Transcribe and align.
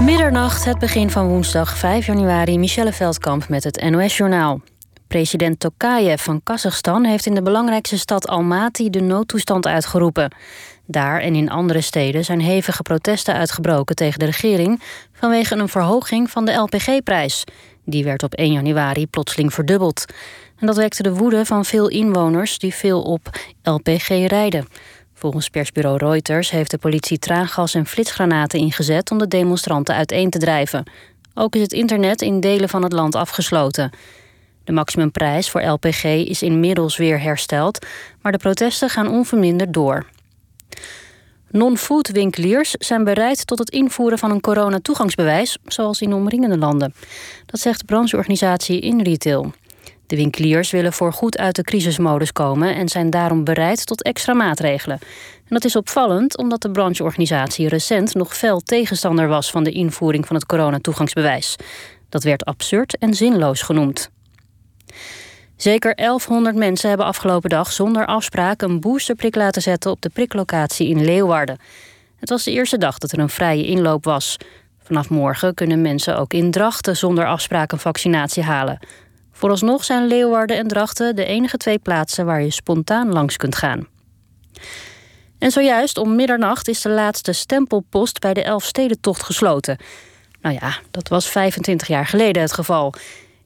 Middernacht, 0.00 0.64
het 0.64 0.78
begin 0.78 1.10
van 1.10 1.28
woensdag 1.28 1.78
5 1.78 2.06
januari, 2.06 2.58
Michelle 2.58 2.92
Veldkamp 2.92 3.48
met 3.48 3.64
het 3.64 3.90
NOS-journaal. 3.90 4.60
President 5.06 5.60
Tokayev 5.60 6.22
van 6.22 6.40
Kazachstan 6.42 7.04
heeft 7.04 7.26
in 7.26 7.34
de 7.34 7.42
belangrijkste 7.42 7.98
stad 7.98 8.28
Almaty 8.28 8.90
de 8.90 9.00
noodtoestand 9.00 9.66
uitgeroepen. 9.66 10.34
Daar 10.86 11.20
en 11.20 11.34
in 11.34 11.50
andere 11.50 11.80
steden 11.80 12.24
zijn 12.24 12.40
hevige 12.40 12.82
protesten 12.82 13.34
uitgebroken 13.34 13.96
tegen 13.96 14.18
de 14.18 14.24
regering 14.24 14.82
vanwege 15.12 15.56
een 15.56 15.68
verhoging 15.68 16.30
van 16.30 16.44
de 16.44 16.52
LPG-prijs. 16.52 17.44
Die 17.84 18.04
werd 18.04 18.22
op 18.22 18.34
1 18.34 18.52
januari 18.52 19.06
plotseling 19.06 19.54
verdubbeld. 19.54 20.04
En 20.58 20.66
dat 20.66 20.76
wekte 20.76 21.02
de 21.02 21.14
woede 21.14 21.44
van 21.44 21.64
veel 21.64 21.88
inwoners 21.88 22.58
die 22.58 22.74
veel 22.74 23.02
op 23.02 23.30
LPG 23.62 24.08
rijden. 24.08 24.66
Volgens 25.24 25.48
persbureau 25.48 25.96
Reuters 25.96 26.50
heeft 26.50 26.70
de 26.70 26.78
politie 26.78 27.18
traangas 27.18 27.74
en 27.74 27.86
flitsgranaten 27.86 28.58
ingezet 28.58 29.10
om 29.10 29.18
de 29.18 29.28
demonstranten 29.28 29.94
uiteen 29.94 30.30
te 30.30 30.38
drijven. 30.38 30.84
Ook 31.34 31.54
is 31.54 31.60
het 31.60 31.72
internet 31.72 32.22
in 32.22 32.40
delen 32.40 32.68
van 32.68 32.82
het 32.82 32.92
land 32.92 33.14
afgesloten. 33.14 33.90
De 34.64 34.72
maximumprijs 34.72 35.50
voor 35.50 35.62
LPG 35.62 36.04
is 36.04 36.42
inmiddels 36.42 36.96
weer 36.96 37.20
hersteld, 37.20 37.86
maar 38.22 38.32
de 38.32 38.38
protesten 38.38 38.88
gaan 38.88 39.08
onverminderd 39.08 39.72
door. 39.72 40.06
Non-food 41.50 42.08
winkeliers 42.08 42.70
zijn 42.70 43.04
bereid 43.04 43.46
tot 43.46 43.58
het 43.58 43.70
invoeren 43.70 44.18
van 44.18 44.30
een 44.30 44.40
coronatoegangsbewijs, 44.40 45.58
zoals 45.66 46.00
in 46.00 46.12
omringende 46.12 46.58
landen. 46.58 46.94
Dat 47.46 47.60
zegt 47.60 47.78
de 47.78 47.84
brancheorganisatie 47.84 48.80
in 48.80 49.00
retail. 49.02 49.52
De 50.06 50.16
winkeliers 50.16 50.70
willen 50.70 50.92
voorgoed 50.92 51.38
uit 51.38 51.56
de 51.56 51.62
crisismodus 51.62 52.32
komen 52.32 52.74
en 52.74 52.88
zijn 52.88 53.10
daarom 53.10 53.44
bereid 53.44 53.86
tot 53.86 54.02
extra 54.02 54.32
maatregelen. 54.32 54.98
En 55.34 55.48
dat 55.48 55.64
is 55.64 55.76
opvallend 55.76 56.38
omdat 56.38 56.60
de 56.62 56.70
brancheorganisatie 56.70 57.68
recent 57.68 58.14
nog 58.14 58.36
fel 58.36 58.60
tegenstander 58.60 59.28
was 59.28 59.50
van 59.50 59.64
de 59.64 59.70
invoering 59.70 60.26
van 60.26 60.36
het 60.36 60.46
coronatoegangsbewijs. 60.46 61.56
Dat 62.08 62.22
werd 62.22 62.44
absurd 62.44 62.98
en 62.98 63.14
zinloos 63.14 63.62
genoemd. 63.62 64.10
Zeker 65.56 65.94
1100 65.94 66.56
mensen 66.56 66.88
hebben 66.88 67.06
afgelopen 67.06 67.50
dag 67.50 67.72
zonder 67.72 68.06
afspraak 68.06 68.62
een 68.62 68.80
boosterprik 68.80 69.34
laten 69.34 69.62
zetten 69.62 69.90
op 69.90 70.00
de 70.00 70.08
priklocatie 70.08 70.88
in 70.88 71.04
Leeuwarden. 71.04 71.58
Het 72.16 72.28
was 72.28 72.44
de 72.44 72.50
eerste 72.50 72.78
dag 72.78 72.98
dat 72.98 73.12
er 73.12 73.18
een 73.18 73.28
vrije 73.28 73.66
inloop 73.66 74.04
was. 74.04 74.36
Vanaf 74.82 75.08
morgen 75.08 75.54
kunnen 75.54 75.80
mensen 75.80 76.18
ook 76.18 76.32
in 76.32 76.50
Drachten 76.50 76.96
zonder 76.96 77.26
afspraak 77.26 77.72
een 77.72 77.78
vaccinatie 77.78 78.42
halen. 78.42 78.78
Vooralsnog 79.44 79.84
zijn 79.84 80.06
Leeuwarden 80.06 80.56
en 80.56 80.68
Drachten 80.68 81.16
de 81.16 81.24
enige 81.24 81.56
twee 81.56 81.78
plaatsen 81.78 82.26
waar 82.26 82.42
je 82.42 82.50
spontaan 82.50 83.12
langs 83.12 83.36
kunt 83.36 83.56
gaan. 83.56 83.86
En 85.38 85.50
zojuist 85.50 85.98
om 85.98 86.14
middernacht 86.14 86.68
is 86.68 86.80
de 86.80 86.88
laatste 86.88 87.32
stempelpost 87.32 88.20
bij 88.20 88.34
de 88.34 88.42
Elfstedentocht 88.42 89.22
gesloten. 89.22 89.76
Nou 90.40 90.54
ja, 90.60 90.78
dat 90.90 91.08
was 91.08 91.28
25 91.28 91.88
jaar 91.88 92.06
geleden 92.06 92.42
het 92.42 92.52
geval. 92.52 92.94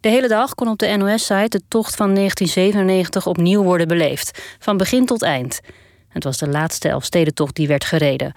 De 0.01 0.09
hele 0.09 0.29
dag 0.29 0.55
kon 0.55 0.69
op 0.69 0.79
de 0.79 0.97
NOS-site 0.97 1.59
de 1.59 1.63
tocht 1.69 1.97
van 1.97 2.15
1997 2.15 3.27
opnieuw 3.27 3.63
worden 3.63 3.89
beleefd, 3.89 4.57
van 4.59 4.77
begin 4.77 5.07
tot 5.07 5.23
eind. 5.23 5.61
Het 6.09 6.25
was 6.25 6.39
de 6.39 6.49
laatste 6.49 6.89
Elfstedentocht 6.89 7.55
die 7.55 7.69
werd 7.69 7.85
gereden. 7.85 8.33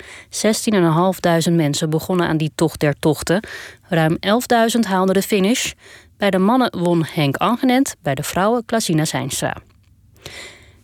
16.500 1.50 1.52
mensen 1.52 1.90
begonnen 1.90 2.28
aan 2.28 2.38
die 2.38 2.52
tocht 2.56 2.80
der 2.80 2.96
tochten. 3.00 3.44
Ruim 3.90 4.18
11.000 4.76 4.80
haalden 4.80 5.14
de 5.14 5.22
finish. 5.22 5.72
Bij 6.22 6.32
de 6.32 6.38
mannen 6.38 6.80
won 6.80 7.06
Henk 7.14 7.36
Angenent, 7.38 7.96
bij 8.02 8.16
de 8.16 8.24
vrouwen 8.24 8.66
Klasina 8.66 9.06
Seinstra. 9.06 9.56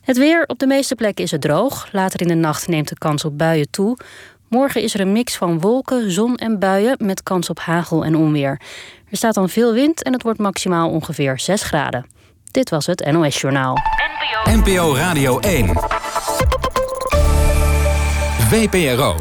Het 0.02 0.18
weer 0.18 0.44
op 0.48 0.60
de 0.60 0.68
meeste 0.68 0.96
plekken 0.96 1.24
is 1.24 1.32
het 1.32 1.42
droog. 1.42 1.88
Later 1.92 2.22
in 2.22 2.28
de 2.28 2.34
nacht 2.34 2.68
neemt 2.68 2.88
de 2.88 2.98
kans 2.98 3.26
op 3.26 3.38
buien 3.38 3.70
toe. 3.70 3.98
Morgen 4.50 4.82
is 4.82 4.94
er 4.94 5.00
een 5.00 5.12
mix 5.12 5.36
van 5.36 5.60
wolken, 5.60 6.12
zon 6.12 6.36
en 6.36 6.60
buien 6.60 6.96
met 7.00 7.24
kans 7.24 7.50
op 7.50 7.60
hagel 7.60 8.06
en 8.06 8.16
onweer. 8.16 8.62
Er 9.10 9.18
staat 9.18 9.34
dan 9.34 9.50
veel 9.50 9.74
wind 9.74 10.04
en 10.04 10.14
het 10.14 10.24
wordt 10.24 10.40
maximaal 10.40 10.90
ongeveer 10.90 11.40
6 11.40 11.64
graden. 11.64 12.06
Dit 12.52 12.70
was 12.70 12.86
het 12.86 13.12
NOS 13.12 13.42
Journaal. 13.42 13.78
NPO, 14.46 14.72
NPO 14.72 14.96
Radio 14.96 15.40
1. 15.40 15.66
VPRO. 18.50 19.16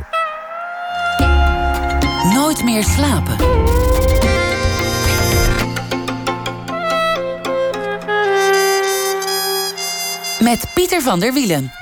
Nooit 2.34 2.64
meer 2.64 2.84
slapen. 2.84 3.55
Met 10.40 10.66
Pieter 10.74 11.02
van 11.02 11.20
der 11.20 11.32
Wielen. 11.32 11.72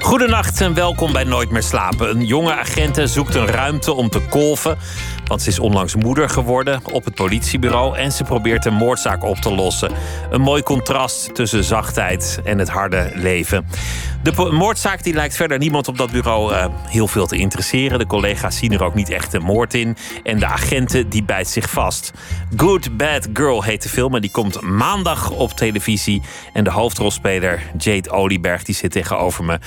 Goedenacht 0.00 0.60
en 0.60 0.74
welkom 0.74 1.12
bij 1.12 1.24
Nooit 1.24 1.50
meer 1.50 1.62
slapen. 1.62 2.10
Een 2.10 2.24
jonge 2.24 2.54
agente 2.54 3.06
zoekt 3.06 3.34
een 3.34 3.46
ruimte 3.46 3.92
om 3.92 4.08
te 4.10 4.20
kolven. 4.20 4.78
Want 5.26 5.42
ze 5.42 5.48
is 5.48 5.58
onlangs 5.58 5.94
moeder 5.94 6.28
geworden 6.28 6.80
op 6.92 7.04
het 7.04 7.14
politiebureau 7.14 7.96
en 7.96 8.12
ze 8.12 8.24
probeert 8.24 8.64
een 8.64 8.74
moordzaak 8.74 9.24
op 9.24 9.36
te 9.36 9.54
lossen. 9.54 9.90
Een 10.30 10.40
mooi 10.40 10.62
contrast 10.62 11.34
tussen 11.34 11.64
zachtheid 11.64 12.40
en 12.44 12.58
het 12.58 12.68
harde 12.68 13.10
leven. 13.14 13.66
De 14.22 14.50
moordzaak 14.50 15.02
die 15.02 15.14
lijkt 15.14 15.36
verder 15.36 15.58
niemand 15.58 15.88
op 15.88 15.98
dat 15.98 16.10
bureau 16.10 16.52
uh, 16.52 16.66
heel 16.88 17.08
veel 17.08 17.26
te 17.26 17.36
interesseren. 17.36 17.98
De 17.98 18.06
collega's 18.06 18.56
zien 18.56 18.72
er 18.72 18.84
ook 18.84 18.94
niet 18.94 19.10
echt 19.10 19.32
een 19.32 19.42
moord 19.42 19.74
in. 19.74 19.96
En 20.22 20.38
de 20.38 20.46
agenten 20.46 21.08
die 21.08 21.24
bijt 21.24 21.48
zich 21.48 21.70
vast. 21.70 22.12
Good 22.56 22.96
Bad 22.96 23.28
Girl 23.32 23.62
heet 23.62 23.82
de 23.82 23.88
film 23.88 24.14
en 24.14 24.20
die 24.20 24.30
komt 24.30 24.60
maandag 24.60 25.30
op 25.30 25.52
televisie. 25.52 26.22
En 26.52 26.64
de 26.64 26.70
hoofdrolspeler 26.70 27.62
Jade 27.78 28.10
Olieberg 28.10 28.62
die 28.62 28.74
zit 28.74 28.92
tegenover 28.92 29.44
me. 29.44 29.58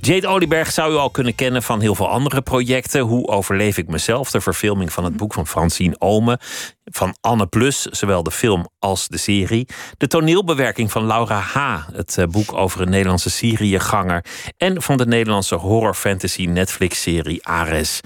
Jade 0.00 0.28
Olieberg 0.28 0.72
zou 0.72 0.92
u 0.92 0.96
al 0.96 1.10
kunnen 1.10 1.34
kennen 1.34 1.62
van 1.62 1.80
heel 1.80 1.94
veel 1.94 2.08
andere 2.08 2.42
projecten. 2.42 3.00
Hoe 3.00 3.26
overleef 3.26 3.78
ik 3.78 3.88
mezelf? 3.88 4.30
De 4.30 4.40
verfilming 4.40 4.92
van 4.92 5.04
het 5.04 5.16
boek 5.16 5.32
van 5.32 5.46
Francine 5.46 5.94
Ome. 5.98 6.38
Van 6.84 7.16
Anne 7.20 7.46
Plus, 7.46 7.82
zowel 7.82 8.22
de 8.22 8.30
film 8.30 8.68
als 8.78 9.08
de 9.08 9.18
serie. 9.18 9.68
De 9.96 10.06
toneelbewerking 10.06 10.90
van 10.90 11.06
Laura 11.06 11.38
H., 11.38 11.86
het 11.92 12.18
eh, 12.18 12.24
boek 12.26 12.52
over 12.52 12.80
een 12.80 12.90
Nederlandse 12.90 13.30
Syriëganger. 13.30 14.24
En 14.56 14.82
van 14.82 14.96
de 14.96 15.06
Nederlandse 15.06 15.54
horror-fantasy 15.54 16.44
Netflix-serie 16.46 17.46
Ares. 17.46 18.00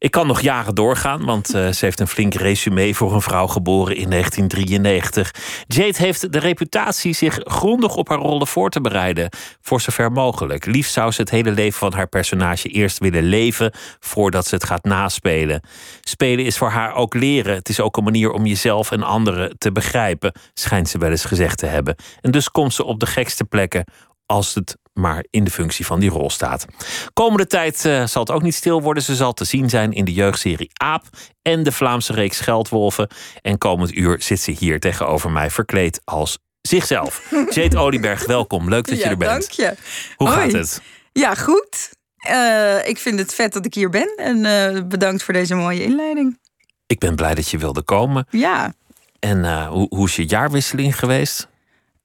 Ik 0.00 0.10
kan 0.10 0.26
nog 0.26 0.40
jaren 0.40 0.74
doorgaan, 0.74 1.24
want 1.24 1.54
uh, 1.54 1.68
ze 1.68 1.84
heeft 1.84 2.00
een 2.00 2.06
flink 2.06 2.34
resume 2.34 2.94
voor 2.94 3.14
een 3.14 3.22
vrouw 3.22 3.46
geboren 3.46 3.96
in 3.96 4.10
1993. 4.10 5.34
Jade 5.66 5.98
heeft 5.98 6.32
de 6.32 6.38
reputatie 6.38 7.12
zich 7.12 7.38
grondig 7.42 7.96
op 7.96 8.08
haar 8.08 8.18
rollen 8.18 8.46
voor 8.46 8.70
te 8.70 8.80
bereiden, 8.80 9.28
voor 9.60 9.80
zover 9.80 10.12
mogelijk. 10.12 10.66
Liefst 10.66 10.92
zou 10.92 11.10
ze 11.10 11.20
het 11.20 11.30
hele 11.30 11.50
leven 11.50 11.78
van 11.78 11.92
haar 11.92 12.08
personage 12.08 12.68
eerst 12.68 12.98
willen 12.98 13.22
leven 13.22 13.72
voordat 13.98 14.46
ze 14.46 14.54
het 14.54 14.64
gaat 14.64 14.84
naspelen. 14.84 15.62
Spelen 16.00 16.44
is 16.44 16.58
voor 16.58 16.70
haar 16.70 16.94
ook 16.94 17.14
leren. 17.14 17.54
Het 17.54 17.68
is 17.68 17.80
ook 17.80 17.96
een 17.96 18.04
manier 18.04 18.30
om 18.30 18.46
jezelf 18.46 18.90
en 18.90 19.02
anderen 19.02 19.58
te 19.58 19.72
begrijpen, 19.72 20.32
schijnt 20.54 20.88
ze 20.88 20.98
wel 20.98 21.10
eens 21.10 21.24
gezegd 21.24 21.58
te 21.58 21.66
hebben. 21.66 21.96
En 22.20 22.30
dus 22.30 22.50
komt 22.50 22.74
ze 22.74 22.84
op 22.84 23.00
de 23.00 23.06
gekste 23.06 23.44
plekken 23.44 23.84
als 24.26 24.54
het 24.54 24.76
maar 24.92 25.24
in 25.30 25.44
de 25.44 25.50
functie 25.50 25.86
van 25.86 26.00
die 26.00 26.10
rol 26.10 26.30
staat. 26.30 26.66
Komende 27.12 27.46
tijd 27.46 27.84
uh, 27.84 28.06
zal 28.06 28.22
het 28.22 28.30
ook 28.30 28.42
niet 28.42 28.54
stil 28.54 28.82
worden. 28.82 29.02
Ze 29.02 29.14
zal 29.14 29.32
te 29.32 29.44
zien 29.44 29.68
zijn 29.68 29.92
in 29.92 30.04
de 30.04 30.12
jeugdserie 30.12 30.70
Aap 30.72 31.04
en 31.42 31.62
de 31.62 31.72
Vlaamse 31.72 32.12
reeks 32.12 32.40
Geldwolven. 32.40 33.08
En 33.42 33.58
komend 33.58 33.94
uur 33.94 34.22
zit 34.22 34.40
ze 34.40 34.50
hier 34.50 34.80
tegenover 34.80 35.30
mij 35.30 35.50
verkleed 35.50 36.00
als 36.04 36.38
zichzelf. 36.60 37.32
Jade 37.54 37.78
Olieberg, 37.78 38.26
welkom. 38.26 38.68
Leuk 38.68 38.88
dat 38.88 38.98
je 38.98 39.04
er 39.04 39.16
bent. 39.16 39.30
Dank 39.30 39.50
je. 39.50 39.74
Hoe 40.16 40.28
gaat 40.28 40.52
het? 40.52 40.82
Ja, 41.12 41.34
goed. 41.34 41.90
Uh, 42.30 42.88
ik 42.88 42.98
vind 42.98 43.18
het 43.18 43.34
vet 43.34 43.52
dat 43.52 43.64
ik 43.64 43.74
hier 43.74 43.90
ben. 43.90 44.16
En 44.16 44.36
uh, 44.36 44.82
bedankt 44.88 45.22
voor 45.22 45.34
deze 45.34 45.54
mooie 45.54 45.82
inleiding. 45.82 46.38
Ik 46.86 46.98
ben 46.98 47.16
blij 47.16 47.34
dat 47.34 47.48
je 47.48 47.58
wilde 47.58 47.82
komen. 47.82 48.26
Ja. 48.30 48.72
En 49.18 49.66
hoe, 49.66 49.86
hoe 49.88 50.06
is 50.06 50.16
je 50.16 50.26
jaarwisseling 50.26 50.98
geweest? 50.98 51.49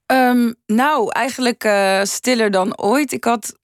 Um, 0.06 0.54
nou, 0.66 1.10
eigenlijk 1.12 1.64
uh, 1.64 2.00
stiller 2.02 2.50
dan 2.50 2.78
ooit. 2.78 3.12
Ik 3.12 3.24
had. 3.24 3.54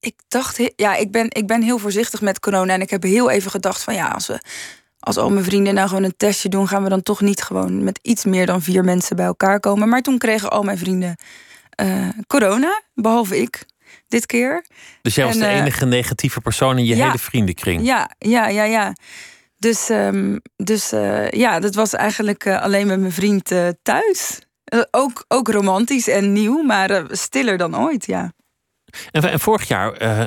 Ik 0.00 0.14
dacht, 0.28 0.72
ja, 0.76 0.94
ik 0.94 1.10
ben, 1.10 1.26
ik 1.28 1.46
ben 1.46 1.62
heel 1.62 1.78
voorzichtig 1.78 2.20
met 2.20 2.40
corona. 2.40 2.72
En 2.72 2.80
ik 2.80 2.90
heb 2.90 3.02
heel 3.02 3.30
even 3.30 3.50
gedacht 3.50 3.82
van 3.82 3.94
ja, 3.94 4.08
als 4.08 4.26
we. 4.26 4.40
Als 4.98 5.16
al 5.16 5.30
mijn 5.30 5.44
vrienden 5.44 5.74
nou 5.74 5.88
gewoon 5.88 6.02
een 6.02 6.16
testje 6.16 6.48
doen, 6.48 6.68
gaan 6.68 6.82
we 6.82 6.88
dan 6.88 7.02
toch 7.02 7.20
niet 7.20 7.42
gewoon 7.42 7.84
met 7.84 7.98
iets 8.02 8.24
meer 8.24 8.46
dan 8.46 8.62
vier 8.62 8.84
mensen 8.84 9.16
bij 9.16 9.26
elkaar 9.26 9.60
komen. 9.60 9.88
Maar 9.88 10.02
toen 10.02 10.18
kregen 10.18 10.50
al 10.50 10.62
mijn 10.62 10.78
vrienden 10.78 11.16
uh, 11.82 12.08
corona, 12.26 12.82
behalve 12.94 13.40
ik 13.40 13.64
dit 14.08 14.26
keer. 14.26 14.64
Dus 15.02 15.14
jij 15.14 15.24
was 15.24 15.34
en, 15.34 15.40
de 15.40 15.46
uh, 15.46 15.56
enige 15.56 15.86
negatieve 15.86 16.40
persoon 16.40 16.78
in 16.78 16.84
je 16.84 16.96
ja, 16.96 17.06
hele 17.06 17.18
vriendenkring? 17.18 17.86
Ja, 17.86 18.10
ja, 18.18 18.48
ja, 18.48 18.64
ja. 18.64 18.92
Dus, 19.58 19.88
um, 19.88 20.40
dus 20.56 20.92
uh, 20.92 21.30
ja, 21.30 21.60
dat 21.60 21.74
was 21.74 21.92
eigenlijk 21.92 22.46
alleen 22.46 22.86
met 22.86 23.00
mijn 23.00 23.12
vriend 23.12 23.52
thuis. 23.82 24.45
Uh, 24.74 24.80
ook, 24.90 25.24
ook 25.28 25.48
romantisch 25.48 26.08
en 26.08 26.32
nieuw, 26.32 26.62
maar 26.62 26.90
uh, 26.90 27.04
stiller 27.10 27.58
dan 27.58 27.76
ooit, 27.76 28.06
ja. 28.06 28.32
En, 29.10 29.30
en 29.30 29.40
vorig 29.40 29.68
jaar, 29.68 30.02
uh, 30.02 30.24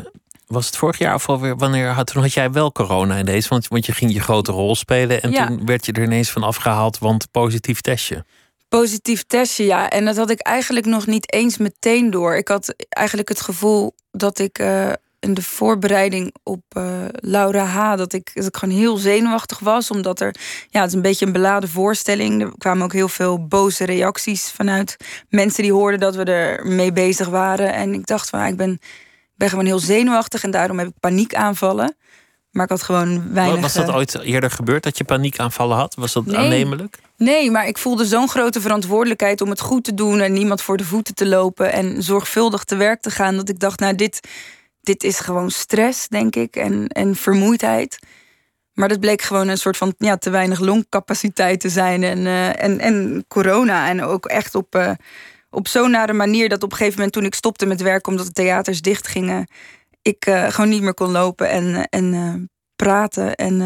was 0.47 0.65
het 0.65 0.77
vorig 0.77 0.97
jaar 0.97 1.15
of 1.15 1.30
alweer, 1.30 1.57
wanneer 1.57 1.88
had, 1.88 2.07
toen 2.07 2.21
had 2.21 2.33
jij 2.33 2.51
wel 2.51 2.71
corona 2.71 3.15
in 3.15 3.25
deze? 3.25 3.50
Want, 3.50 3.68
want 3.68 3.86
je 3.86 3.91
ging 3.91 4.13
je 4.13 4.19
grote 4.19 4.51
rol 4.51 4.75
spelen 4.75 5.21
en 5.21 5.31
ja. 5.31 5.47
toen 5.47 5.65
werd 5.65 5.86
je 5.86 5.91
er 5.91 6.03
ineens 6.03 6.30
van 6.30 6.44
afgehaald, 6.44 6.97
want 6.97 7.31
positief 7.31 7.81
testje. 7.81 8.25
Positief 8.69 9.24
testje, 9.24 9.63
ja. 9.63 9.89
En 9.89 10.06
dat 10.06 10.18
had 10.18 10.30
ik 10.30 10.39
eigenlijk 10.39 10.85
nog 10.85 11.07
niet 11.07 11.33
eens 11.33 11.57
meteen 11.57 12.09
door. 12.09 12.35
Ik 12.35 12.47
had 12.47 12.74
eigenlijk 12.89 13.30
het 13.30 13.42
gevoel 13.42 13.95
dat 14.12 14.39
ik 14.39 14.63
in 15.19 15.33
de 15.33 15.44
voorbereiding 15.44 16.36
op 16.44 16.62
uh, 16.77 17.06
Laura 17.12 17.63
H. 17.63 17.98
Dat 17.98 18.13
ik, 18.13 18.31
dat 18.33 18.45
ik 18.45 18.57
gewoon 18.57 18.75
heel 18.75 18.98
zenuwachtig 18.98 19.60
was. 19.60 19.92
Omdat 19.92 20.19
er, 20.19 20.36
ja, 20.69 20.80
het 20.80 20.89
is 20.89 20.95
een 20.95 21.01
beetje 21.01 21.25
een 21.25 21.31
beladen 21.31 21.69
voorstelling. 21.69 22.42
Er 22.42 22.51
kwamen 22.57 22.83
ook 22.83 22.94
heel 22.94 23.10
veel 23.10 23.48
boze 23.48 23.86
reacties 23.86 24.51
vanuit 24.51 24.98
mensen 25.30 25.63
die 25.63 25.74
hoorden 25.74 26.00
dat 26.00 26.16
we 26.16 26.24
er 26.24 26.68
mee 26.68 26.92
bezig 26.92 27.27
waren. 27.27 27.74
En 27.74 27.94
ik 27.94 28.06
dacht 28.06 28.30
van, 28.30 28.44
ik 28.44 28.57
ben, 28.57 28.80
ben 29.36 29.50
gewoon 29.50 29.66
heel 29.66 29.80
zenuwachtig 29.80 30.44
en 30.44 30.51
daarom 30.51 30.80
heb 30.80 30.88
ik 30.88 31.00
paniekaanvallen. 31.00 31.95
Maar 32.51 32.63
ik 32.63 32.69
had 32.69 32.83
gewoon 32.83 33.33
weinig... 33.33 33.62
Was 33.62 33.74
dat 33.74 33.88
eh, 33.88 33.95
ooit 33.95 34.21
eerder 34.21 34.51
gebeurd 34.51 34.83
dat 34.83 34.98
je 34.98 35.04
paniekaanvallen 35.04 35.77
had? 35.77 35.95
Was 35.95 36.13
dat 36.13 36.36
aannemelijk? 36.36 37.00
Nee, 37.18 37.51
maar 37.51 37.68
ik 37.68 37.77
voelde 37.77 38.06
zo'n 38.06 38.30
grote 38.30 38.62
verantwoordelijkheid 38.62 39.42
om 39.42 39.50
het 39.50 39.60
goed 39.60 39.83
te 39.83 39.94
doen... 39.94 40.19
en 40.19 40.33
niemand 40.33 40.62
voor 40.62 40.77
de 40.77 40.86
voeten 40.86 41.16
te 41.16 41.27
lopen 41.27 41.71
en 41.71 42.04
zorgvuldig 42.04 42.63
te 42.63 42.75
werk 42.75 43.01
te 43.01 43.12
gaan... 43.12 43.36
dat 43.36 43.50
ik 43.50 43.60
dacht, 43.60 43.80
nou, 43.80 43.95
dit, 43.95 44.27
dit 44.81 45.03
is 45.03 45.19
gewoon 45.19 45.51
stress, 45.51 46.07
denk 46.07 46.35
ik, 46.35 46.55
en, 46.55 46.87
en 46.87 47.15
vermoeidheid. 47.15 47.99
Maar 48.73 48.87
dat 48.87 48.99
bleek 48.99 49.21
gewoon 49.21 49.47
een 49.47 49.57
soort 49.57 49.77
van 49.77 49.93
ja, 49.97 50.17
te 50.17 50.29
weinig 50.29 50.59
longcapaciteit 50.59 51.59
te 51.59 51.69
zijn... 51.69 52.03
en, 52.03 52.19
uh, 52.19 52.63
en, 52.63 52.79
en 52.79 53.25
corona 53.27 53.89
en 53.89 54.03
ook 54.03 54.25
echt 54.25 54.55
op... 54.55 54.75
Uh, 54.75 54.91
op 55.51 55.67
zo'n 55.67 55.91
nare 55.91 56.13
manier 56.13 56.49
dat 56.49 56.63
op 56.63 56.71
een 56.71 56.77
gegeven 56.77 56.97
moment 56.97 57.13
toen 57.13 57.25
ik 57.25 57.33
stopte 57.33 57.65
met 57.65 57.81
werken 57.81 58.11
omdat 58.11 58.27
de 58.27 58.31
theaters 58.31 58.81
dicht 58.81 59.07
gingen, 59.07 59.47
ik 60.01 60.25
uh, 60.25 60.49
gewoon 60.49 60.69
niet 60.69 60.81
meer 60.81 60.93
kon 60.93 61.11
lopen 61.11 61.49
en, 61.49 61.87
en 61.89 62.49
praten. 62.75 63.35
En 63.35 63.61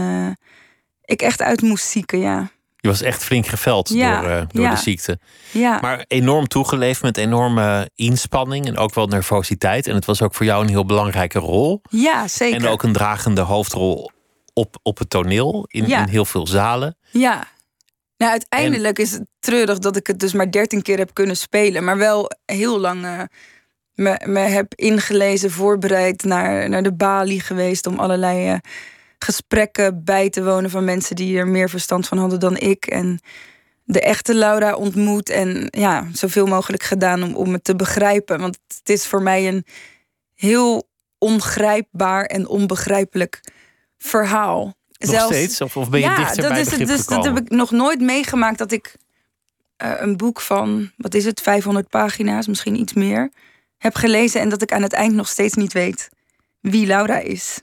ik 1.01 1.21
echt 1.21 1.42
uit 1.42 1.62
moest 1.62 1.86
zieken, 1.86 2.19
ja. 2.19 2.51
Je 2.83 2.89
was 2.89 3.01
echt 3.01 3.24
flink 3.24 3.47
geveld 3.47 3.89
ja, 3.89 4.21
door, 4.21 4.45
door 4.51 4.63
ja. 4.63 4.69
de 4.69 4.81
ziekte. 4.81 5.19
Ja. 5.51 5.80
Maar 5.81 6.06
enorm 6.07 6.47
toegeleefd 6.47 7.01
met 7.01 7.18
enorme 7.18 7.89
inspanning 7.95 8.65
en 8.68 8.77
ook 8.77 8.94
wel 8.94 9.07
nervositeit. 9.07 9.88
En 9.88 9.95
het 9.95 10.06
was 10.06 10.21
ook 10.21 10.33
voor 10.33 10.45
jou 10.45 10.63
een 10.63 10.69
heel 10.69 10.85
belangrijke 10.85 11.39
rol. 11.39 11.81
Ja, 11.89 12.27
zeker. 12.27 12.59
En 12.59 12.68
ook 12.68 12.83
een 12.83 12.94
dragende 12.94 13.41
hoofdrol 13.41 14.12
op, 14.53 14.75
op 14.81 14.97
het 14.97 15.09
toneel 15.09 15.65
in, 15.68 15.85
in 15.85 16.07
heel 16.07 16.25
veel 16.25 16.47
zalen. 16.47 16.97
Ja. 17.12 17.47
Nou, 18.18 18.31
uiteindelijk 18.31 18.97
en... 18.97 19.03
is 19.03 19.12
het 19.12 19.25
treurig 19.39 19.80
dat 19.80 19.95
ik 19.95 20.07
het 20.07 20.19
dus 20.19 20.33
maar 20.33 20.51
dertien 20.51 20.81
keer 20.81 20.97
heb 20.97 21.13
kunnen 21.13 21.38
spelen. 21.38 21.83
Maar 21.83 21.97
wel 21.97 22.31
heel 22.45 22.80
lang 22.80 23.30
me, 23.94 24.19
me 24.25 24.39
heb 24.39 24.74
ingelezen, 24.75 25.51
voorbereid, 25.51 26.24
naar, 26.24 26.69
naar 26.69 26.83
de 26.83 26.94
balie 26.94 27.41
geweest 27.41 27.88
om 27.88 28.00
allerlei 28.00 28.51
uh, 28.51 28.57
gesprekken 29.24 30.04
bij 30.04 30.30
te 30.30 30.44
wonen 30.44 30.70
van 30.70 30.84
mensen 30.84 31.16
die 31.16 31.38
er 31.38 31.48
meer 31.48 31.70
verstand 31.70 32.08
van 32.08 32.18
hadden 32.18 32.40
dan 32.40 32.58
ik. 32.58 32.86
En 32.86 33.20
de 33.84 34.02
echte 34.02 34.36
Laura 34.36 34.75
ontmoet 34.75 35.30
en 35.30 35.68
ja, 35.70 36.08
zoveel 36.14 36.46
mogelijk 36.46 36.84
gedaan 36.84 37.24
om, 37.24 37.36
om 37.36 37.54
het 37.54 37.64
te 37.64 37.75
begrijpen. 37.75 38.40
Want 38.40 38.58
het 38.68 38.90
is 38.90 39.08
voor 39.08 39.22
mij 39.22 39.48
een 39.48 39.66
heel 40.34 40.88
ongrijpbaar 41.18 42.25
en 42.25 42.48
onbegrijpelijk 42.48 43.42
verhaal. 43.98 44.64
Nog 44.64 45.12
Zelfs, 45.12 45.36
steeds? 45.36 45.62
Of, 45.62 45.78
of 45.78 45.90
ben 45.90 46.00
je 46.00 46.06
ja, 46.06 46.16
dichter 46.16 46.44
dat 46.44 46.58
is 46.58 46.72
het, 46.72 46.88
dus 46.88 47.06
dat 47.06 47.26
heb 47.26 47.38
ik 47.38 47.50
nog 47.50 47.72
nooit 47.72 48.02
meegemaakt 48.02 48.58
dat 48.58 48.72
ik 48.72 48.96
uh, 49.84 49.94
een 49.98 50.18
boek 50.18 50.42
van, 50.42 50.92
wat 50.98 51.14
is 51.14 51.26
het, 51.26 51.42
500 51.42 51.90
pagina's, 51.90 52.48
misschien 52.48 52.80
iets 52.80 52.94
meer 52.94 53.31
heb 53.78 53.96
gelezen 53.96 54.42
en 54.42 54.50
dat 54.50 54.62
ik 54.62 54.72
aan 54.72 54.81
het 54.81 54.94
eind 54.94 55.14
nog 55.14 55.28
steeds 55.28 55.54
niet 55.54 55.74
weet 55.74 56.10
wie 56.60 56.86
Laura 56.86 57.19
is. 57.19 57.62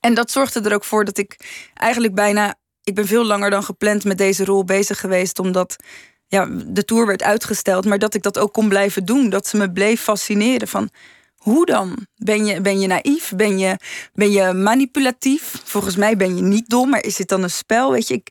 En 0.00 0.14
dat 0.14 0.30
zorgde 0.30 0.60
er 0.60 0.74
ook 0.74 0.84
voor 0.84 1.04
dat 1.04 1.18
ik 1.18 1.36
eigenlijk 1.74 2.14
bijna. 2.14 2.54
Ik 2.82 2.94
ben 2.94 3.06
veel 3.06 3.24
langer 3.24 3.50
dan 3.50 3.62
gepland 3.62 4.04
met 4.04 4.18
deze 4.18 4.44
rol 4.44 4.64
bezig 4.64 5.00
geweest, 5.00 5.38
omdat 5.38 5.76
ja, 6.26 6.48
de 6.66 6.84
tour 6.84 7.06
werd 7.06 7.22
uitgesteld, 7.22 7.84
maar 7.84 7.98
dat 7.98 8.14
ik 8.14 8.22
dat 8.22 8.38
ook 8.38 8.52
kon 8.52 8.68
blijven 8.68 9.04
doen. 9.04 9.30
Dat 9.30 9.46
ze 9.46 9.56
me 9.56 9.72
bleef 9.72 10.00
fascineren 10.00 10.68
van. 10.68 10.90
Hoe 11.36 11.66
dan? 11.66 12.06
Ben 12.16 12.44
je, 12.44 12.60
ben 12.60 12.80
je 12.80 12.86
naïef? 12.86 13.32
Ben 13.36 13.58
je, 13.58 13.76
ben 14.12 14.30
je 14.30 14.52
manipulatief? 14.52 15.62
Volgens 15.64 15.96
mij 15.96 16.16
ben 16.16 16.36
je 16.36 16.42
niet 16.42 16.68
dom, 16.68 16.90
maar 16.90 17.02
is 17.02 17.16
dit 17.16 17.28
dan 17.28 17.42
een 17.42 17.50
spel? 17.50 17.90
Weet 17.90 18.08
je, 18.08 18.14
ik, 18.14 18.28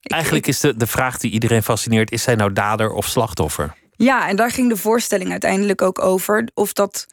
ik 0.00 0.12
Eigenlijk 0.12 0.46
is 0.46 0.60
de, 0.60 0.76
de 0.76 0.86
vraag 0.86 1.18
die 1.18 1.30
iedereen 1.30 1.62
fascineert: 1.62 2.10
is 2.10 2.22
zij 2.22 2.34
nou 2.34 2.52
dader 2.52 2.92
of 2.92 3.06
slachtoffer? 3.06 3.74
Ja, 3.96 4.28
en 4.28 4.36
daar 4.36 4.50
ging 4.50 4.68
de 4.68 4.76
voorstelling 4.76 5.30
uiteindelijk 5.30 5.82
ook 5.82 6.02
over. 6.02 6.48
Of 6.54 6.72
dat, 6.72 7.06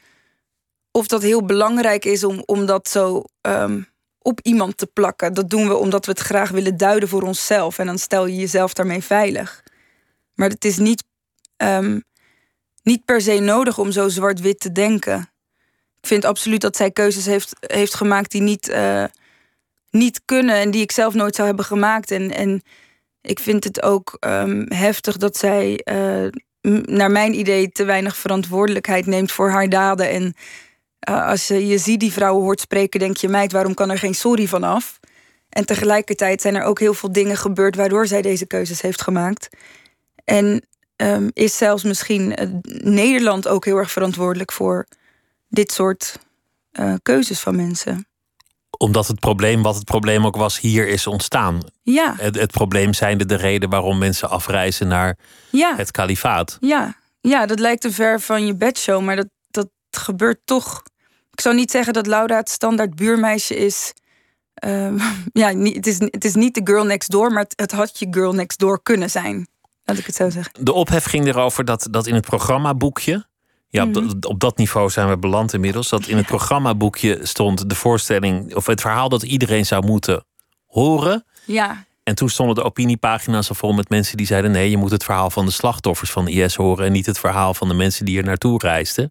of 0.96 1.06
dat 1.06 1.22
heel 1.22 1.44
belangrijk 1.44 2.04
is 2.04 2.24
om, 2.24 2.42
om 2.46 2.66
dat 2.66 2.88
zo 2.88 3.24
um, 3.40 3.86
op 4.18 4.40
iemand 4.42 4.76
te 4.76 4.86
plakken. 4.86 5.34
Dat 5.34 5.50
doen 5.50 5.68
we 5.68 5.74
omdat 5.76 6.06
we 6.06 6.10
het 6.10 6.20
graag 6.20 6.50
willen 6.50 6.76
duiden 6.76 7.08
voor 7.08 7.22
onszelf. 7.22 7.78
En 7.78 7.86
dan 7.86 7.98
stel 7.98 8.26
je 8.26 8.36
jezelf 8.36 8.72
daarmee 8.72 9.02
veilig. 9.02 9.62
Maar 10.34 10.48
het 10.48 10.64
is 10.64 10.76
niet, 10.76 11.04
um, 11.56 12.04
niet 12.82 13.04
per 13.04 13.20
se 13.20 13.38
nodig 13.38 13.78
om 13.78 13.90
zo 13.92 14.08
zwart-wit 14.08 14.60
te 14.60 14.72
denken. 14.72 15.30
Ik 16.00 16.06
vind 16.06 16.24
absoluut 16.24 16.60
dat 16.60 16.76
zij 16.76 16.90
keuzes 16.90 17.26
heeft, 17.26 17.52
heeft 17.60 17.94
gemaakt 17.94 18.30
die 18.30 18.42
niet, 18.42 18.68
uh, 18.68 19.04
niet 19.90 20.20
kunnen 20.24 20.54
en 20.54 20.70
die 20.70 20.82
ik 20.82 20.92
zelf 20.92 21.14
nooit 21.14 21.34
zou 21.34 21.46
hebben 21.46 21.64
gemaakt. 21.64 22.10
En, 22.10 22.34
en 22.34 22.62
ik 23.20 23.38
vind 23.38 23.64
het 23.64 23.82
ook 23.82 24.16
um, 24.20 24.66
heftig 24.68 25.16
dat 25.16 25.36
zij 25.36 25.80
uh, 25.84 26.28
naar 26.82 27.10
mijn 27.10 27.38
idee 27.38 27.68
te 27.68 27.84
weinig 27.84 28.16
verantwoordelijkheid 28.16 29.06
neemt 29.06 29.32
voor 29.32 29.50
haar 29.50 29.68
daden. 29.68 30.10
En 30.10 30.34
uh, 31.08 31.28
als 31.28 31.48
je, 31.48 31.66
je 31.66 31.78
ziet 31.78 32.00
die 32.00 32.12
vrouwen 32.12 32.42
hoort 32.42 32.60
spreken, 32.60 33.00
denk 33.00 33.16
je, 33.16 33.28
meid, 33.28 33.52
waarom 33.52 33.74
kan 33.74 33.90
er 33.90 33.98
geen 33.98 34.14
sorry 34.14 34.46
vanaf? 34.46 35.00
En 35.48 35.66
tegelijkertijd 35.66 36.40
zijn 36.40 36.54
er 36.54 36.62
ook 36.62 36.78
heel 36.78 36.94
veel 36.94 37.12
dingen 37.12 37.36
gebeurd 37.36 37.76
waardoor 37.76 38.06
zij 38.06 38.22
deze 38.22 38.46
keuzes 38.46 38.80
heeft 38.80 39.02
gemaakt. 39.02 39.48
En 40.24 40.66
um, 40.96 41.30
is 41.32 41.56
zelfs 41.56 41.82
misschien 41.82 42.42
uh, 42.42 42.48
Nederland 42.82 43.48
ook 43.48 43.64
heel 43.64 43.76
erg 43.76 43.90
verantwoordelijk 43.90 44.52
voor 44.52 44.86
dit 45.48 45.72
soort 45.72 46.18
uh, 46.72 46.94
keuzes 47.02 47.40
van 47.40 47.56
mensen 47.56 48.06
omdat 48.78 49.06
het 49.06 49.20
probleem, 49.20 49.62
wat 49.62 49.74
het 49.74 49.84
probleem 49.84 50.26
ook 50.26 50.36
was, 50.36 50.60
hier 50.60 50.88
is 50.88 51.06
ontstaan. 51.06 51.60
Ja. 51.82 52.14
Het, 52.16 52.34
het 52.34 52.50
probleem 52.50 52.94
zijnde 52.94 53.26
de 53.26 53.34
reden 53.34 53.70
waarom 53.70 53.98
mensen 53.98 54.30
afreizen 54.30 54.88
naar 54.88 55.18
ja. 55.50 55.76
het 55.76 55.90
kalifaat. 55.90 56.56
Ja. 56.60 56.94
ja, 57.20 57.46
dat 57.46 57.58
lijkt 57.58 57.80
te 57.80 57.92
ver 57.92 58.20
van 58.20 58.46
je 58.46 58.54
bedshow, 58.54 59.02
maar 59.02 59.16
dat, 59.16 59.28
dat 59.50 59.68
gebeurt 59.90 60.40
toch. 60.44 60.82
Ik 61.36 61.42
zou 61.42 61.54
niet 61.54 61.70
zeggen 61.70 61.92
dat 61.92 62.06
Laura 62.06 62.36
het 62.36 62.50
standaard 62.50 62.94
buurmeisje 62.94 63.56
is. 63.56 63.92
Uh, 64.64 64.88
ja, 65.42 65.58
het 65.58 65.86
is, 65.86 65.98
het 65.98 66.24
is 66.24 66.34
niet 66.34 66.54
de 66.54 66.60
girl 66.64 66.84
next 66.84 67.10
door, 67.10 67.32
maar 67.32 67.42
het, 67.42 67.52
het 67.56 67.72
had 67.72 67.98
je 67.98 68.06
girl 68.10 68.32
next 68.32 68.58
door 68.58 68.82
kunnen 68.82 69.10
zijn. 69.10 69.48
Laat 69.84 69.98
ik 69.98 70.06
het 70.06 70.14
zo 70.14 70.30
zeggen. 70.30 70.64
De 70.64 70.72
ophef 70.72 71.04
ging 71.04 71.26
erover 71.26 71.64
dat, 71.64 71.88
dat 71.90 72.06
in 72.06 72.14
het 72.14 72.24
programmaboekje 72.24 73.26
ja, 73.68 73.84
op, 73.84 74.14
op, 74.20 74.40
dat 74.40 74.56
niveau 74.56 74.90
zijn 74.90 75.08
we 75.08 75.18
beland 75.18 75.52
inmiddels. 75.52 75.88
Dat 75.88 76.06
in 76.06 76.16
het 76.16 76.26
programmaboekje 76.36 77.18
stond 77.22 77.68
de 77.68 77.74
voorstelling, 77.74 78.54
of 78.54 78.66
het 78.66 78.80
verhaal 78.80 79.08
dat 79.08 79.22
iedereen 79.22 79.66
zou 79.66 79.86
moeten 79.86 80.24
horen. 80.66 81.24
Ja. 81.44 81.84
En 82.02 82.14
toen 82.14 82.28
stonden 82.28 82.54
de 82.54 82.62
opiniepagina's 82.62 83.48
al 83.48 83.54
vol 83.54 83.72
met 83.72 83.88
mensen 83.88 84.16
die 84.16 84.26
zeiden: 84.26 84.50
nee, 84.50 84.70
je 84.70 84.76
moet 84.76 84.90
het 84.90 85.04
verhaal 85.04 85.30
van 85.30 85.44
de 85.44 85.52
slachtoffers 85.52 86.10
van 86.10 86.24
de 86.24 86.30
IS 86.30 86.54
horen 86.54 86.86
en 86.86 86.92
niet 86.92 87.06
het 87.06 87.18
verhaal 87.18 87.54
van 87.54 87.68
de 87.68 87.74
mensen 87.74 88.04
die 88.04 88.18
er 88.18 88.24
naartoe 88.24 88.58
reisden. 88.58 89.10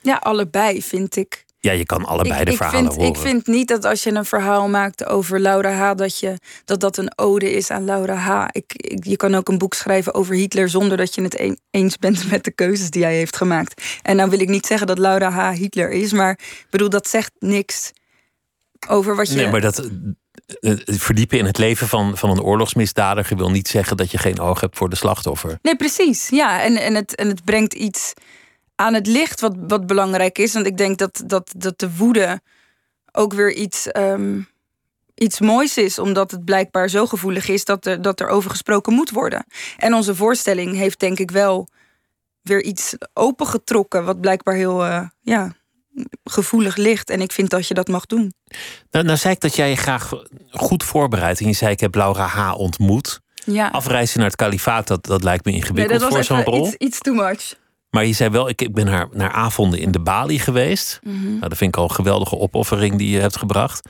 Ja, 0.00 0.16
allebei 0.16 0.82
vind 0.82 1.16
ik. 1.16 1.46
Ja, 1.60 1.72
je 1.72 1.86
kan 1.86 2.04
allebei 2.04 2.44
de 2.44 2.52
verhalen 2.52 2.80
vind, 2.80 2.94
horen. 2.94 3.08
Ik 3.08 3.16
vind 3.16 3.46
niet 3.46 3.68
dat 3.68 3.84
als 3.84 4.02
je 4.02 4.14
een 4.14 4.24
verhaal 4.24 4.68
maakt 4.68 5.06
over 5.06 5.40
Laura 5.40 5.72
H., 5.72 5.94
dat 5.94 6.18
je, 6.18 6.38
dat, 6.64 6.80
dat 6.80 6.96
een 6.96 7.12
ode 7.18 7.52
is 7.52 7.70
aan 7.70 7.84
Laura 7.84 8.14
H. 8.14 8.46
Ik, 8.50 8.72
ik, 8.72 9.04
je 9.04 9.16
kan 9.16 9.34
ook 9.34 9.48
een 9.48 9.58
boek 9.58 9.74
schrijven 9.74 10.14
over 10.14 10.34
Hitler 10.34 10.68
zonder 10.68 10.96
dat 10.96 11.14
je 11.14 11.22
het 11.22 11.56
eens 11.70 11.96
bent 11.96 12.30
met 12.30 12.44
de 12.44 12.52
keuzes 12.52 12.90
die 12.90 13.02
hij 13.02 13.14
heeft 13.14 13.36
gemaakt. 13.36 13.82
En 14.02 14.16
nou 14.16 14.30
wil 14.30 14.40
ik 14.40 14.48
niet 14.48 14.66
zeggen 14.66 14.86
dat 14.86 14.98
Laura 14.98 15.30
H. 15.30 15.56
Hitler 15.56 15.90
is, 15.90 16.12
maar 16.12 16.30
ik 16.30 16.66
bedoel, 16.70 16.88
dat 16.88 17.08
zegt 17.08 17.32
niks 17.38 17.92
over 18.88 19.16
wat 19.16 19.28
je. 19.28 19.36
Nee, 19.36 19.48
maar 19.48 19.60
dat. 19.60 19.90
Eh, 20.60 20.72
eh, 20.72 20.78
verdiepen 20.86 21.38
in 21.38 21.44
het 21.44 21.58
leven 21.58 21.88
van, 21.88 22.16
van 22.16 22.30
een 22.30 22.42
oorlogsmisdadiger 22.42 23.36
wil 23.36 23.50
niet 23.50 23.68
zeggen 23.68 23.96
dat 23.96 24.10
je 24.10 24.18
geen 24.18 24.40
oog 24.40 24.60
hebt 24.60 24.76
voor 24.76 24.88
de 24.88 24.96
slachtoffer. 24.96 25.58
Nee, 25.62 25.76
precies. 25.76 26.28
Ja, 26.28 26.62
en, 26.62 26.76
en, 26.76 26.94
het, 26.94 27.14
en 27.14 27.28
het 27.28 27.44
brengt 27.44 27.74
iets 27.74 28.12
aan 28.78 28.94
het 28.94 29.06
licht 29.06 29.40
wat, 29.40 29.54
wat 29.58 29.86
belangrijk 29.86 30.38
is. 30.38 30.52
Want 30.52 30.66
ik 30.66 30.76
denk 30.76 30.98
dat, 30.98 31.22
dat, 31.26 31.52
dat 31.56 31.78
de 31.78 31.96
woede 31.96 32.40
ook 33.12 33.32
weer 33.32 33.52
iets, 33.52 33.88
um, 33.96 34.48
iets 35.14 35.40
moois 35.40 35.76
is. 35.76 35.98
Omdat 35.98 36.30
het 36.30 36.44
blijkbaar 36.44 36.88
zo 36.88 37.06
gevoelig 37.06 37.48
is 37.48 37.64
dat 37.64 37.86
er, 37.86 38.02
dat 38.02 38.20
er 38.20 38.28
over 38.28 38.50
gesproken 38.50 38.92
moet 38.92 39.10
worden. 39.10 39.46
En 39.76 39.94
onze 39.94 40.14
voorstelling 40.14 40.76
heeft 40.76 41.00
denk 41.00 41.18
ik 41.18 41.30
wel 41.30 41.68
weer 42.42 42.62
iets 42.62 42.94
opengetrokken. 43.12 44.04
Wat 44.04 44.20
blijkbaar 44.20 44.54
heel 44.54 44.86
uh, 44.86 45.06
ja, 45.20 45.52
gevoelig 46.24 46.76
ligt. 46.76 47.10
En 47.10 47.20
ik 47.20 47.32
vind 47.32 47.50
dat 47.50 47.68
je 47.68 47.74
dat 47.74 47.88
mag 47.88 48.06
doen. 48.06 48.32
Nou, 48.90 49.04
nou 49.04 49.16
zei 49.16 49.34
ik 49.34 49.40
dat 49.40 49.56
jij 49.56 49.68
je 49.68 49.76
graag 49.76 50.12
goed 50.50 50.84
voorbereidt. 50.84 51.40
En 51.40 51.46
je 51.46 51.52
zei 51.52 51.72
ik 51.72 51.80
heb 51.80 51.94
Laura 51.94 52.26
H. 52.26 52.58
ontmoet. 52.58 53.20
Ja. 53.44 53.68
Afreizen 53.68 54.18
naar 54.18 54.28
het 54.28 54.36
kalifaat, 54.36 54.86
dat, 54.86 55.06
dat 55.06 55.22
lijkt 55.22 55.44
me 55.44 55.52
ingewikkeld 55.52 56.00
nee, 56.00 56.10
voor 56.10 56.24
zo'n 56.24 56.44
rol. 56.44 56.66
Iets, 56.66 56.74
iets 56.74 56.98
too 56.98 57.14
much. 57.14 57.54
Maar 57.90 58.04
je 58.06 58.12
zei 58.12 58.30
wel, 58.30 58.48
ik, 58.48 58.62
ik 58.62 58.74
ben 58.74 58.84
naar, 58.84 59.08
naar 59.12 59.32
avonden 59.32 59.78
in 59.78 59.90
de 59.90 60.00
Bali 60.00 60.38
geweest. 60.38 61.00
Mm 61.02 61.12
-hmm. 61.12 61.28
nou, 61.28 61.48
dat 61.48 61.58
vind 61.58 61.74
ik 61.74 61.80
al 61.80 61.88
een 61.88 61.94
geweldige 61.94 62.38
opoffering 62.38 62.98
die 62.98 63.10
je 63.10 63.20
hebt 63.20 63.36
gebracht. 63.36 63.88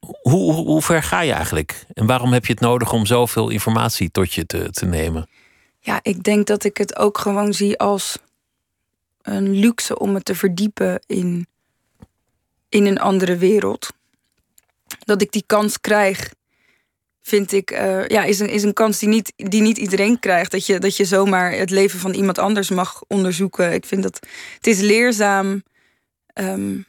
Hoe, 0.00 0.52
hoe, 0.52 0.66
hoe, 0.66 0.82
ver 0.82 1.02
ga 1.02 1.20
je 1.20 1.32
eigenlijk? 1.32 1.86
En 1.92 2.06
waarom 2.06 2.32
heb 2.32 2.46
je 2.46 2.52
het 2.52 2.60
nodig 2.60 2.92
om 2.92 3.06
zoveel 3.06 3.48
informatie 3.48 4.10
tot 4.10 4.32
je 4.32 4.46
te, 4.46 4.70
te 4.70 4.86
nemen? 4.86 5.28
Ja, 5.80 6.00
ik 6.02 6.22
denk 6.22 6.46
dat 6.46 6.64
ik 6.64 6.76
het 6.76 6.96
ook 6.96 7.18
gewoon 7.18 7.52
zie 7.52 7.78
als 7.78 8.18
een 9.22 9.50
luxe 9.50 9.98
om 9.98 10.12
me 10.12 10.22
te 10.22 10.34
verdiepen 10.34 11.00
in 11.06 11.46
in 12.68 12.86
een 12.86 12.98
andere 12.98 13.36
wereld. 13.36 13.92
Dat 14.98 15.22
ik 15.22 15.32
die 15.32 15.44
kans 15.46 15.80
krijg, 15.80 16.34
vind 17.28 17.52
ik, 17.52 17.70
uh, 17.70 18.06
ja, 18.06 18.24
is 18.24 18.38
een, 18.38 18.48
is 18.48 18.62
een 18.62 18.72
kans 18.72 18.98
die 18.98 19.08
niet, 19.08 19.32
die 19.36 19.62
niet 19.62 19.78
iedereen 19.78 20.18
krijgt. 20.18 20.50
Dat 20.50 20.66
je, 20.66 20.78
dat 20.78 20.96
je 20.96 21.04
zomaar 21.04 21.52
het 21.52 21.70
leven 21.70 21.98
van 21.98 22.14
iemand 22.14 22.38
anders 22.38 22.70
mag 22.70 23.02
onderzoeken. 23.06 23.72
Ik 23.72 23.86
vind 23.86 24.02
dat 24.02 24.18
het 24.54 24.66
is 24.66 24.80
leerzaam. 24.80 25.62
Um, 26.34 26.86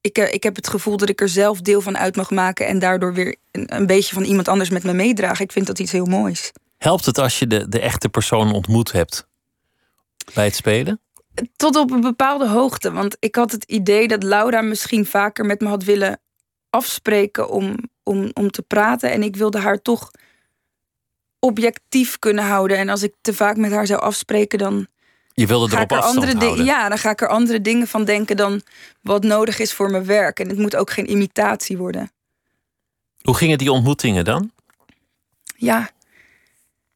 ik, 0.00 0.18
ik 0.18 0.42
heb 0.42 0.56
het 0.56 0.68
gevoel 0.68 0.96
dat 0.96 1.08
ik 1.08 1.20
er 1.20 1.28
zelf 1.28 1.60
deel 1.60 1.80
van 1.80 1.98
uit 1.98 2.16
mag 2.16 2.30
maken 2.30 2.66
en 2.66 2.78
daardoor 2.78 3.14
weer 3.14 3.36
een, 3.50 3.76
een 3.76 3.86
beetje 3.86 4.14
van 4.14 4.24
iemand 4.24 4.48
anders 4.48 4.70
met 4.70 4.84
me 4.84 4.92
meedragen. 4.92 5.44
Ik 5.44 5.52
vind 5.52 5.66
dat 5.66 5.78
iets 5.78 5.92
heel 5.92 6.04
moois. 6.06 6.52
Helpt 6.78 7.04
het 7.06 7.18
als 7.18 7.38
je 7.38 7.46
de, 7.46 7.68
de 7.68 7.80
echte 7.80 8.08
persoon 8.08 8.52
ontmoet 8.52 8.92
hebt 8.92 9.26
bij 10.34 10.44
het 10.44 10.54
spelen? 10.54 11.00
Tot 11.56 11.76
op 11.76 11.90
een 11.90 12.00
bepaalde 12.00 12.48
hoogte. 12.48 12.92
Want 12.92 13.16
ik 13.18 13.34
had 13.34 13.52
het 13.52 13.64
idee 13.64 14.08
dat 14.08 14.22
Laura 14.22 14.60
misschien 14.60 15.06
vaker 15.06 15.44
met 15.44 15.60
me 15.60 15.68
had 15.68 15.84
willen 15.84 16.20
afspreken 16.70 17.48
om, 17.50 17.76
om, 18.06 18.30
om 18.32 18.50
te 18.50 18.62
praten. 18.62 19.10
En 19.10 19.22
ik 19.22 19.36
wilde 19.36 19.58
haar 19.58 19.82
toch 19.82 20.10
objectief 21.38 22.18
kunnen 22.18 22.44
houden. 22.44 22.78
En 22.78 22.88
als 22.88 23.02
ik 23.02 23.14
te 23.20 23.34
vaak 23.34 23.56
met 23.56 23.70
haar 23.70 23.86
zou 23.86 24.00
afspreken, 24.00 24.58
dan. 24.58 24.86
Je 25.34 25.46
wilde 25.46 25.76
erop 25.76 25.90
er 25.90 26.00
andere 26.00 26.36
houden. 26.36 26.64
Ja, 26.64 26.88
dan 26.88 26.98
ga 26.98 27.10
ik 27.10 27.20
er 27.20 27.28
andere 27.28 27.60
dingen 27.60 27.86
van 27.88 28.04
denken 28.04 28.36
dan 28.36 28.62
wat 29.00 29.22
nodig 29.22 29.58
is 29.58 29.72
voor 29.72 29.90
mijn 29.90 30.04
werk. 30.04 30.40
En 30.40 30.48
het 30.48 30.58
moet 30.58 30.76
ook 30.76 30.90
geen 30.90 31.10
imitatie 31.10 31.76
worden. 31.76 32.10
Hoe 33.22 33.36
gingen 33.36 33.58
die 33.58 33.72
ontmoetingen 33.72 34.24
dan? 34.24 34.50
Ja, 35.56 35.90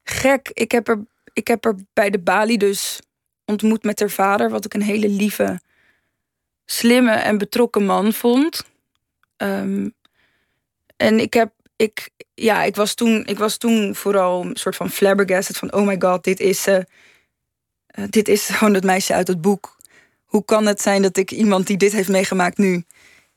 gek. 0.04 0.50
Ik 0.52 0.72
heb 0.72 0.88
er, 0.88 1.04
ik 1.32 1.48
heb 1.48 1.64
er 1.64 1.74
bij 1.92 2.10
de 2.10 2.18
Bali 2.18 2.56
dus 2.56 3.00
ontmoet 3.44 3.82
met 3.82 4.00
haar 4.00 4.10
vader, 4.10 4.50
wat 4.50 4.64
ik 4.64 4.74
een 4.74 4.82
hele 4.82 5.08
lieve, 5.08 5.60
slimme 6.64 7.12
en 7.12 7.38
betrokken 7.38 7.84
man 7.84 8.12
vond. 8.12 8.64
Ehm, 9.36 9.88
en 11.00 11.20
ik 11.20 11.34
heb, 11.34 11.52
ik, 11.76 12.10
ja, 12.34 12.62
ik 12.62 12.76
was 12.76 12.94
toen, 12.94 13.26
ik 13.26 13.38
was 13.38 13.56
toen 13.56 13.94
vooral 13.94 14.44
een 14.44 14.56
soort 14.56 14.76
van 14.76 14.90
flabbergasted 14.90 15.56
van, 15.56 15.72
oh 15.72 15.86
my 15.86 15.96
god, 15.98 16.24
dit 16.24 16.40
is, 16.40 16.66
uh, 16.66 16.78
dit 18.10 18.28
is 18.28 18.46
gewoon 18.56 18.74
het 18.74 18.84
meisje 18.84 19.14
uit 19.14 19.28
het 19.28 19.40
boek. 19.40 19.76
Hoe 20.24 20.44
kan 20.44 20.66
het 20.66 20.80
zijn 20.80 21.02
dat 21.02 21.16
ik 21.16 21.30
iemand 21.30 21.66
die 21.66 21.76
dit 21.76 21.92
heeft 21.92 22.08
meegemaakt 22.08 22.58
nu 22.58 22.84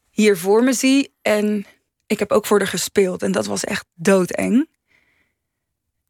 hier 0.10 0.38
voor 0.38 0.64
me 0.64 0.74
zie? 0.74 1.14
En 1.22 1.66
ik 2.08 2.20
heb 2.20 2.32
ook 2.32 2.46
voor 2.46 2.58
haar 2.58 2.68
gespeeld 2.68 3.24
en 3.24 3.32
dat 3.32 3.46
was 3.46 3.64
echt 3.64 3.86
doodeng. 3.94 4.68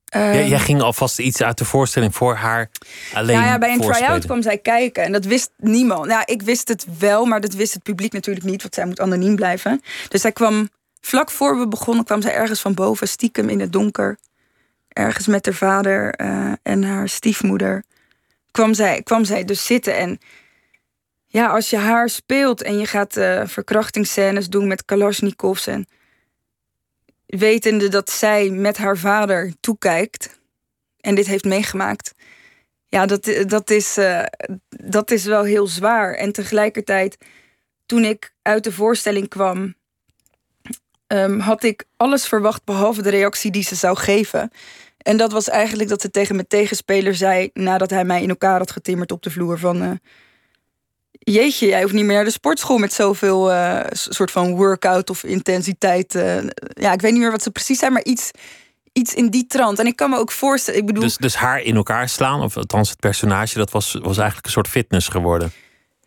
jij, 0.05 0.47
jij, 0.47 0.59
ging 0.59 0.81
alvast 0.81 1.19
iets 1.19 1.41
uit 1.41 1.57
de 1.57 1.65
voorstelling 1.65 2.15
voor 2.15 2.35
haar 2.35 2.69
alleen. 3.13 3.35
Nou 3.35 3.47
ja, 3.47 3.57
bij 3.57 3.73
een 3.73 3.81
try-out 3.81 4.25
kwam 4.25 4.41
zij 4.41 4.57
kijken 4.57 5.03
en 5.03 5.11
dat 5.11 5.25
wist 5.25 5.51
niemand. 5.57 6.05
Ja, 6.09 6.25
ik 6.25 6.41
wist 6.41 6.67
het 6.67 6.85
wel, 6.99 7.25
maar 7.25 7.41
dat 7.41 7.53
wist 7.53 7.73
het 7.73 7.83
publiek 7.83 8.13
natuurlijk 8.13 8.45
niet, 8.45 8.61
want 8.61 8.75
zij 8.75 8.85
moet 8.85 8.99
anoniem 8.99 9.35
blijven. 9.35 9.81
Dus 10.07 10.21
zij 10.21 10.31
kwam 10.31 10.69
vlak 11.05 11.31
voor 11.31 11.59
we 11.59 11.67
begonnen, 11.67 12.05
kwam 12.05 12.21
zij 12.21 12.33
ergens 12.33 12.61
van 12.61 12.73
boven, 12.73 13.07
stiekem 13.07 13.49
in 13.49 13.59
het 13.59 13.71
donker, 13.71 14.17
ergens 14.87 15.27
met 15.27 15.45
haar 15.45 15.55
vader 15.55 16.21
uh, 16.21 16.53
en 16.63 16.83
haar 16.83 17.09
stiefmoeder, 17.09 17.83
kwam 18.51 18.73
zij, 18.73 19.01
kwam 19.03 19.25
zij 19.25 19.43
dus 19.43 19.65
zitten. 19.65 19.95
En 19.95 20.19
ja, 21.25 21.47
als 21.47 21.69
je 21.69 21.77
haar 21.77 22.09
speelt 22.09 22.61
en 22.61 22.77
je 22.77 22.85
gaat 22.85 23.17
uh, 23.17 23.41
verkrachtingsscènes 23.45 24.49
doen 24.49 24.67
met 24.67 24.85
Kalashnikovs 24.85 25.67
en 25.67 25.87
wetende 27.25 27.87
dat 27.87 28.09
zij 28.09 28.49
met 28.49 28.77
haar 28.77 28.97
vader 28.97 29.53
toekijkt 29.59 30.39
en 30.99 31.15
dit 31.15 31.27
heeft 31.27 31.43
meegemaakt. 31.43 32.13
Ja, 32.87 33.05
dat, 33.05 33.43
dat, 33.47 33.69
is, 33.69 33.97
uh, 33.97 34.23
dat 34.69 35.11
is 35.11 35.25
wel 35.25 35.43
heel 35.43 35.67
zwaar. 35.67 36.13
En 36.13 36.31
tegelijkertijd, 36.31 37.17
toen 37.85 38.03
ik 38.03 38.33
uit 38.41 38.63
de 38.63 38.71
voorstelling 38.71 39.27
kwam, 39.27 39.75
um, 41.13 41.39
had 41.39 41.63
ik 41.63 41.85
alles 41.97 42.27
verwacht 42.27 42.63
behalve 42.63 43.01
de 43.01 43.09
reactie 43.09 43.51
die 43.51 43.63
ze 43.63 43.75
zou 43.75 43.97
geven. 43.97 44.51
En 44.97 45.17
dat 45.17 45.31
was 45.31 45.49
eigenlijk 45.49 45.89
dat 45.89 46.01
ze 46.01 46.11
tegen 46.11 46.35
mijn 46.35 46.47
tegenspeler 46.47 47.15
zei, 47.15 47.49
nadat 47.53 47.89
hij 47.89 48.05
mij 48.05 48.21
in 48.21 48.29
elkaar 48.29 48.57
had 48.57 48.71
getimmerd 48.71 49.11
op 49.11 49.23
de 49.23 49.31
vloer 49.31 49.59
van. 49.59 49.83
Uh, 49.83 49.91
jeetje, 51.11 51.67
jij 51.67 51.81
hoeft 51.81 51.93
niet 51.93 52.05
meer 52.05 52.15
naar 52.15 52.23
de 52.23 52.31
sportschool 52.31 52.77
met 52.77 52.93
zoveel 52.93 53.51
uh, 53.51 53.79
soort 53.91 54.31
van 54.31 54.55
workout 54.55 55.09
of 55.09 55.23
intensiteit. 55.23 56.15
Uh, 56.15 56.37
ja, 56.73 56.91
ik 56.93 57.01
weet 57.01 57.11
niet 57.11 57.21
meer 57.21 57.31
wat 57.31 57.43
ze 57.43 57.51
precies 57.51 57.79
zijn, 57.79 57.93
maar 57.93 58.03
iets, 58.03 58.31
iets 58.93 59.13
in 59.13 59.29
die 59.29 59.47
trant. 59.47 59.79
En 59.79 59.85
ik 59.85 59.95
kan 59.95 60.09
me 60.09 60.17
ook 60.17 60.31
voorstellen, 60.31 60.79
ik 60.79 60.85
bedoel... 60.85 61.03
Dus, 61.03 61.17
dus 61.17 61.35
haar 61.35 61.61
in 61.61 61.75
elkaar 61.75 62.09
slaan, 62.09 62.41
of 62.41 62.57
althans 62.57 62.89
het 62.89 62.99
personage, 62.99 63.57
dat 63.57 63.71
was, 63.71 63.93
was 64.01 64.17
eigenlijk 64.17 64.45
een 64.45 64.51
soort 64.51 64.67
fitness 64.67 65.07
geworden. 65.07 65.51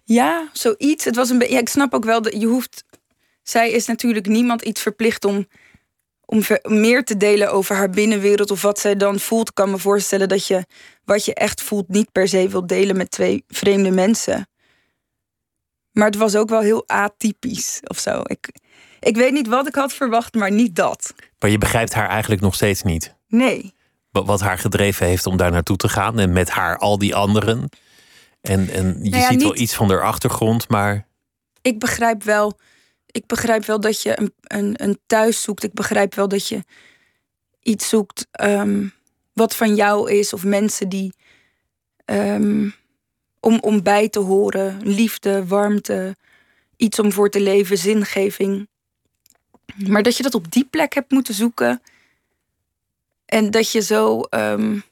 Ja, 0.04 0.48
zoiets. 0.52 1.04
Het 1.04 1.16
was 1.16 1.30
een. 1.30 1.44
Ja, 1.48 1.58
ik 1.58 1.68
snap 1.68 1.94
ook 1.94 2.04
wel 2.04 2.22
dat 2.22 2.40
je 2.40 2.46
hoeft. 2.46 2.84
Zij 3.48 3.70
is 3.70 3.86
natuurlijk 3.86 4.26
niemand 4.26 4.62
iets 4.62 4.82
verplicht 4.82 5.24
om, 5.24 5.46
om 6.24 6.42
meer 6.62 7.04
te 7.04 7.16
delen 7.16 7.52
over 7.52 7.76
haar 7.76 7.90
binnenwereld 7.90 8.50
of 8.50 8.62
wat 8.62 8.78
zij 8.78 8.96
dan 8.96 9.18
voelt. 9.18 9.48
Ik 9.48 9.54
kan 9.54 9.70
me 9.70 9.78
voorstellen 9.78 10.28
dat 10.28 10.46
je 10.46 10.64
wat 11.04 11.24
je 11.24 11.34
echt 11.34 11.62
voelt 11.62 11.88
niet 11.88 12.12
per 12.12 12.28
se 12.28 12.48
wilt 12.48 12.68
delen 12.68 12.96
met 12.96 13.10
twee 13.10 13.44
vreemde 13.48 13.90
mensen. 13.90 14.48
Maar 15.92 16.06
het 16.06 16.16
was 16.16 16.36
ook 16.36 16.48
wel 16.48 16.60
heel 16.60 16.88
atypisch 16.88 17.80
of 17.84 17.98
zo. 17.98 18.20
Ik, 18.24 18.48
ik 19.00 19.16
weet 19.16 19.32
niet 19.32 19.48
wat 19.48 19.66
ik 19.66 19.74
had 19.74 19.92
verwacht, 19.92 20.34
maar 20.34 20.50
niet 20.50 20.76
dat. 20.76 21.14
Maar 21.38 21.50
je 21.50 21.58
begrijpt 21.58 21.94
haar 21.94 22.08
eigenlijk 22.08 22.40
nog 22.40 22.54
steeds 22.54 22.82
niet. 22.82 23.14
Nee. 23.28 23.74
Wat 24.10 24.40
haar 24.40 24.58
gedreven 24.58 25.06
heeft 25.06 25.26
om 25.26 25.36
daar 25.36 25.50
naartoe 25.50 25.76
te 25.76 25.88
gaan. 25.88 26.18
En 26.18 26.32
met 26.32 26.50
haar 26.50 26.78
al 26.78 26.98
die 26.98 27.14
anderen. 27.14 27.68
En, 28.40 28.68
en 28.70 28.98
je 29.02 29.10
nou 29.10 29.32
ziet 29.32 29.42
wel 29.42 29.56
iets 29.56 29.74
van 29.74 29.90
haar 29.90 30.02
achtergrond, 30.02 30.68
maar. 30.68 31.06
Ik 31.62 31.78
begrijp 31.78 32.22
wel. 32.22 32.58
Ik 33.16 33.26
begrijp 33.26 33.64
wel 33.64 33.80
dat 33.80 34.02
je 34.02 34.20
een, 34.20 34.32
een, 34.40 34.74
een 34.82 34.98
thuis 35.06 35.42
zoekt. 35.42 35.62
Ik 35.62 35.72
begrijp 35.72 36.14
wel 36.14 36.28
dat 36.28 36.48
je 36.48 36.64
iets 37.62 37.88
zoekt 37.88 38.26
um, 38.40 38.92
wat 39.32 39.56
van 39.56 39.74
jou 39.74 40.10
is. 40.10 40.32
Of 40.32 40.44
mensen 40.44 40.88
die. 40.88 41.12
Um, 42.04 42.74
om, 43.40 43.58
om 43.60 43.82
bij 43.82 44.08
te 44.08 44.18
horen. 44.18 44.80
Liefde, 44.82 45.46
warmte, 45.46 46.16
iets 46.76 46.98
om 46.98 47.12
voor 47.12 47.30
te 47.30 47.40
leven, 47.40 47.78
zingeving. 47.78 48.68
Maar 49.74 50.02
dat 50.02 50.16
je 50.16 50.22
dat 50.22 50.34
op 50.34 50.52
die 50.52 50.64
plek 50.64 50.94
hebt 50.94 51.10
moeten 51.10 51.34
zoeken. 51.34 51.82
En 53.24 53.50
dat 53.50 53.72
je 53.72 53.80
zo, 53.80 54.22
um, 54.30 54.82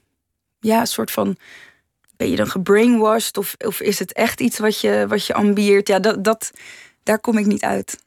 ja, 0.59 0.79
een 0.79 0.87
soort 0.87 1.11
van. 1.11 1.37
Ben 2.17 2.29
je 2.29 2.35
dan 2.35 2.49
gebrainwashed? 2.49 3.37
Of, 3.37 3.55
of 3.57 3.81
is 3.81 3.99
het 3.99 4.13
echt 4.13 4.41
iets 4.41 4.57
wat 4.57 4.79
je, 4.79 5.05
wat 5.07 5.25
je 5.25 5.33
ambieert? 5.33 5.87
Ja, 5.87 5.99
dat, 5.99 6.23
dat, 6.23 6.51
daar 7.03 7.19
kom 7.19 7.37
ik 7.37 7.45
niet 7.45 7.63
uit. 7.63 8.03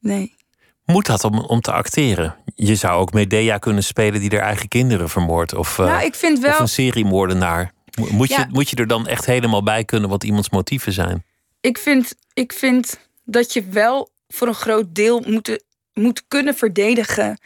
Nee. 0.00 0.36
Moet 0.84 1.06
dat 1.06 1.24
om, 1.24 1.38
om 1.38 1.60
te 1.60 1.72
acteren? 1.72 2.36
Je 2.54 2.74
zou 2.74 3.00
ook 3.00 3.12
Medea 3.12 3.58
kunnen 3.58 3.84
spelen 3.84 4.20
die 4.20 4.30
er 4.30 4.40
eigen 4.40 4.68
kinderen 4.68 5.08
vermoordt. 5.08 5.54
Of, 5.54 5.78
uh, 5.78 5.86
nou, 5.86 6.04
ik 6.04 6.14
vind 6.14 6.38
wel... 6.38 6.52
of 6.52 6.58
een 6.58 6.68
seriemoordenaar. 6.68 7.72
Moet, 8.10 8.28
je, 8.28 8.46
moet 8.50 8.70
je 8.70 8.76
er 8.76 8.86
dan 8.86 9.06
echt 9.06 9.26
helemaal 9.26 9.62
bij 9.62 9.84
kunnen 9.84 10.10
wat 10.10 10.24
iemands 10.24 10.50
motieven 10.50 10.92
zijn? 10.92 11.24
Ik 11.60 11.78
vind, 11.78 12.14
ik 12.32 12.52
vind 12.52 13.08
dat 13.24 13.52
je 13.52 13.64
wel 13.64 14.10
voor 14.28 14.48
een 14.48 14.54
groot 14.54 14.94
deel 14.94 15.22
moet, 15.26 15.64
moet 15.92 16.24
kunnen 16.28 16.54
verdedigen 16.54 17.40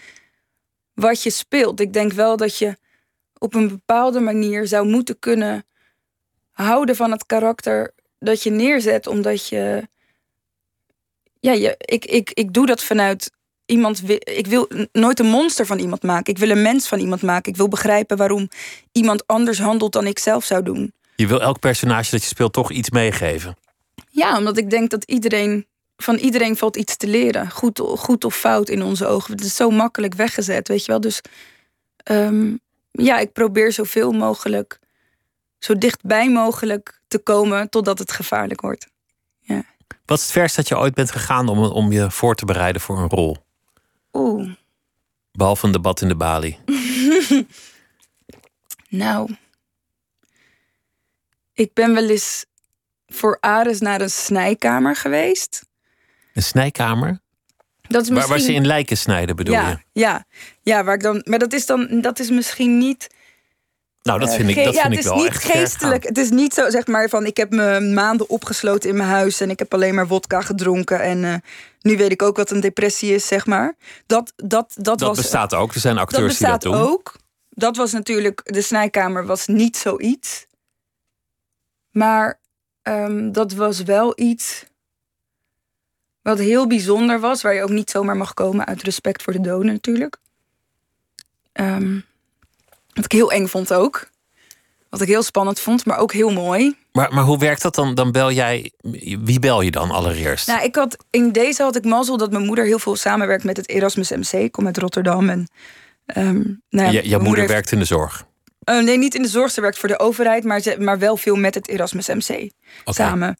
wat 0.94 1.22
je 1.22 1.30
speelt. 1.30 1.80
Ik 1.80 1.92
denk 1.92 2.12
wel 2.12 2.36
dat 2.36 2.58
je 2.58 2.76
op 3.38 3.54
een 3.54 3.68
bepaalde 3.68 4.20
manier 4.20 4.66
zou 4.66 4.86
moeten 4.86 5.18
kunnen 5.18 5.64
houden 6.50 6.96
van 6.96 7.10
het 7.10 7.26
karakter 7.26 7.94
dat 8.18 8.42
je 8.42 8.50
neerzet, 8.50 9.06
omdat 9.06 9.48
je. 9.48 9.90
Ja, 11.42 11.52
je, 11.52 11.74
ik, 11.78 12.04
ik, 12.04 12.30
ik 12.30 12.52
doe 12.52 12.66
dat 12.66 12.84
vanuit 12.84 13.30
iemand 13.66 14.02
ik 14.18 14.46
wil 14.46 14.68
nooit 14.92 15.18
een 15.18 15.26
monster 15.26 15.66
van 15.66 15.78
iemand 15.78 16.02
maken. 16.02 16.32
Ik 16.32 16.38
wil 16.38 16.50
een 16.50 16.62
mens 16.62 16.88
van 16.88 16.98
iemand 16.98 17.22
maken. 17.22 17.52
Ik 17.52 17.58
wil 17.58 17.68
begrijpen 17.68 18.16
waarom 18.16 18.48
iemand 18.92 19.26
anders 19.26 19.58
handelt 19.58 19.92
dan 19.92 20.06
ik 20.06 20.18
zelf 20.18 20.44
zou 20.44 20.62
doen. 20.62 20.92
Je 21.16 21.26
wil 21.26 21.42
elk 21.42 21.60
personage 21.60 22.10
dat 22.10 22.22
je 22.22 22.28
speelt 22.28 22.52
toch 22.52 22.70
iets 22.70 22.90
meegeven. 22.90 23.56
Ja, 24.10 24.38
omdat 24.38 24.56
ik 24.56 24.70
denk 24.70 24.90
dat 24.90 25.04
iedereen 25.04 25.66
van 25.96 26.16
iedereen 26.16 26.56
valt 26.56 26.76
iets 26.76 26.96
te 26.96 27.06
leren. 27.06 27.50
Goed, 27.50 27.78
goed 27.78 28.24
of 28.24 28.36
fout 28.36 28.68
in 28.68 28.82
onze 28.82 29.06
ogen. 29.06 29.32
Het 29.32 29.44
is 29.44 29.56
zo 29.56 29.70
makkelijk 29.70 30.14
weggezet, 30.14 30.68
weet 30.68 30.84
je 30.84 30.90
wel. 30.90 31.00
Dus 31.00 31.20
um, 32.10 32.60
ja, 32.90 33.18
ik 33.18 33.32
probeer 33.32 33.72
zoveel 33.72 34.12
mogelijk, 34.12 34.78
zo 35.58 35.78
dichtbij 35.78 36.30
mogelijk 36.30 37.00
te 37.08 37.18
komen 37.18 37.70
totdat 37.70 37.98
het 37.98 38.12
gevaarlijk 38.12 38.60
wordt. 38.60 38.90
Wat 40.04 40.18
is 40.18 40.24
het 40.24 40.32
verst 40.32 40.56
dat 40.56 40.68
je 40.68 40.78
ooit 40.78 40.94
bent 40.94 41.10
gegaan 41.10 41.48
om, 41.48 41.58
om 41.58 41.92
je 41.92 42.10
voor 42.10 42.34
te 42.34 42.44
bereiden 42.44 42.82
voor 42.82 42.98
een 42.98 43.08
rol? 43.08 43.36
Oeh. 44.12 44.50
Behalve 45.32 45.66
een 45.66 45.72
debat 45.72 46.00
in 46.00 46.08
de 46.08 46.16
balie. 46.16 46.58
nou. 48.88 49.36
Ik 51.52 51.74
ben 51.74 51.94
wel 51.94 52.08
eens 52.08 52.44
voor 53.06 53.36
Ares 53.40 53.80
naar 53.80 54.00
een 54.00 54.10
snijkamer 54.10 54.96
geweest. 54.96 55.66
Een 56.34 56.42
snijkamer? 56.42 57.20
Dat 57.80 58.02
is 58.02 58.08
misschien... 58.08 58.14
waar, 58.14 58.28
waar 58.28 58.38
ze 58.38 58.52
in 58.52 58.66
lijken 58.66 58.96
snijden, 58.96 59.36
bedoel 59.36 59.54
ja, 59.54 59.68
je? 59.68 60.00
Ja, 60.00 60.24
ja, 60.62 60.84
waar 60.84 60.94
ik 60.94 61.02
dan. 61.02 61.22
Maar 61.24 61.38
dat 61.38 61.52
is 61.52 61.66
dan. 61.66 62.00
Dat 62.00 62.18
is 62.18 62.30
misschien 62.30 62.78
niet 62.78 63.08
Nou, 64.02 64.18
dat 64.20 64.28
Eh, 64.28 64.34
vind 64.34 64.48
ik, 64.48 64.64
dat 64.64 64.74
ja, 64.74 64.82
vind 64.82 64.82
het 64.82 64.92
ik 64.92 64.98
is 64.98 65.04
wel 65.04 65.16
niet 65.16 65.26
echt 65.26 65.44
geestelijk. 65.44 66.04
Het 66.04 66.18
is 66.18 66.30
niet 66.30 66.54
zo, 66.54 66.70
zeg 66.70 66.86
maar, 66.86 67.08
van 67.08 67.26
ik 67.26 67.36
heb 67.36 67.50
me 67.50 67.80
maanden 67.80 68.28
opgesloten 68.28 68.90
in 68.90 68.96
mijn 68.96 69.08
huis 69.08 69.40
en 69.40 69.50
ik 69.50 69.58
heb 69.58 69.74
alleen 69.74 69.94
maar 69.94 70.06
wodka 70.06 70.40
gedronken. 70.40 71.00
En 71.00 71.24
eh, 71.24 71.34
nu 71.80 71.96
weet 71.96 72.12
ik 72.12 72.22
ook 72.22 72.36
wat 72.36 72.50
een 72.50 72.60
depressie 72.60 73.14
is, 73.14 73.26
zeg 73.26 73.46
maar. 73.46 73.74
Dat, 74.06 74.32
dat, 74.36 74.46
dat, 74.76 74.84
Dat 74.84 75.00
was, 75.00 75.16
bestaat 75.16 75.54
ook. 75.54 75.74
Er 75.74 75.80
zijn 75.80 75.94
dat 75.94 76.02
acteurs 76.04 76.38
die 76.38 76.46
dat 76.46 76.58
bestaat 76.58 76.72
doen. 76.72 76.88
ook. 76.90 77.14
Dat 77.50 77.76
was 77.76 77.92
natuurlijk, 77.92 78.40
de 78.44 78.62
snijkamer 78.62 79.26
was 79.26 79.46
niet 79.46 79.76
zoiets. 79.76 80.46
Maar 81.90 82.40
ehm, 82.82 83.32
dat 83.32 83.52
was 83.52 83.82
wel 83.82 84.12
iets 84.20 84.64
wat 86.22 86.38
heel 86.38 86.66
bijzonder 86.66 87.20
was, 87.20 87.42
waar 87.42 87.54
je 87.54 87.62
ook 87.62 87.70
niet 87.70 87.90
zomaar 87.90 88.16
mag 88.16 88.34
komen 88.34 88.66
uit 88.66 88.82
respect 88.82 89.22
voor 89.22 89.32
de 89.32 89.40
doden 89.40 89.72
natuurlijk. 89.72 90.16
Ehm, 91.52 92.00
wat 92.92 93.04
ik 93.04 93.12
heel 93.12 93.32
eng 93.32 93.46
vond 93.46 93.72
ook. 93.74 94.10
Wat 94.88 95.00
ik 95.00 95.08
heel 95.08 95.22
spannend 95.22 95.60
vond, 95.60 95.86
maar 95.86 95.98
ook 95.98 96.12
heel 96.12 96.32
mooi. 96.32 96.76
Maar, 96.92 97.14
maar 97.14 97.24
hoe 97.24 97.38
werkt 97.38 97.62
dat 97.62 97.74
dan? 97.74 97.94
Dan 97.94 98.12
bel 98.12 98.32
jij. 98.32 98.72
Wie 99.20 99.38
bel 99.38 99.60
je 99.60 99.70
dan 99.70 99.90
allereerst? 99.90 100.46
Nou, 100.46 100.62
ik 100.64 100.74
had, 100.76 100.96
in 101.10 101.32
deze 101.32 101.62
had 101.62 101.76
ik 101.76 101.84
mazzel 101.84 102.16
dat 102.16 102.30
mijn 102.30 102.44
moeder 102.46 102.64
heel 102.64 102.78
veel 102.78 102.96
samenwerkt 102.96 103.44
met 103.44 103.56
het 103.56 103.68
Erasmus 103.68 104.10
MC. 104.10 104.32
Ik 104.32 104.52
kom 104.52 104.66
uit 104.66 104.76
Rotterdam. 104.78 105.28
En, 105.28 105.48
ehm, 106.06 106.42
nou 106.70 106.92
ja, 106.92 107.00
jouw 107.00 107.18
moeder 107.20 107.38
heeft- 107.38 107.52
werkt 107.52 107.72
in 107.72 107.78
de 107.78 107.84
zorg. 107.84 108.26
Eh, 108.64 108.82
nee, 108.82 108.98
niet 108.98 109.14
in 109.14 109.22
de 109.22 109.28
zorg. 109.28 109.50
Ze 109.50 109.60
werkt 109.60 109.78
voor 109.78 109.88
de 109.88 109.98
overheid, 109.98 110.44
maar, 110.44 110.60
ze, 110.60 110.76
maar 110.78 110.98
wel 110.98 111.16
veel 111.16 111.36
met 111.36 111.54
het 111.54 111.68
Erasmus 111.68 112.08
MC 112.08 112.30
Oké. 112.84 112.92
samen. 112.92 113.36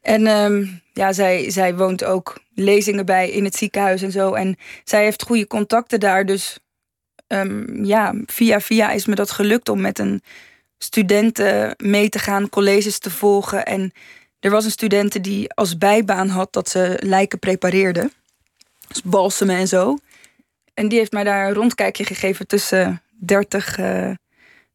En 0.00 0.26
ehm, 0.26 0.66
ja, 0.92 1.12
zij, 1.12 1.50
zij 1.50 1.76
woont 1.76 2.04
ook 2.04 2.38
lezingen 2.54 3.06
bij 3.06 3.30
in 3.30 3.44
het 3.44 3.56
ziekenhuis 3.56 4.02
en 4.02 4.12
zo. 4.12 4.32
En 4.32 4.56
zij 4.84 5.02
heeft 5.02 5.22
goede 5.22 5.46
contacten 5.46 6.00
daar. 6.00 6.26
Dus 6.26 6.58
ehm, 7.30 7.84
ja, 7.84 8.14
via 8.26 8.60
via 8.60 8.90
is 8.90 9.06
me 9.06 9.14
dat 9.14 9.30
gelukt 9.30 9.68
om 9.68 9.80
met 9.80 9.98
een 9.98 10.22
studenten 10.78 11.74
mee 11.78 12.08
te 12.08 12.18
gaan, 12.18 12.48
colleges 12.48 12.98
te 12.98 13.10
volgen. 13.10 13.64
En 13.64 13.92
er 14.40 14.50
was 14.50 14.64
een 14.64 14.70
studente 14.70 15.20
die 15.20 15.52
als 15.54 15.78
bijbaan 15.78 16.28
had 16.28 16.52
dat 16.52 16.68
ze 16.68 16.96
lijken 17.00 17.38
prepareerde. 17.38 18.10
Dus 18.88 19.02
balsemen 19.02 19.56
en 19.56 19.68
zo. 19.68 19.98
En 20.74 20.88
die 20.88 20.98
heeft 20.98 21.12
mij 21.12 21.24
daar 21.24 21.46
een 21.46 21.54
rondkijkje 21.54 22.04
gegeven 22.04 22.46
tussen 22.46 23.02
30 23.10 23.78
eh, 23.78 24.10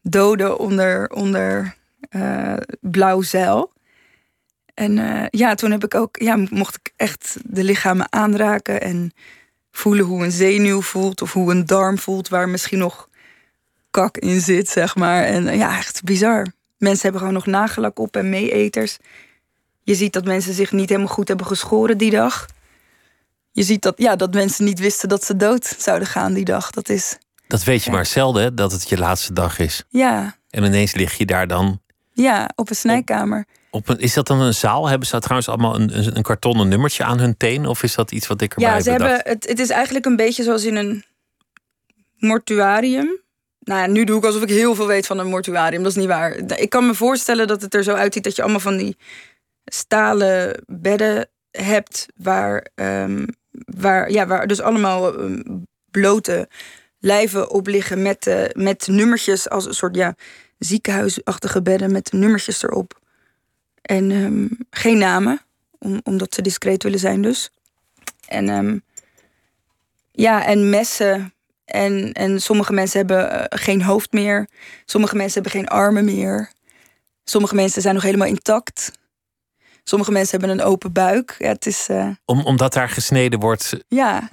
doden 0.02 0.60
onder, 0.60 1.10
onder 1.10 1.76
eh, 2.10 2.58
blauw 2.82 3.22
zeil. 3.22 3.74
En 4.74 4.98
eh, 4.98 5.26
ja, 5.30 5.56
toen 5.56 5.72
heb 5.72 5.84
ik 5.84 5.96
ook, 5.96 6.18
ja, 6.20 6.36
mocht 6.50 6.76
ik 6.76 6.94
echt 6.96 7.38
de 7.44 7.64
lichamen 7.64 8.12
aanraken 8.12 8.82
en 8.82 9.12
voelen 9.78 10.06
hoe 10.06 10.24
een 10.24 10.32
zenuw 10.32 10.82
voelt 10.82 11.22
of 11.22 11.34
hoe 11.34 11.52
een 11.52 11.66
darm 11.66 11.98
voelt 12.00 12.30
waar 12.30 12.50
misschien 12.50 12.80
nog 12.80 13.10
kak 13.92 14.18
in 14.18 14.42
zit, 14.42 14.70
zeg 14.70 14.96
maar. 14.96 15.24
En 15.24 15.48
eh, 15.48 15.58
ja, 15.58 15.78
echt 15.78 16.04
bizar. 16.04 16.46
Mensen 16.78 17.02
hebben 17.02 17.20
gewoon 17.20 17.36
nog 17.36 17.46
nagellak 17.46 18.00
op 18.00 18.16
en 18.16 18.30
meeeters. 18.30 18.98
Je 19.82 19.96
ziet 19.96 20.14
dat 20.14 20.26
mensen 20.26 20.54
zich 20.54 20.72
niet 20.72 20.90
helemaal 20.90 21.14
goed 21.14 21.28
hebben 21.28 21.46
geschoren 21.46 21.98
die 21.98 22.12
dag. 22.12 22.46
Je 23.52 23.64
ziet 23.64 23.82
dat, 23.82 23.94
ja, 23.98 24.16
dat 24.16 24.34
mensen 24.34 24.66
niet 24.66 24.80
wisten 24.80 25.10
dat 25.10 25.24
ze 25.24 25.36
dood 25.36 25.76
zouden 25.78 26.08
gaan 26.08 26.34
die 26.34 26.46
dag. 26.46 26.72
Dat 26.72 26.90
is, 26.90 27.18
Dat 27.48 27.64
weet 27.64 27.84
je 27.84 27.92
maar 27.92 28.06
zelden, 28.06 28.44
hè, 28.44 28.54
dat 28.54 28.72
het 28.72 28.90
je 28.90 28.98
laatste 28.98 29.34
dag 29.34 29.60
is. 29.60 29.84
ja, 29.90 30.36
En 30.50 30.64
ineens 30.64 30.94
lig 30.94 31.18
je 31.18 31.26
daar 31.26 31.48
dan. 31.48 31.82
ja, 32.14 32.50
op 32.56 32.70
een 32.70 32.76
snijkamer. 32.76 33.40
Op 33.40 33.46
een, 33.86 34.00
is 34.00 34.14
dat 34.14 34.28
dan 34.28 34.42
een 34.42 34.54
zaal? 34.54 34.88
Hebben 34.88 35.08
ze 35.08 35.20
trouwens 35.20 35.50
allemaal 35.50 35.76
een, 35.76 36.16
een, 36.16 36.24
kartonnen 36.24 36.68
nummertje 36.68 37.04
aan 37.04 37.20
hun 37.20 37.38
teen? 37.38 37.66
Of 37.66 37.84
is 37.84 37.96
dat 37.96 38.12
iets 38.12 38.28
wat 38.28 38.42
ik 38.42 38.54
erbij 38.54 38.70
Ja, 38.70 38.82
ze 38.82 38.92
bedacht? 38.92 39.12
hebben, 39.12 39.32
het, 39.32 39.48
het 39.48 39.60
is 39.60 39.70
eigenlijk 39.70 40.06
een 40.06 40.16
beetje 40.16 40.44
zoals 40.44 40.64
in 40.64 40.76
een 40.76 41.04
mortuarium. 42.18 43.24
Nou 43.60 43.80
ja, 43.82 43.88
nu 43.88 44.04
doe 44.04 44.18
ik 44.18 44.26
alsof 44.26 44.42
ik 44.42 44.50
heel 44.50 44.76
veel 44.76 44.88
weet 44.88 45.06
van 45.06 45.20
een 45.20 45.28
mortuarium. 45.28 45.84
Dat 45.84 45.92
is 45.92 45.98
niet 45.98 46.08
waar. 46.08 46.60
Ik 46.60 46.70
kan 46.70 46.86
me 46.86 46.94
voorstellen 46.94 47.48
dat 47.48 47.62
het 47.62 47.74
er 47.74 47.84
zo 47.84 47.94
uitziet 47.94 48.24
dat 48.24 48.36
je 48.36 48.42
allemaal 48.42 48.60
van 48.60 48.78
die 48.78 48.98
stalen 49.66 50.64
bedden 50.66 51.30
hebt. 51.52 52.06
Waar, 52.16 52.68
ehm, 52.76 53.28
waar, 53.80 54.12
ja, 54.12 54.28
waar 54.28 54.48
dus 54.48 54.62
allemaal 54.62 55.20
ehm, 55.20 55.42
blote 55.92 56.48
lijven 57.00 57.50
op 57.50 57.68
liggen 57.68 58.02
met, 58.02 58.28
eh, 58.28 58.44
met 58.54 58.88
nummertjes 58.88 59.50
als 59.50 59.66
een 59.66 59.74
soort 59.74 59.96
ja, 59.96 60.16
ziekenhuisachtige 60.58 61.62
bedden 61.62 61.92
met 61.92 62.12
nummertjes 62.12 62.64
erop. 62.64 63.04
En 63.86 64.12
ehm, 64.12 64.48
geen 64.70 64.98
namen, 64.98 65.42
om, 65.80 66.00
omdat 66.04 66.34
ze 66.34 66.42
discreet 66.42 66.84
willen 66.84 67.00
zijn 67.00 67.22
dus. 67.22 67.50
En 68.28 68.50
ehm, 68.50 68.78
ja, 70.12 70.46
en 70.46 70.70
messen. 70.70 71.34
En, 71.66 72.12
en 72.14 72.42
sommige 72.42 72.74
mensen 72.74 72.98
hebben 73.00 73.50
eh, 73.50 73.60
geen 73.60 73.82
hoofd 73.82 74.12
meer. 74.14 74.48
Sommige 74.86 75.16
mensen 75.16 75.42
hebben 75.42 75.62
geen 75.62 75.70
armen 75.70 76.06
meer. 76.06 76.52
Sommige 77.24 77.56
mensen 77.56 77.82
zijn 77.82 77.94
nog 77.94 78.04
helemaal 78.04 78.28
intact. 78.28 78.92
Sommige 79.84 80.12
mensen 80.12 80.40
hebben 80.40 80.58
een 80.60 80.66
open 80.66 80.92
buik. 80.94 81.36
Ja, 81.40 81.48
het 81.48 81.66
is. 81.66 81.90
eh, 81.90 82.10
Om, 82.26 82.46
omdat 82.46 82.74
daar 82.74 82.90
gesneden 82.90 83.40
wordt 83.40 83.78
ja. 83.88 84.30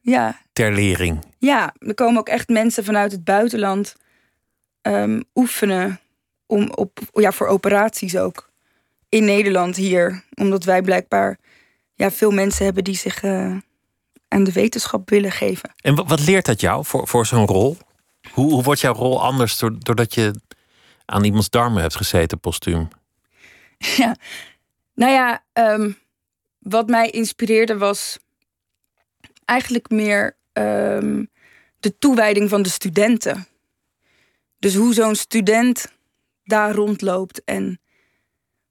Ja. 0.00 0.40
ter 0.52 0.72
lering. 0.72 1.24
Ja, 1.38 1.74
er 1.78 1.94
komen 1.94 2.18
ook 2.18 2.28
echt 2.28 2.48
mensen 2.48 2.84
vanuit 2.84 3.12
het 3.12 3.24
buitenland 3.24 3.96
ehm, 4.82 5.20
oefenen 5.34 6.00
om 6.46 6.70
op, 6.74 6.98
ja, 7.12 7.32
voor 7.32 7.46
operaties 7.46 8.16
ook. 8.16 8.47
In 9.08 9.24
Nederland 9.24 9.76
hier. 9.76 10.24
Omdat 10.34 10.64
wij 10.64 10.82
blijkbaar 10.82 11.38
ja, 11.94 12.10
veel 12.10 12.30
mensen 12.30 12.64
hebben 12.64 12.84
die 12.84 12.96
zich 12.96 13.22
eh, 13.22 13.56
aan 14.28 14.44
de 14.44 14.52
wetenschap 14.52 15.10
willen 15.10 15.32
geven. 15.32 15.72
En 15.80 15.94
wa- 15.94 16.04
wat 16.04 16.20
leert 16.26 16.46
dat 16.46 16.60
jou 16.60 16.84
voor, 16.84 17.08
voor 17.08 17.26
zo'n 17.26 17.46
rol? 17.46 17.76
Hoe, 18.32 18.52
hoe 18.52 18.62
wordt 18.62 18.80
jouw 18.80 18.92
rol 18.94 19.22
anders 19.22 19.58
door- 19.58 19.78
doordat 19.78 20.14
je 20.14 20.40
aan 21.04 21.24
iemands 21.24 21.50
darmen 21.50 21.80
hebt 21.82 21.96
gezeten 21.96 22.40
postuum? 22.40 22.88
ja. 23.96 24.16
Nou 24.94 25.12
ja, 25.12 25.44
ehm, 25.52 25.90
wat 26.58 26.88
mij 26.88 27.10
inspireerde 27.10 27.78
was 27.78 28.18
eigenlijk 29.44 29.90
meer 29.90 30.36
ehm, 30.52 31.24
de 31.80 31.98
toewijding 31.98 32.48
van 32.48 32.62
de 32.62 32.68
studenten. 32.68 33.46
Dus 34.58 34.74
hoe 34.74 34.94
zo'n 34.94 35.14
student 35.14 35.92
daar 36.44 36.74
rondloopt 36.74 37.44
en 37.44 37.80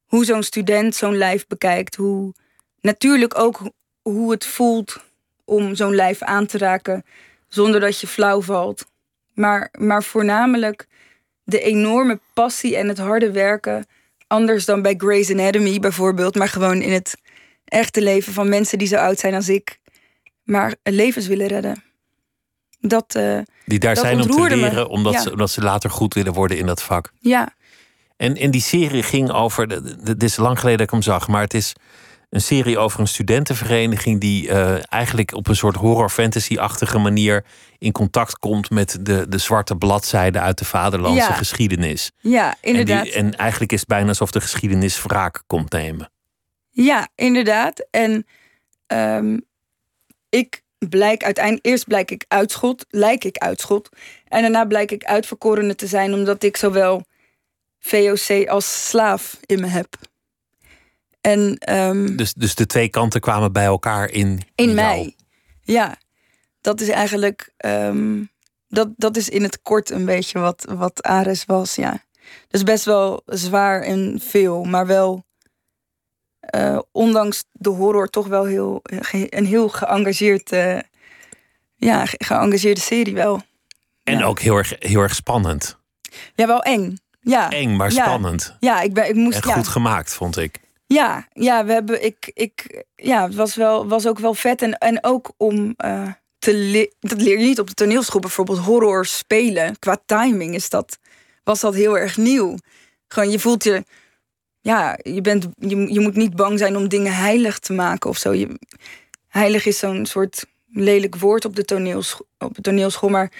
hoe 0.07 0.25
zo'n 0.25 0.43
student 0.43 0.95
zo'n 0.95 1.17
lijf 1.17 1.47
bekijkt. 1.47 1.95
Hoe, 1.95 2.33
natuurlijk 2.81 3.37
ook 3.39 3.59
hoe 4.01 4.31
het 4.31 4.45
voelt 4.45 4.97
om 5.45 5.75
zo'n 5.75 5.95
lijf 5.95 6.21
aan 6.21 6.45
te 6.45 6.57
raken 6.57 7.03
zonder 7.47 7.79
dat 7.79 7.99
je 7.99 8.07
flauw 8.07 8.41
valt. 8.41 8.85
Maar, 9.33 9.69
maar 9.79 10.03
voornamelijk 10.03 10.87
de 11.43 11.59
enorme 11.59 12.19
passie 12.33 12.77
en 12.77 12.87
het 12.87 12.97
harde 12.97 13.31
werken. 13.31 13.85
Anders 14.27 14.65
dan 14.65 14.81
bij 14.81 14.93
Grey's 14.97 15.31
Anatomy 15.31 15.79
bijvoorbeeld, 15.79 16.35
maar 16.35 16.47
gewoon 16.49 16.81
in 16.81 16.91
het 16.91 17.15
echte 17.65 18.01
leven 18.01 18.33
van 18.33 18.49
mensen 18.49 18.77
die 18.77 18.87
zo 18.87 18.95
oud 18.95 19.19
zijn 19.19 19.33
als 19.33 19.49
ik, 19.49 19.79
maar 20.43 20.75
levens 20.83 21.27
willen 21.27 21.47
redden. 21.47 21.83
Dat, 22.79 23.15
eh, 23.15 23.39
Die 23.65 23.79
daar 23.79 23.95
Dat 23.95 24.03
zijn 24.03 24.21
om 24.21 24.27
te 24.29 24.39
me. 24.39 24.55
leren, 24.55 24.89
omdat, 24.89 25.13
Ja. 25.13 25.21
ze, 25.21 25.31
omdat 25.31 25.49
ze 25.49 25.61
later 25.61 25.89
goed 25.89 26.13
willen 26.13 26.33
worden 26.33 26.57
in 26.57 26.65
dat 26.65 26.83
vak. 26.83 27.11
ja, 27.19 27.53
En, 28.17 28.35
en 28.35 28.51
die 28.51 28.61
serie 28.61 29.03
ging 29.03 29.31
over. 29.31 29.67
Het 30.03 30.23
is 30.23 30.35
lang 30.37 30.57
geleden 30.59 30.77
dat 30.77 30.87
ik 30.87 30.93
hem 30.93 31.01
zag, 31.01 31.27
maar 31.27 31.41
het 31.41 31.53
is 31.53 31.73
een 32.29 32.41
serie 32.41 32.77
over 32.77 32.99
een 32.99 33.07
studentenvereniging 33.07 34.19
die 34.21 34.49
eh, 34.49 34.93
eigenlijk 34.93 35.33
op 35.33 35.47
een 35.47 35.55
soort 35.55 35.75
horror-fantasy-achtige 35.75 36.97
manier 36.97 37.45
in 37.77 37.91
contact 37.91 38.39
komt 38.39 38.69
met 38.69 38.97
de, 39.01 39.25
de 39.29 39.37
zwarte 39.37 39.75
bladzijde 39.75 40.39
uit 40.39 40.57
de 40.57 40.65
vaderlandse 40.65 41.29
Ja. 41.29 41.33
geschiedenis. 41.33 42.11
ja, 42.19 42.49
En, 42.49 42.57
inderdaad. 42.61 43.03
die, 43.03 43.13
en 43.13 43.35
eigenlijk 43.35 43.71
is 43.71 43.79
het 43.79 43.87
bijna 43.87 44.07
alsof 44.07 44.31
de 44.31 44.41
geschiedenis 44.41 45.01
wraak 45.03 45.43
komt 45.47 45.71
nemen. 45.71 46.11
Ja, 46.69 47.07
inderdaad. 47.15 47.87
En 47.91 48.25
ehm, 48.87 49.37
ik 50.29 50.61
blijk 50.89 51.23
uiteindelijk, 51.23 51.65
eerst 51.65 51.87
blijk 51.87 52.11
ik 52.11 52.25
uitschot, 52.27 52.85
lijk 52.89 53.23
ik 53.23 53.37
uitschot. 53.37 53.89
En 54.27 54.41
daarna 54.41 54.65
blijk 54.65 54.91
ik 54.91 55.03
uitverkorene 55.03 55.75
te 55.75 55.87
zijn, 55.87 56.13
omdat 56.13 56.43
ik 56.43 56.57
zowel 56.57 57.05
VOC 57.87 58.47
als 58.47 58.87
slaaf 58.89 59.37
in 59.45 59.59
me 59.59 59.67
heb. 59.67 59.87
En 61.21 61.57
ehm, 61.57 62.15
Dus, 62.15 62.33
dus 62.33 62.55
de 62.55 62.65
twee 62.65 62.89
kanten 62.89 63.21
kwamen 63.21 63.51
bij 63.51 63.65
elkaar 63.65 64.09
in, 64.09 64.41
in 64.55 64.73
mij. 64.73 65.15
Ja, 65.61 65.97
dat 66.61 66.81
is 66.81 66.89
eigenlijk. 66.89 67.53
ehm, 67.57 68.23
dat, 68.67 68.89
dat 68.95 69.17
is 69.17 69.29
in 69.29 69.43
het 69.43 69.61
kort 69.61 69.89
een 69.89 70.05
beetje 70.05 70.39
wat, 70.39 70.65
wat 70.69 71.03
Ares 71.03 71.45
was, 71.45 71.75
ja. 71.75 72.05
Dus 72.47 72.63
best 72.63 72.85
wel 72.85 73.21
zwaar 73.25 73.81
en 73.81 74.19
veel, 74.23 74.63
maar 74.63 74.87
wel. 74.87 75.25
eh, 76.39 76.79
ondanks 76.91 77.43
de 77.51 77.69
horror 77.69 78.07
toch 78.09 78.27
wel 78.27 78.45
heel, 78.45 78.79
een 79.29 79.45
heel 79.45 79.69
geëngageerd, 79.69 80.51
eh, 80.51 80.79
ja, 81.75 82.05
ge- 82.05 82.23
geëngageerde 82.25 82.81
serie 82.81 83.13
wel. 83.13 83.41
En 84.03 84.17
Ja. 84.17 84.25
ook 84.25 84.39
heel 84.39 84.55
erg, 84.57 84.73
heel 84.79 85.01
erg 85.01 85.15
spannend. 85.15 85.77
Ja, 86.35 86.47
wel 86.47 86.61
eng. 86.61 86.97
Ja, 87.29 87.49
Eng, 87.51 87.75
maar 87.75 87.91
Ja. 87.91 88.03
spannend. 88.05 88.55
ja 88.59 88.81
ik, 88.81 88.93
ben, 88.93 89.09
ik 89.09 89.15
moest. 89.15 89.43
En 89.43 89.49
ja. 89.49 89.55
goed 89.55 89.67
gemaakt, 89.67 90.13
vond 90.13 90.37
ik. 90.37 90.59
Ja, 90.85 91.27
ja, 91.33 91.65
we 91.65 91.71
hebben, 91.73 92.05
ik, 92.05 92.31
ik, 92.33 92.83
ja, 92.95 93.23
het 93.23 93.35
was, 93.35 93.55
wel, 93.55 93.87
was 93.87 94.07
ook 94.07 94.19
wel 94.19 94.33
vet. 94.33 94.61
En, 94.61 94.77
en 94.77 95.03
ook 95.03 95.31
om 95.37 95.73
eh, 95.77 96.11
te 96.39 96.53
le- 96.53 96.91
dat 96.99 97.21
leer 97.21 97.39
je 97.39 97.45
niet 97.45 97.59
op 97.59 97.67
de 97.67 97.73
toneelschool. 97.73 98.21
Bijvoorbeeld 98.21 98.59
horror 98.59 99.05
spelen. 99.05 99.79
Qua 99.79 99.97
timing 100.05 100.53
is 100.55 100.69
dat, 100.69 100.97
was 101.43 101.59
dat 101.59 101.73
heel 101.75 101.97
erg 101.97 102.17
nieuw. 102.17 102.55
Gewoon, 103.07 103.29
je 103.31 103.39
voelt 103.39 103.63
je... 103.63 103.83
Ja, 104.61 104.99
je, 105.03 105.21
bent, 105.21 105.47
je, 105.59 105.93
je 105.93 105.99
moet 105.99 106.15
niet 106.15 106.35
bang 106.35 106.59
zijn 106.59 106.75
om 106.77 106.87
dingen 106.87 107.15
heilig 107.15 107.59
te 107.59 107.73
maken 107.73 108.09
of 108.09 108.17
zo. 108.17 108.33
Je, 108.33 108.59
heilig 109.27 109.65
is 109.65 109.77
zo'n 109.79 110.05
soort 110.05 110.45
lelijk 110.69 111.15
woord 111.15 111.45
op 111.45 111.55
de, 111.55 111.65
toneelschool, 111.65 112.27
op 112.37 112.55
de 112.55 112.61
toneelschool. 112.61 113.09
Maar 113.09 113.31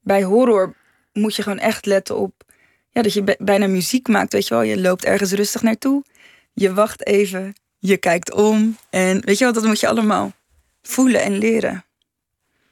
bij 0.00 0.22
horror 0.22 0.74
moet 1.12 1.36
je 1.36 1.42
gewoon 1.42 1.58
echt 1.58 1.86
letten 1.86 2.16
op... 2.16 2.46
Ja, 2.90 3.02
dat 3.02 3.12
je 3.12 3.22
bij- 3.22 3.36
bijna 3.38 3.66
muziek 3.66 4.08
maakt, 4.08 4.32
weet 4.32 4.48
je 4.48 4.54
wel. 4.54 4.62
Je 4.62 4.80
loopt 4.80 5.04
ergens 5.04 5.32
rustig 5.32 5.62
naartoe. 5.62 6.04
Je 6.52 6.74
wacht 6.74 7.06
even. 7.06 7.54
Je 7.78 7.96
kijkt 7.96 8.32
om. 8.32 8.76
En 8.90 9.24
weet 9.24 9.38
je 9.38 9.44
wel, 9.44 9.52
dat 9.52 9.64
moet 9.64 9.80
je 9.80 9.88
allemaal 9.88 10.32
voelen 10.82 11.22
en 11.22 11.38
leren. 11.38 11.84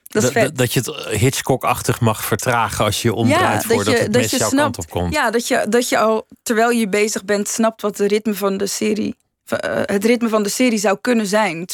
Dat 0.09 0.22
is 0.22 0.31
vet. 0.31 0.57
dat 0.57 0.72
je 0.72 0.81
het 0.81 1.20
Hitchcock-achtig 1.20 2.00
mag 2.00 2.24
vertragen 2.24 2.85
als 2.85 3.02
je 3.02 3.14
omdraait 3.14 3.64
voordat 3.64 3.98
het 3.98 4.12
mes 4.12 4.31
jouw 4.31 4.50
kant 4.50 4.79
op 4.79 4.90
komt. 4.90 5.14
Ja, 5.14 5.31
dat 5.31 5.48
je, 5.48 5.66
dat 5.68 5.88
je 5.88 5.98
al 5.98 6.26
terwijl 6.42 6.70
je 6.70 6.88
bezig 6.88 7.24
bent, 7.24 7.48
snapt 7.48 7.83
wat 7.83 7.96
de 7.96 8.07
ritme 8.07 8.35
van 8.35 8.57
de 8.57 8.66
serie, 8.66 9.16
eh, 9.46 9.81
het 9.85 10.05
ritme 10.05 10.29
van 10.29 10.42
de 10.42 10.48
serie 10.48 10.79
zou 10.79 10.98
kunnen 11.00 11.26
zijn. 11.26 11.66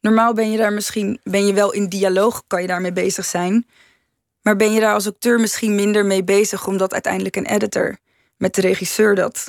Normaal 0.00 0.32
ben 0.32 0.50
je 0.50 0.58
daar 0.58 0.72
misschien, 0.72 1.20
ben 1.22 1.46
je 1.46 1.52
wel 1.52 1.72
in 1.72 1.88
dialoog, 1.88 2.42
kan 2.46 2.60
je 2.60 2.66
daarmee 2.66 2.92
bezig 2.92 3.24
zijn. 3.24 3.66
Maar 4.42 4.56
ben 4.56 4.72
je 4.72 4.80
daar 4.80 4.94
als 4.94 5.06
acteur 5.06 5.40
misschien 5.40 5.74
minder 5.74 6.06
mee 6.06 6.24
bezig, 6.24 6.66
omdat 6.66 6.92
uiteindelijk 6.92 7.36
een 7.36 7.46
editor 7.46 7.96
met 8.36 8.54
de 8.54 8.60
regisseur 8.60 9.14
dat 9.14 9.48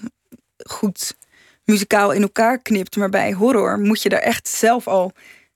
goed 0.58 1.18
muzikaal 1.64 2.12
in 2.12 2.22
elkaar 2.22 2.60
knipt. 2.62 2.96
Maar 2.96 3.10
bij 3.10 3.34
horror 3.34 3.80
moet 3.80 4.02
je 4.02 4.10
daar 4.10 4.20
echt 4.20 4.48
zelf 4.48 4.88
al 4.88 5.12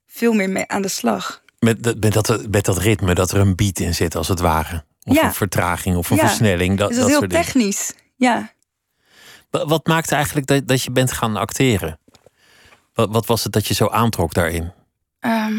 veel 0.07 0.33
meer 0.33 0.49
mee 0.49 0.67
aan 0.67 0.81
de 0.81 0.87
slag. 0.87 1.43
Met, 1.59 1.83
dat- 1.83 1.99
met, 1.99 2.13
dat, 2.13 2.47
met 2.49 2.65
dat 2.65 2.77
ritme, 2.77 3.13
dat 3.15 3.31
er 3.31 3.39
een 3.39 3.55
beat 3.55 3.79
in 3.79 3.95
zit, 3.95 4.15
als 4.15 4.27
het 4.27 4.39
ware. 4.39 4.83
Of 5.03 5.15
Ja. 5.15 5.23
een 5.25 5.33
vertraging 5.33 5.95
of 5.97 6.09
een 6.09 6.15
Ja. 6.17 6.27
versnelling. 6.27 6.77
Dat, 6.77 6.87
Dus 6.89 6.97
dat 6.97 7.09
dat 7.09 7.13
is 7.23 7.29
heel 7.29 7.43
technisch. 7.43 7.93
Ja. 8.15 8.53
Wa- 9.49 9.65
Wat 9.65 9.87
maakte 9.87 10.15
eigenlijk 10.15 10.47
dat, 10.47 10.67
dat 10.67 10.81
je 10.83 10.91
bent 10.91 11.11
gaan 11.11 11.35
acteren? 11.37 11.99
Wat, 12.93 13.09
wat 13.11 13.25
was 13.25 13.43
het 13.43 13.51
dat 13.53 13.67
je 13.67 13.73
zo 13.73 13.87
aantrok 13.87 14.33
daarin? 14.33 14.71
Ehm, 15.19 15.55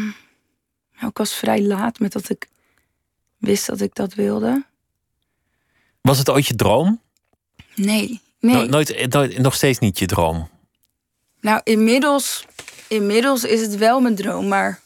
nou, 0.93 1.07
ik 1.09 1.17
was 1.17 1.33
vrij 1.33 1.61
laat 1.61 1.99
met 1.99 2.11
dat 2.11 2.29
ik 2.29 2.47
wist 3.37 3.65
dat 3.65 3.81
ik 3.81 3.95
dat 3.95 4.13
wilde. 4.13 4.65
Was 6.01 6.17
het 6.17 6.29
ooit 6.29 6.47
je 6.47 6.55
droom? 6.55 7.01
Nee, 7.75 8.21
nee. 8.39 8.55
No- 8.55 8.65
nooit, 8.65 9.13
nooit, 9.13 9.37
nog 9.37 9.55
steeds 9.55 9.79
niet 9.79 9.99
je 9.99 10.05
droom. 10.05 10.49
Nou, 11.41 11.61
inmiddels, 11.63 12.45
inmiddels 12.87 13.43
is 13.43 13.61
het 13.61 13.75
wel 13.75 13.99
mijn 13.99 14.15
droom, 14.15 14.47
maar 14.47 14.81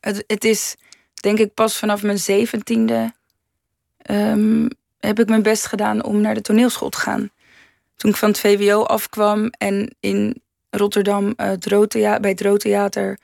het, 0.00 0.24
het 0.26 0.44
is 0.44 0.74
denk 1.14 1.38
ik 1.38 1.54
pas 1.54 1.76
vanaf 1.76 2.02
mijn 2.02 2.18
zeventiende 2.18 3.14
ehm, 3.96 4.68
heb 4.98 5.18
ik 5.18 5.28
mijn 5.28 5.42
best 5.42 5.66
gedaan 5.66 6.04
om 6.04 6.20
naar 6.20 6.34
de 6.34 6.40
toneelschool 6.40 6.88
te 6.88 6.98
gaan. 6.98 7.30
Toen 7.96 8.10
ik 8.10 8.16
van 8.16 8.28
het 8.28 8.40
VWO 8.40 8.82
afkwam 8.82 9.50
en 9.50 9.96
in 10.00 10.42
Rotterdam 10.70 11.32
eh, 11.36 11.48
het 11.48 11.66
Rood 11.66 11.90
Thea- 11.90 12.20
bij 12.20 12.30
het 12.30 12.40
Rood 12.40 12.60
Theater 12.60 13.18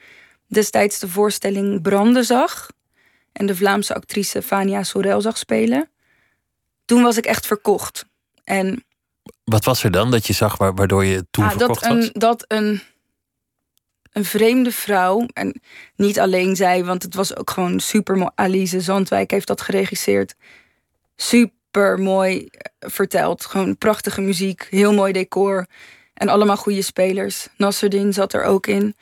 destijds 0.46 0.98
de 0.98 1.08
voorstelling 1.08 1.82
Branden 1.82 2.24
zag 2.24 2.70
en 3.32 3.46
de 3.46 3.56
Vlaamse 3.56 3.94
actrice 3.94 4.42
Fania 4.42 4.82
Sorel 4.82 5.20
zag 5.20 5.38
spelen. 5.38 5.90
Toen 6.84 7.02
was 7.02 7.16
ik 7.16 7.24
echt 7.26 7.46
verkocht. 7.46 8.04
En 8.44 8.84
Wat 9.44 9.64
was 9.64 9.84
er 9.84 9.90
dan 9.90 10.10
dat 10.10 10.26
je 10.26 10.32
zag 10.32 10.56
wa- 10.56 10.72
waardoor 10.72 11.04
je 11.04 11.26
toen 11.30 11.44
Ah, 11.44 11.50
verkocht 11.50 11.82
dat 11.82 11.90
een, 11.90 11.98
was? 11.98 12.10
dat 12.12 12.44
een, 12.48 12.82
een 14.12 14.24
vreemde 14.24 14.72
vrouw, 14.72 15.26
en 15.32 15.60
niet 15.96 16.20
alleen 16.20 16.56
zij, 16.56 16.84
want 16.84 17.02
het 17.02 17.14
was 17.14 17.36
ook 17.36 17.50
gewoon 17.50 17.80
super 17.80 18.16
mooi. 18.16 18.30
Alice 18.34 18.80
Zandwijk 18.80 19.30
heeft 19.30 19.46
dat 19.46 19.60
geregisseerd. 19.60 20.34
Super 21.16 21.98
mooi 22.00 22.48
verteld. 22.78 23.44
Gewoon 23.46 23.78
prachtige 23.78 24.20
muziek, 24.20 24.66
heel 24.70 24.92
mooi 24.94 25.12
decor. 25.12 25.66
En 26.14 26.28
allemaal 26.28 26.56
goede 26.56 26.82
spelers. 26.82 27.48
Nasruddin 27.56 28.12
zat 28.12 28.32
er 28.32 28.42
ook 28.44 28.66
in. 28.66 28.96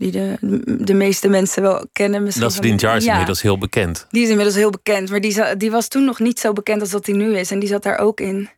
Die 0.00 0.10
de, 0.10 0.36
de 0.84 0.94
meeste 0.94 1.28
mensen 1.28 1.62
wel 1.62 1.86
kennen. 1.92 2.22
Misschien 2.22 2.44
Nasreddin 2.46 2.78
van- 2.78 2.88
Jar 2.88 2.96
is 2.98 3.04
Ja. 3.04 3.10
inmiddels 3.10 3.42
heel 3.42 3.58
bekend. 3.58 4.06
Die 4.10 4.22
is 4.22 4.28
inmiddels 4.28 4.56
heel 4.56 4.70
bekend, 4.70 5.10
maar 5.10 5.20
die, 5.20 5.56
die 5.56 5.70
was 5.70 5.88
toen 5.88 6.04
nog 6.04 6.18
niet 6.18 6.38
zo 6.40 6.52
bekend 6.52 6.80
als 6.80 6.90
dat 6.90 7.06
hij 7.06 7.14
nu 7.14 7.36
is. 7.36 7.50
En 7.50 7.58
die 7.58 7.68
zat 7.68 7.82
daar 7.82 7.98
ook 7.98 8.20
in. 8.20 8.48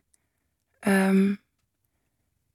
Ehm, 0.79 1.33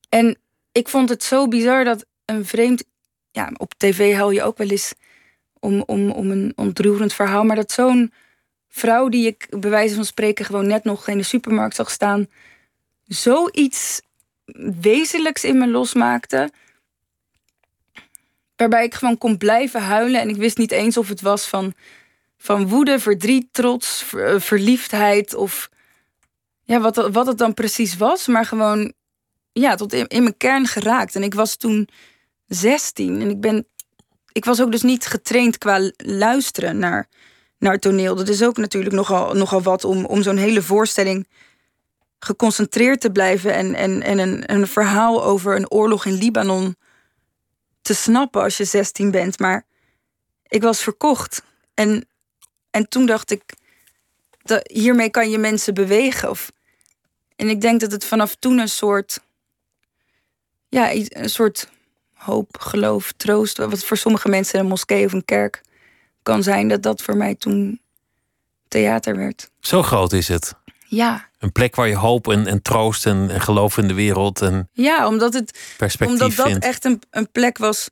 en 0.08 0.38
ik 0.72 0.88
vond 0.88 1.08
het 1.08 1.22
zo 1.24 1.48
bizar 1.48 1.84
dat 1.84 2.04
een 2.24 2.44
vreemd. 2.46 2.84
Ja, 3.30 3.50
op 3.56 3.74
tv 3.76 4.14
hou 4.14 4.34
je 4.34 4.42
ook 4.42 4.58
wel 4.58 4.68
eens 4.68 4.92
om, 5.60 5.82
om, 5.86 6.10
om 6.10 6.30
een 6.30 6.52
ontroerend 6.56 7.12
verhaal. 7.12 7.44
Maar 7.44 7.56
dat 7.56 7.72
zo'n 7.72 8.12
vrouw 8.68 9.08
die 9.08 9.26
ik 9.26 9.46
bij 9.60 9.70
wijze 9.70 9.94
van 9.94 10.04
spreken 10.04 10.44
gewoon 10.44 10.66
net 10.66 10.84
nog 10.84 11.08
in 11.08 11.16
de 11.18 11.22
supermarkt 11.24 11.74
zag 11.76 11.90
staan. 11.90 12.26
zoiets 13.04 14.00
wezenlijks 14.80 15.44
in 15.44 15.58
me 15.58 15.66
losmaakte. 15.68 16.50
Waarbij 18.58 18.84
ik 18.84 18.94
gewoon 18.94 19.18
kon 19.18 19.36
blijven 19.36 19.82
huilen. 19.82 20.20
En 20.20 20.28
ik 20.28 20.36
wist 20.36 20.58
niet 20.58 20.72
eens 20.72 20.96
of 20.96 21.08
het 21.08 21.20
was 21.20 21.46
van, 21.46 21.74
van 22.38 22.68
woede, 22.68 22.98
verdriet, 22.98 23.46
trots, 23.52 24.14
eh, 24.14 24.34
verliefdheid. 24.40 25.34
Of 25.34 25.70
ja, 26.64 26.80
wat, 26.80 27.08
wat 27.12 27.26
het 27.26 27.38
dan 27.38 27.54
precies 27.54 27.96
was. 27.96 28.26
Maar 28.26 28.44
gewoon 28.44 28.92
ja, 29.52 29.74
tot 29.74 29.92
in, 29.92 30.06
in 30.06 30.22
mijn 30.22 30.36
kern 30.36 30.66
geraakt. 30.66 31.14
En 31.14 31.22
ik 31.22 31.34
was 31.34 31.56
toen 31.56 31.88
16. 32.46 33.20
En 33.20 33.30
ik 33.30 33.40
ben. 33.40 33.66
Ik 34.32 34.44
was 34.44 34.60
ook 34.60 34.72
dus 34.72 34.82
niet 34.82 35.06
getraind 35.06 35.58
qua 35.58 35.90
luisteren 35.96 36.78
naar, 36.78 37.08
naar 37.58 37.78
toneel. 37.78 38.14
Dat 38.14 38.28
is 38.28 38.42
ook 38.42 38.56
natuurlijk 38.56 38.94
nogal, 38.94 39.34
nogal 39.34 39.62
wat 39.62 39.84
om, 39.84 40.04
om 40.04 40.22
zo'n 40.22 40.36
hele 40.36 40.62
voorstelling 40.62 41.28
geconcentreerd 42.18 43.00
te 43.00 43.10
blijven. 43.10 43.54
En, 43.54 43.74
en, 43.74 44.02
en 44.02 44.18
een, 44.18 44.52
een 44.52 44.66
verhaal 44.66 45.24
over 45.24 45.56
een 45.56 45.70
oorlog 45.70 46.04
in 46.04 46.12
Libanon 46.12 46.76
te 47.88 47.94
snappen 47.94 48.42
als 48.42 48.56
je 48.56 48.64
16 48.64 49.10
bent. 49.10 49.38
Maar 49.38 49.64
ik 50.48 50.62
was 50.62 50.82
verkocht. 50.82 51.42
En, 51.74 52.08
en 52.70 52.88
toen 52.88 53.06
dacht 53.06 53.30
ik, 53.30 53.42
dat, 54.42 54.68
hiermee 54.72 55.10
kan 55.10 55.30
je 55.30 55.38
mensen 55.38 55.74
bewegen. 55.74 56.30
Of, 56.30 56.52
en 57.36 57.48
ik 57.48 57.60
denk 57.60 57.80
dat 57.80 57.92
het 57.92 58.04
vanaf 58.04 58.34
toen 58.34 58.58
een 58.58 58.68
soort, 58.68 59.20
ja, 60.68 60.92
iets- 60.92 61.14
een 61.14 61.30
soort 61.30 61.68
hoop, 62.14 62.58
geloof, 62.58 63.12
troost, 63.12 63.56
wat 63.56 63.84
voor 63.84 63.96
sommige 63.96 64.28
mensen 64.28 64.60
een 64.60 64.66
moskee 64.66 65.04
of 65.04 65.12
een 65.12 65.24
kerk 65.24 65.62
kan 66.22 66.42
zijn, 66.42 66.68
dat 66.68 66.82
dat 66.82 67.02
voor 67.02 67.16
mij 67.16 67.34
toen 67.34 67.80
theater 68.68 69.16
werd. 69.16 69.50
Zo 69.60 69.82
groot 69.82 70.12
is 70.12 70.28
het. 70.28 70.54
Ja, 70.86 71.27
Een 71.38 71.52
plek 71.52 71.74
waar 71.76 71.88
je 71.88 71.96
hoop 71.96 72.28
en, 72.28 72.46
en 72.46 72.62
troost 72.62 73.06
en, 73.06 73.30
en 73.30 73.40
geloof 73.40 73.78
in 73.78 73.88
de 73.88 73.94
wereld 73.94 74.42
en 74.42 74.68
ja 74.72 75.06
omdat 75.06 75.34
het 75.34 75.58
perspectief 75.76 76.20
Omdat 76.20 76.36
dat 76.36 76.46
vindt. 76.46 76.64
echt 76.64 76.84
een, 76.84 77.02
een 77.10 77.30
plek 77.32 77.58
was 77.58 77.90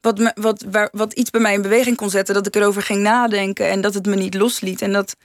wat, 0.00 0.18
me, 0.18 0.32
wat, 0.34 0.64
waar, 0.70 0.88
wat 0.92 1.12
iets 1.12 1.30
bij 1.30 1.40
mij 1.40 1.54
in 1.54 1.62
beweging 1.62 1.96
kon 1.96 2.10
zetten. 2.10 2.34
Dat 2.34 2.46
ik 2.46 2.54
erover 2.56 2.82
ging 2.82 3.02
nadenken 3.02 3.70
en 3.70 3.80
dat 3.80 3.94
het 3.94 4.06
me 4.06 4.14
niet 4.16 4.34
losliet. 4.34 4.82
En 4.82 4.92
dat, 4.92 5.16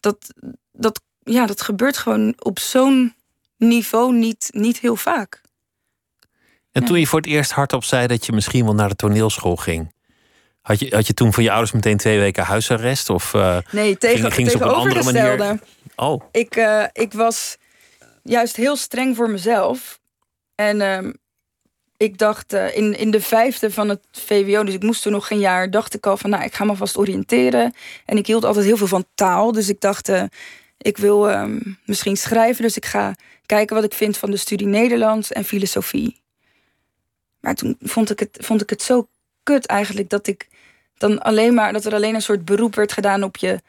dat, 0.00 0.34
dat, 0.72 1.00
ja, 1.22 1.46
dat 1.46 1.62
gebeurt 1.62 1.96
gewoon 1.96 2.34
op 2.38 2.58
zo'n 2.58 3.14
niveau 3.56 4.14
niet, 4.14 4.48
niet 4.50 4.78
heel 4.78 4.96
vaak. 4.96 5.40
En 6.72 6.84
toen 6.84 6.98
je 7.00 7.06
voor 7.06 7.20
het 7.20 7.28
eerst 7.28 7.50
hardop 7.50 7.84
zei 7.84 8.06
dat 8.06 8.26
je 8.26 8.32
misschien 8.32 8.64
wel 8.64 8.74
naar 8.74 8.88
de 8.88 8.94
toneelschool 8.96 9.56
ging, 9.56 9.94
had 10.60 10.78
je, 10.80 10.88
had 10.94 11.06
je 11.06 11.14
toen 11.14 11.32
van 11.32 11.42
je 11.42 11.50
ouders 11.50 11.72
meteen 11.72 11.96
twee 11.96 12.18
weken 12.18 12.44
huisarrest? 12.44 13.10
Of, 13.10 13.34
eh, 13.34 13.58
Nee, 13.70 13.96
tegen, 13.96 14.18
Ging- 14.20 14.34
ging 14.34 14.50
ze 14.50 14.56
op 14.56 14.62
een 14.62 14.68
andere 14.68 15.02
manier- 15.02 15.60
oh, 16.00 16.22
Ik, 16.30 16.56
eh, 16.56 16.84
ik 16.92 17.12
was 17.12 17.56
juist 18.22 18.56
heel 18.56 18.76
streng 18.76 19.16
voor 19.16 19.30
mezelf. 19.30 20.00
En 20.54 20.80
ehm, 20.80 21.12
ik 21.96 22.18
dacht, 22.18 22.52
eh, 22.52 22.76
in, 22.76 22.98
in 22.98 23.10
de 23.10 23.20
vijfde 23.20 23.70
van 23.70 23.88
het 23.88 24.00
VWO, 24.10 24.64
dus 24.64 24.74
ik 24.74 24.82
moest 24.82 25.02
toen 25.02 25.12
nog 25.12 25.26
geen 25.26 25.38
jaar, 25.38 25.70
dacht 25.70 25.94
ik 25.94 26.06
al 26.06 26.16
van, 26.16 26.30
nou, 26.30 26.44
ik 26.44 26.54
ga 26.54 26.64
me 26.64 26.76
vast 26.76 26.96
oriënteren. 26.96 27.74
En 28.04 28.16
ik 28.16 28.26
hield 28.26 28.44
altijd 28.44 28.64
heel 28.64 28.76
veel 28.76 28.86
van 28.86 29.06
taal, 29.14 29.52
dus 29.52 29.68
ik 29.68 29.80
dacht, 29.80 30.08
eh, 30.08 30.22
ik 30.78 30.96
wil 30.96 31.30
ehm, 31.30 31.58
misschien 31.84 32.16
schrijven, 32.16 32.62
dus 32.62 32.76
ik 32.76 32.86
ga 32.86 33.14
kijken 33.46 33.76
wat 33.76 33.84
ik 33.84 33.94
vind 33.94 34.16
van 34.16 34.30
de 34.30 34.36
studie 34.36 34.66
Nederlands 34.66 35.32
en 35.32 35.44
filosofie. 35.44 36.20
Maar 37.40 37.54
toen 37.54 37.76
vond 37.80 38.10
ik 38.10 38.18
het, 38.18 38.38
vond 38.40 38.62
ik 38.62 38.70
het 38.70 38.82
zo 38.82 39.08
kut 39.42 39.66
eigenlijk 39.66 40.08
dat 40.08 40.26
ik 40.26 40.48
dan 40.98 41.22
alleen 41.22 41.54
maar, 41.54 41.72
dat 41.72 41.84
er 41.84 41.94
alleen 41.94 42.14
een 42.14 42.22
soort 42.22 42.44
beroep 42.44 42.74
werd 42.74 42.92
gedaan 42.92 43.22
op 43.22 43.36
je 43.36 43.60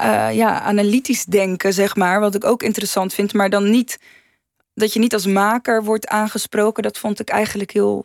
eh, 0.00 0.36
ja, 0.36 0.60
analytisch 0.60 1.24
denken, 1.24 1.72
zeg 1.72 1.96
maar. 1.96 2.20
Wat 2.20 2.34
ik 2.34 2.44
ook 2.44 2.62
interessant 2.62 3.14
vind, 3.14 3.32
maar 3.34 3.50
dan 3.50 3.70
niet 3.70 3.98
dat 4.74 4.92
je 4.92 4.98
niet 4.98 5.12
als 5.14 5.26
maker 5.26 5.84
wordt 5.84 6.08
aangesproken. 6.08 6.82
Dat 6.82 6.98
vond 6.98 7.20
ik 7.20 7.28
eigenlijk 7.28 7.70
heel 7.70 8.04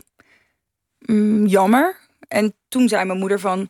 mm, 1.00 1.46
jammer. 1.46 1.98
En 2.28 2.54
toen 2.68 2.88
zei 2.88 3.06
mijn 3.06 3.20
moeder 3.20 3.40
van. 3.40 3.70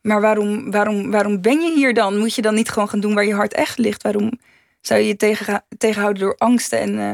Maar 0.00 0.20
waarom, 0.20 0.70
waarom, 0.70 1.10
waarom 1.10 1.40
ben 1.40 1.60
je 1.60 1.72
hier 1.74 1.94
dan? 1.94 2.18
Moet 2.18 2.34
je 2.34 2.42
dan 2.42 2.54
niet 2.54 2.68
gewoon 2.70 2.88
gaan 2.88 3.00
doen 3.00 3.14
waar 3.14 3.24
je 3.26 3.34
hart 3.34 3.54
echt 3.54 3.78
ligt? 3.78 4.02
Waarom 4.02 4.38
zou 4.80 5.00
je 5.00 5.06
je 5.06 5.16
tegen, 5.16 5.64
tegenhouden 5.78 6.22
door 6.22 6.34
angsten 6.36 6.80
en 6.80 6.98
eh, 6.98 7.12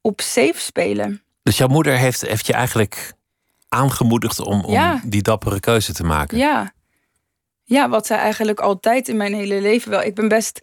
op 0.00 0.20
safe 0.20 0.54
spelen? 0.60 1.20
dus 1.42 1.56
jouw 1.56 1.68
moeder 1.68 1.96
heeft, 1.96 2.20
heeft 2.20 2.46
je 2.46 2.52
eigenlijk 2.52 3.12
aangemoedigd 3.68 4.40
om, 4.40 4.64
om 4.64 4.72
Ja. 4.72 5.00
die 5.04 5.22
dappere 5.22 5.60
keuze 5.60 5.92
te 5.92 6.04
maken. 6.04 6.38
Ja. 6.38 6.72
Ja, 7.68 7.88
wat 7.88 8.06
zij 8.06 8.16
eigenlijk 8.16 8.60
altijd 8.60 9.08
in 9.08 9.16
mijn 9.16 9.34
hele 9.34 9.60
leven 9.60 9.90
wel. 9.90 10.02
Ik 10.02 10.14
ben 10.14 10.28
best 10.28 10.60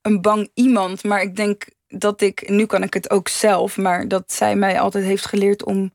een 0.00 0.20
bang 0.20 0.50
iemand, 0.54 1.04
maar 1.04 1.22
ik 1.22 1.36
denk 1.36 1.64
dat 1.88 2.20
ik, 2.20 2.48
nu 2.48 2.66
kan 2.66 2.82
ik 2.82 2.94
het 2.94 3.10
ook 3.10 3.28
zelf, 3.28 3.76
maar 3.76 4.08
dat 4.08 4.32
zij 4.32 4.56
mij 4.56 4.80
altijd 4.80 5.04
heeft 5.04 5.26
geleerd 5.26 5.64
om, 5.64 5.92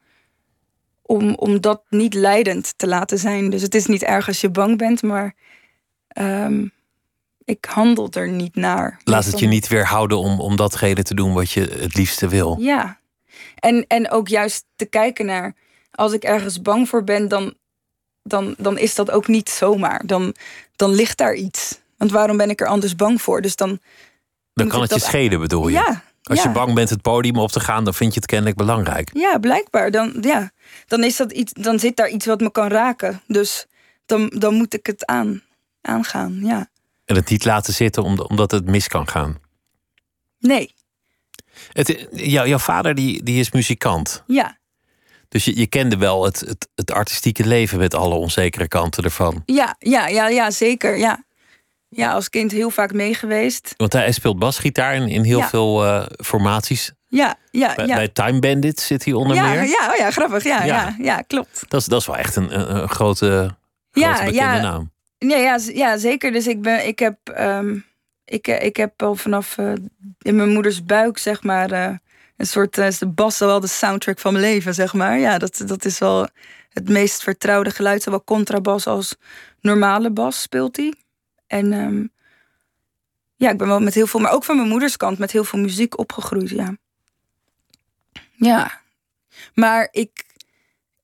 om, 1.01 1.35
om 1.35 1.61
dat 1.61 1.83
niet 1.89 2.13
leidend 2.13 2.73
te 2.77 2.87
laten 2.87 3.17
zijn. 3.17 3.49
Dus 3.49 3.61
het 3.61 3.75
is 3.75 3.85
niet 3.85 4.03
erg 4.03 4.27
als 4.27 4.41
je 4.41 4.49
bang 4.49 4.77
bent, 4.77 5.01
maar 5.01 5.35
ehm, 6.07 6.67
ik 7.43 7.65
handel 7.65 8.09
er 8.11 8.29
niet 8.29 8.55
naar. 8.55 8.99
Laat 9.03 9.25
het 9.25 9.39
je 9.39 9.47
niet 9.47 9.67
weerhouden 9.67 10.17
om, 10.17 10.39
om 10.39 10.55
datgene 10.55 11.03
te 11.03 11.15
doen 11.15 11.33
wat 11.33 11.51
je 11.51 11.61
het 11.61 11.95
liefste 11.95 12.27
wil. 12.27 12.57
Ja, 12.59 12.99
en, 13.55 13.85
en 13.87 14.11
ook 14.11 14.27
juist 14.27 14.65
te 14.75 14.85
kijken 14.85 15.25
naar, 15.25 15.55
als 15.91 16.13
ik 16.13 16.23
ergens 16.23 16.61
bang 16.61 16.89
voor 16.89 17.03
ben, 17.03 17.27
dan, 17.27 17.53
dan, 18.27 18.55
dan 18.57 18.77
is 18.77 18.95
dat 18.95 19.11
ook 19.11 19.27
niet 19.27 19.49
zomaar. 19.49 20.01
Dan, 20.05 20.35
dan 20.75 20.93
ligt 20.93 21.17
daar 21.17 21.33
iets. 21.33 21.79
Want 21.97 22.11
waarom 22.11 22.37
ben 22.37 22.49
ik 22.49 22.61
er 22.61 22.67
anders 22.67 22.95
bang 22.95 23.21
voor? 23.21 23.41
Dus 23.41 23.55
dan. 23.55 23.79
Dan 24.53 24.67
kan 24.67 24.81
het 24.81 24.93
je 24.93 24.99
schelen, 24.99 25.39
bedoel 25.39 25.67
je? 25.67 25.73
Ja. 25.73 26.03
Als 26.23 26.41
ja. 26.41 26.47
je 26.47 26.53
bang 26.53 26.73
bent 26.73 26.89
het 26.89 27.01
podium 27.01 27.37
op 27.37 27.51
te 27.51 27.59
gaan, 27.59 27.83
dan 27.83 27.93
vind 27.93 28.13
je 28.13 28.19
het 28.19 28.29
kennelijk 28.29 28.57
belangrijk. 28.57 29.09
Ja, 29.13 29.37
blijkbaar. 29.37 29.91
Dan, 29.91 30.17
ja. 30.21 30.51
dan, 30.87 31.03
is 31.03 31.15
dat 31.15 31.31
iets, 31.31 31.53
dan 31.53 31.79
zit 31.79 31.95
daar 31.95 32.09
iets 32.09 32.25
wat 32.25 32.39
me 32.39 32.51
kan 32.51 32.67
raken. 32.67 33.21
Dus 33.27 33.65
dan, 34.05 34.31
dan 34.35 34.53
moet 34.53 34.73
ik 34.73 34.85
het 34.85 35.05
aan, 35.05 35.41
aangaan. 35.81 36.39
Ja. 36.43 36.69
En 37.05 37.15
het 37.15 37.29
niet 37.29 37.45
laten 37.45 37.73
zitten 37.73 38.03
omdat 38.03 38.51
het 38.51 38.65
mis 38.65 38.87
kan 38.87 39.07
gaan. 39.07 39.37
Nee. 40.39 40.73
Het, 41.71 42.07
jou, 42.11 42.47
jouw 42.47 42.57
vader 42.57 42.95
die, 42.95 43.23
die 43.23 43.39
is 43.39 43.51
muzikant. 43.51 44.23
Ja. 44.27 44.57
Dus 45.29 45.45
je, 45.45 45.57
je 45.57 45.67
kende 45.67 45.97
wel 45.97 46.25
het, 46.25 46.39
het, 46.39 46.67
het 46.75 46.91
artistieke 46.91 47.45
leven 47.45 47.77
met 47.79 47.93
alle 47.93 48.15
onzekere 48.15 48.67
kanten 48.67 49.03
ervan. 49.03 49.43
Ja, 49.45 49.75
ja, 49.79 50.07
ja, 50.07 50.27
ja 50.27 50.51
zeker. 50.51 50.97
Ja. 50.97 51.23
ja, 51.89 52.11
als 52.11 52.29
kind 52.29 52.51
heel 52.51 52.69
vaak 52.69 52.93
meegeweest. 52.93 53.73
Want 53.77 53.93
hij 53.93 54.11
speelt 54.11 54.39
basgitaar 54.39 54.95
in, 54.95 55.07
in 55.07 55.23
heel 55.23 55.39
Ja. 55.39 55.47
veel 55.49 55.85
eh, 55.85 56.05
formaties. 56.23 56.91
Ja, 57.07 57.35
ja, 57.51 57.75
Bij, 57.75 57.85
ja. 57.85 57.95
bij 57.95 58.07
Time 58.07 58.39
Bandit 58.39 58.79
zit 58.79 59.03
hij 59.05 59.13
onder 59.13 59.35
ja, 59.35 59.49
meer. 59.49 59.63
ja, 59.63 59.89
oh 59.91 59.95
ja, 59.97 60.11
grappig. 60.11 60.43
Ja, 60.43 60.63
Ja. 60.63 60.75
ja. 60.75 60.95
Ja, 60.99 61.21
klopt. 61.21 61.65
Dat, 61.67 61.81
is, 61.81 61.87
dat 61.87 61.99
is 62.01 62.07
wel 62.07 62.17
echt 62.17 62.35
een, 62.35 62.59
een, 62.59 62.75
een 62.75 62.89
grote, 62.89 63.55
Ja, 63.91 64.13
grote 64.13 64.31
bekende 64.31 64.59
naam. 64.61 64.91
Ja, 65.17 65.37
ja, 65.37 65.59
ja, 65.73 65.97
zeker. 65.97 66.31
Dus 66.31 66.47
ik, 66.47 66.61
ben, 66.61 66.87
ik, 66.87 66.99
heb, 66.99 67.17
ehm, 67.23 67.77
ik, 68.25 68.47
eh, 68.47 68.65
ik 68.65 68.77
heb 68.77 69.01
al 69.03 69.15
vanaf 69.15 69.57
eh, 69.57 69.71
in 70.21 70.35
mijn 70.35 70.49
moeders 70.49 70.85
buik, 70.85 71.17
zeg 71.17 71.43
maar, 71.43 71.99
een 72.37 72.47
soort, 72.47 72.77
eh, 72.77 72.87
is 72.87 72.97
de 72.97 73.07
bas 73.07 73.37
wel 73.37 73.59
de 73.59 73.67
soundtrack 73.67 74.19
van 74.19 74.33
mijn 74.33 74.45
leven, 74.45 74.73
zeg 74.73 74.93
maar. 74.93 75.19
Ja, 75.19 75.37
dat, 75.37 75.63
dat 75.65 75.85
is 75.85 75.99
wel 75.99 76.27
het 76.69 76.89
meest 76.89 77.23
vertrouwde 77.23 77.71
geluid. 77.71 78.03
Zowel 78.03 78.23
contrabas 78.23 78.87
als 78.87 79.15
normale 79.61 80.11
bas 80.11 80.41
speelt 80.41 80.75
hij. 80.75 80.93
En 81.47 81.73
ehm, 81.73 82.05
ja, 83.35 83.49
ik 83.49 83.57
ben 83.57 83.67
wel 83.67 83.79
met 83.79 83.93
heel 83.93 84.07
veel, 84.07 84.19
maar 84.19 84.31
ook 84.31 84.43
van 84.43 84.55
mijn 84.55 84.67
moeders 84.67 84.97
kant, 84.97 85.17
met 85.17 85.31
heel 85.31 85.43
veel 85.43 85.59
muziek 85.59 85.97
opgegroeid, 85.97 86.49
ja. 86.49 86.77
Ja, 88.31 88.81
maar 89.53 89.87
ik, 89.91 90.25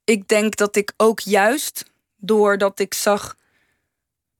ik 0.04 0.28
denk 0.28 0.56
dat 0.56 0.76
ik 0.76 0.93
ook 0.98 1.19
juist 1.19 1.91
doordat 2.15 2.80
ik 2.80 2.93
zag 2.93 3.36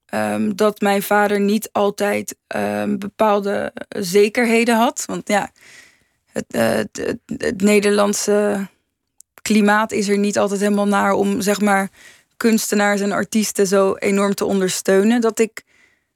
ehm, 0.06 0.56
dat 0.56 0.82
mijn 0.82 1.04
vader 1.04 1.40
niet 1.40 1.70
altijd 1.72 2.36
ehm, 2.48 2.98
bepaalde 2.98 3.74
zekerheden 3.90 4.76
had. 4.76 5.04
Want 5.06 5.28
ja, 5.28 5.52
het, 6.34 6.46
eh, 6.48 6.70
het, 6.70 6.98
het, 6.98 7.42
het 7.42 7.62
Nederlandse 7.62 8.68
klimaat 9.42 9.92
is 9.92 10.08
er 10.08 10.18
niet 10.18 10.38
altijd 10.38 10.60
helemaal 10.60 10.88
naar 10.88 11.12
om 11.12 11.42
zeg 11.42 11.62
maar 11.62 11.90
kunstenaars 12.38 13.02
en 13.02 13.12
artiesten 13.12 13.68
zo 13.68 13.96
enorm 13.96 14.34
te 14.34 14.46
ondersteunen. 14.46 15.22
Dat 15.22 15.40
ik, 15.40 15.64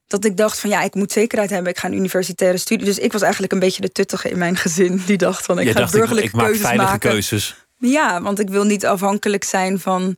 dat 0.08 0.26
ik 0.26 0.38
dacht 0.38 0.60
van 0.60 0.70
ja, 0.70 0.82
ik 0.82 0.96
moet 0.96 1.12
zekerheid 1.12 1.50
hebben. 1.50 1.72
Ik 1.72 1.78
ga 1.78 1.88
een 1.88 1.94
universitaire 1.94 2.58
studie. 2.58 2.86
Dus 2.86 3.00
ik 3.00 3.12
was 3.12 3.22
eigenlijk 3.22 3.54
een 3.54 3.60
beetje 3.60 3.82
de 3.82 3.92
tuttige 3.92 4.30
in 4.30 4.38
mijn 4.38 4.56
gezin. 4.56 5.02
Die 5.06 5.18
dacht 5.18 5.46
van 5.46 5.60
ik 5.60 5.68
ga 5.68 5.80
dacht, 5.80 5.92
burgerlijke 5.92 6.30
ik 6.30 6.44
keuzes 6.44 6.62
veilige 6.62 6.90
maken. 6.90 7.10
keuzes. 7.10 7.66
Ja, 7.78 8.22
want 8.22 8.40
ik 8.40 8.50
wil 8.50 8.64
niet 8.64 8.86
afhankelijk 8.86 9.44
zijn 9.44 9.80
van 9.80 10.18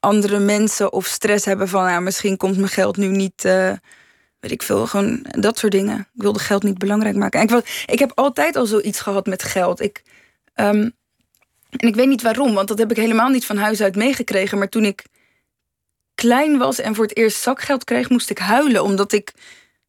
andere 0.00 0.38
mensen 0.38 0.92
of 0.92 1.06
stress 1.06 1.44
hebben 1.44 1.68
van 1.68 1.90
ja, 1.90 2.00
misschien 2.00 2.36
komt 2.36 2.56
mijn 2.56 2.68
geld 2.68 2.96
nu 2.96 3.06
niet. 3.06 3.44
eh, 3.44 3.72
weet 4.40 4.50
ik 4.50 4.62
veel, 4.62 4.86
gewoon 4.86 5.26
dat 5.30 5.58
soort 5.58 5.72
dingen. 5.72 5.98
Ik 5.98 6.22
wilde 6.22 6.38
geld 6.38 6.62
niet 6.62 6.78
belangrijk 6.78 7.16
maken. 7.16 7.40
En 7.40 7.58
ik, 7.58 7.84
ik 7.86 7.98
heb 7.98 8.12
altijd 8.14 8.56
al 8.56 8.66
zoiets 8.66 9.00
gehad 9.00 9.26
met 9.26 9.42
geld. 9.42 9.80
Ik, 9.80 10.02
ehm, 10.54 10.90
en 11.70 11.88
ik 11.88 11.94
weet 11.94 12.08
niet 12.08 12.22
waarom, 12.22 12.54
want 12.54 12.68
dat 12.68 12.78
heb 12.78 12.90
ik 12.90 12.96
helemaal 12.96 13.28
niet 13.28 13.46
van 13.46 13.56
huis 13.56 13.80
uit 13.80 13.96
meegekregen. 13.96 14.58
Maar 14.58 14.68
toen 14.68 14.84
ik 14.84 15.04
klein 16.14 16.58
was 16.58 16.78
en 16.78 16.94
voor 16.94 17.04
het 17.04 17.16
eerst 17.16 17.40
zakgeld 17.42 17.84
kreeg, 17.84 18.08
moest 18.08 18.30
ik 18.30 18.38
huilen. 18.38 18.82
Omdat 18.82 19.12
ik 19.12 19.32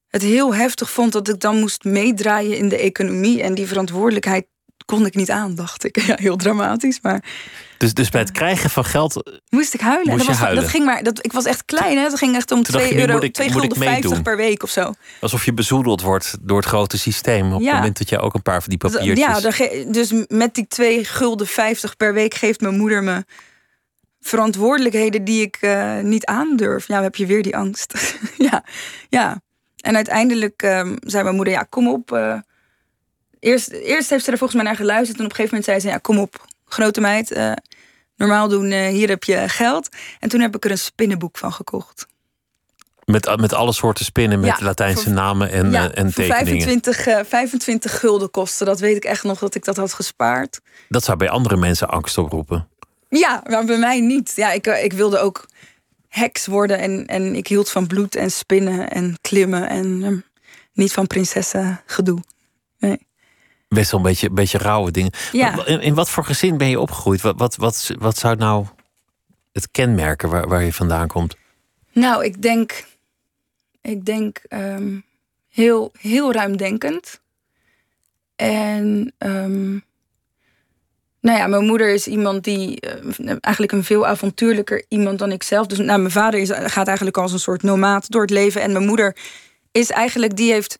het 0.07 0.21
heel 0.21 0.55
heftig 0.55 0.91
vond 0.91 1.11
dat 1.11 1.27
ik 1.27 1.39
dan 1.39 1.59
moest 1.59 1.83
meedraaien 1.83 2.57
in 2.57 2.69
de 2.69 2.77
economie. 2.77 3.41
En 3.41 3.53
die 3.53 3.67
verantwoordelijkheid 3.67 4.45
kon 4.85 5.05
ik 5.05 5.15
niet 5.15 5.29
aan, 5.29 5.55
dacht 5.55 5.83
ik. 5.83 6.01
Ja, 6.07 6.15
heel 6.19 6.35
dramatisch, 6.35 7.01
maar 7.01 7.23
Dus, 7.79 7.93
dus 7.93 8.09
bij 8.09 8.21
het 8.21 8.31
krijgen 8.31 8.69
van 8.69 8.85
geld 8.85 9.39
moest 9.49 9.73
ik 9.73 9.79
huilen. 9.81 10.05
Moest 10.13 10.17
dat, 10.19 10.27
was, 10.27 10.37
huilen? 10.37 10.61
dat 10.61 10.71
ging 10.71 10.85
maar, 10.85 11.03
dat, 11.03 11.25
ik 11.25 11.31
was 11.33 11.45
echt 11.45 11.65
klein, 11.65 11.97
hè? 11.97 12.03
Dat 12.09 12.17
ging 12.17 12.35
echt 12.35 12.51
om 12.51 12.63
Toen 12.63 12.73
dacht 12.73 12.85
2 12.85 12.87
je, 12.87 12.93
nu 12.95 13.01
euro, 13.01 13.13
moet 13.13 13.23
ik- 13.23 13.33
2 13.33 13.47
moet 13.51 13.55
ik 13.63 13.69
gulden 13.69 13.83
50 13.83 14.03
meedoen. 14.09 14.23
per 14.23 14.37
week 14.37 14.63
of 14.63 14.69
zo. 14.69 14.93
alsof 15.21 15.45
je 15.45 15.53
bezoedeld 15.53 16.01
wordt 16.01 16.37
door 16.41 16.57
het 16.57 16.65
grote 16.65 16.97
systeem. 16.97 17.53
Op 17.53 17.61
Ja. 17.61 17.65
het 17.67 17.75
moment 17.75 17.97
dat 17.97 18.09
je 18.09 18.19
ook 18.19 18.33
een 18.33 18.41
paar 18.41 18.59
van 18.61 18.69
die 18.69 18.77
papiertjes... 18.77 19.57
Ja, 19.57 19.83
dus 19.91 20.13
met 20.27 20.53
die 20.55 20.67
2 20.67 21.05
gulden 21.05 21.47
50 21.47 21.97
per 21.97 22.13
week 22.13 22.33
geeft 22.33 22.61
mijn 22.61 22.77
moeder 22.77 23.03
me 23.03 23.25
verantwoordelijkheden 24.21 25.23
die 25.23 25.41
ik 25.41 25.57
eh, 25.59 25.99
niet 25.99 26.25
aandurf. 26.25 26.87
Ja, 26.87 26.93
dan 26.93 27.03
heb 27.03 27.15
je 27.15 27.25
weer 27.25 27.43
die 27.43 27.57
angst. 27.57 28.19
ja, 28.49 28.63
ja. 29.09 29.41
En 29.79 29.95
uiteindelijk 29.95 30.61
ehm, 30.61 30.95
zei 30.99 31.23
mijn 31.23 31.35
moeder, 31.35 31.53
ja, 31.53 31.65
kom 31.69 31.87
op. 31.87 32.11
eh. 32.11 32.35
eerst, 33.39 33.69
eerst 33.71 34.09
heeft 34.09 34.23
ze 34.25 34.31
er 34.31 34.37
volgens 34.37 34.61
mij 34.61 34.69
naar 34.69 34.79
geluisterd. 34.79 35.19
En 35.19 35.25
op 35.25 35.29
een 35.29 35.35
gegeven 35.35 35.57
moment 35.57 35.65
zei 35.65 35.79
ze, 35.79 35.87
ja, 35.87 35.97
kom 36.01 36.17
op, 36.19 36.45
grote 36.69 37.01
meid. 37.01 37.31
eh, 37.31 37.51
normaal 38.15 38.47
doen, 38.47 38.71
eh, 38.71 38.87
hier 38.87 39.09
heb 39.09 39.23
je 39.23 39.49
geld. 39.49 39.89
En 40.19 40.29
toen 40.29 40.39
heb 40.39 40.55
ik 40.55 40.65
er 40.65 40.71
een 40.71 40.77
spinnenboek 40.77 41.37
van 41.37 41.53
gekocht. 41.53 42.07
Met, 43.05 43.35
met 43.39 43.53
alle 43.53 43.73
soorten 43.73 44.05
spinnen, 44.05 44.39
met 44.39 44.57
Ja, 44.59 44.65
Latijnse 44.65 45.03
voor- 45.03 45.13
namen 45.13 45.51
en, 45.51 45.71
ja, 45.71 45.91
eh, 45.91 45.97
en 46.03 46.13
tekeningen. 46.13 46.45
25, 46.45 47.07
eh, 47.07 47.19
25 47.25 47.99
gulden 47.99 48.31
kostte. 48.31 48.65
Dat 48.65 48.79
weet 48.79 48.95
ik 48.95 49.03
echt 49.05 49.23
nog 49.23 49.39
dat 49.39 49.55
ik 49.55 49.63
dat 49.65 49.77
had 49.77 49.93
gespaard. 49.93 50.59
Dat 50.89 51.03
zou 51.03 51.17
bij 51.17 51.29
andere 51.29 51.57
mensen 51.57 51.89
angst 51.89 52.17
oproepen. 52.17 52.67
Ja, 53.09 53.43
maar 53.49 53.65
bij 53.65 53.77
mij 53.77 53.99
niet. 53.99 54.33
Ja, 54.35 54.51
ik, 54.51 54.67
eh, 54.67 54.83
ik 54.83 54.93
wilde 54.93 55.19
ook 55.19 55.45
heks 56.07 56.45
worden. 56.45 56.79
En, 56.79 57.05
en 57.05 57.35
ik 57.35 57.47
hield 57.47 57.69
van 57.69 57.87
bloed 57.87 58.15
en 58.15 58.31
spinnen 58.31 58.89
en 58.89 59.17
klimmen. 59.21 59.69
En 59.69 60.03
ehm, 60.03 60.17
niet 60.73 60.93
van 60.93 61.07
prinsessen 61.07 61.81
gedoe. 61.85 62.19
Nee. 62.79 63.07
Best 63.69 63.91
wel 63.91 63.99
een 63.99 64.05
beetje, 64.05 64.27
een 64.27 64.35
beetje 64.35 64.57
rauwe 64.57 64.91
dingen. 64.91 65.11
Ja. 65.31 65.65
In, 65.65 65.81
in 65.81 65.93
wat 65.93 66.09
voor 66.09 66.25
gezin 66.25 66.57
ben 66.57 66.69
je 66.69 66.79
opgegroeid? 66.79 67.21
Wat, 67.21 67.37
wat, 67.37 67.55
wat, 67.55 67.91
wat 67.97 68.17
zou 68.17 68.35
nou 68.35 68.65
het 69.51 69.71
kenmerken 69.71 70.29
waar, 70.29 70.47
waar 70.47 70.63
je 70.63 70.73
vandaan 70.73 71.07
komt? 71.07 71.35
Nou, 71.91 72.25
ik 72.25 72.41
denk, 72.41 72.85
ik 73.81 74.05
denk 74.05 74.37
ehm, 74.47 74.99
heel, 75.49 75.91
heel 75.99 76.31
ruimdenkend. 76.31 77.21
En 78.35 79.13
ehm, 79.17 79.71
nou 81.21 81.37
ja, 81.37 81.47
mijn 81.47 81.65
moeder 81.65 81.93
is 81.93 82.07
iemand 82.07 82.43
die 82.43 82.79
eh, 82.79 83.35
eigenlijk 83.39 83.73
een 83.73 83.83
veel 83.83 84.07
avontuurlijker 84.07 84.85
iemand 84.87 85.19
dan 85.19 85.31
ik 85.31 85.43
zelf. 85.43 85.67
Dus 85.67 85.77
nou, 85.77 85.99
mijn 85.99 86.11
vader 86.11 86.39
is, 86.39 86.51
gaat 86.53 86.87
eigenlijk 86.87 87.17
als 87.17 87.31
een 87.31 87.39
soort 87.39 87.63
nomaat 87.63 88.11
door 88.11 88.21
het 88.21 88.29
leven. 88.29 88.61
En 88.61 88.71
mijn 88.71 88.85
moeder 88.85 89.15
is 89.71 89.89
eigenlijk, 89.89 90.35
die 90.35 90.51
heeft, 90.51 90.77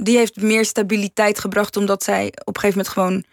die 0.00 0.16
heeft 0.16 0.36
meer 0.40 0.64
stabiliteit 0.64 1.38
gebracht, 1.38 1.76
omdat 1.76 2.02
zij 2.02 2.32
op 2.44 2.56
een 2.56 2.60
gegeven 2.60 2.76
moment 2.84 2.88
gewoon 2.94 3.24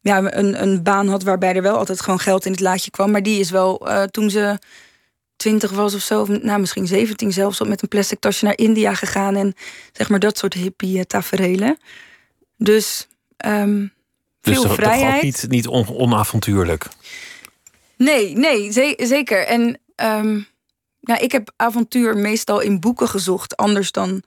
ja, 0.00 0.38
een, 0.38 0.62
een 0.62 0.82
baan 0.82 1.08
had 1.08 1.22
waarbij 1.22 1.54
er 1.54 1.62
wel 1.62 1.76
altijd 1.76 2.00
gewoon 2.00 2.18
geld 2.20 2.44
in 2.44 2.52
het 2.52 2.60
laadje 2.60 2.90
kwam. 2.90 3.10
Maar 3.10 3.22
die 3.22 3.40
is 3.40 3.50
wel 3.50 3.88
eh, 3.88 4.02
toen 4.02 4.30
ze 4.30 4.58
20 5.36 5.70
was 5.70 5.94
of 5.94 6.00
zo, 6.00 6.20
of 6.20 6.28
nou, 6.28 6.60
misschien 6.60 6.86
17 6.86 7.32
zelfs, 7.32 7.60
met 7.60 7.82
een 7.82 7.88
plastic 7.88 8.18
tasje 8.20 8.44
naar 8.44 8.56
India 8.58 8.94
gegaan. 8.94 9.36
En 9.36 9.54
zeg 9.92 10.08
maar 10.08 10.18
dat 10.18 10.38
soort 10.38 10.54
hippie 10.54 11.06
taferelen. 11.06 11.78
Dus 12.56 13.06
ehm, 13.36 13.86
Dus 14.40 14.54
veel 14.54 14.62
toch, 14.62 14.74
vrijheid. 14.74 15.22
niet, 15.22 15.44
niet 15.48 15.66
on- 15.66 15.88
onavontuurlijk. 15.96 16.86
Nee, 17.96 18.36
nee, 18.36 18.72
ze- 18.72 18.94
zeker. 18.98 19.46
En 19.46 19.78
ehm, 19.94 20.40
nou, 21.00 21.20
ik 21.20 21.32
heb 21.32 21.52
avontuur 21.56 22.16
meestal 22.16 22.60
in 22.60 22.80
boeken 22.80 23.08
gezocht, 23.08 23.56
anders 23.56 23.92
dan, 23.92 24.22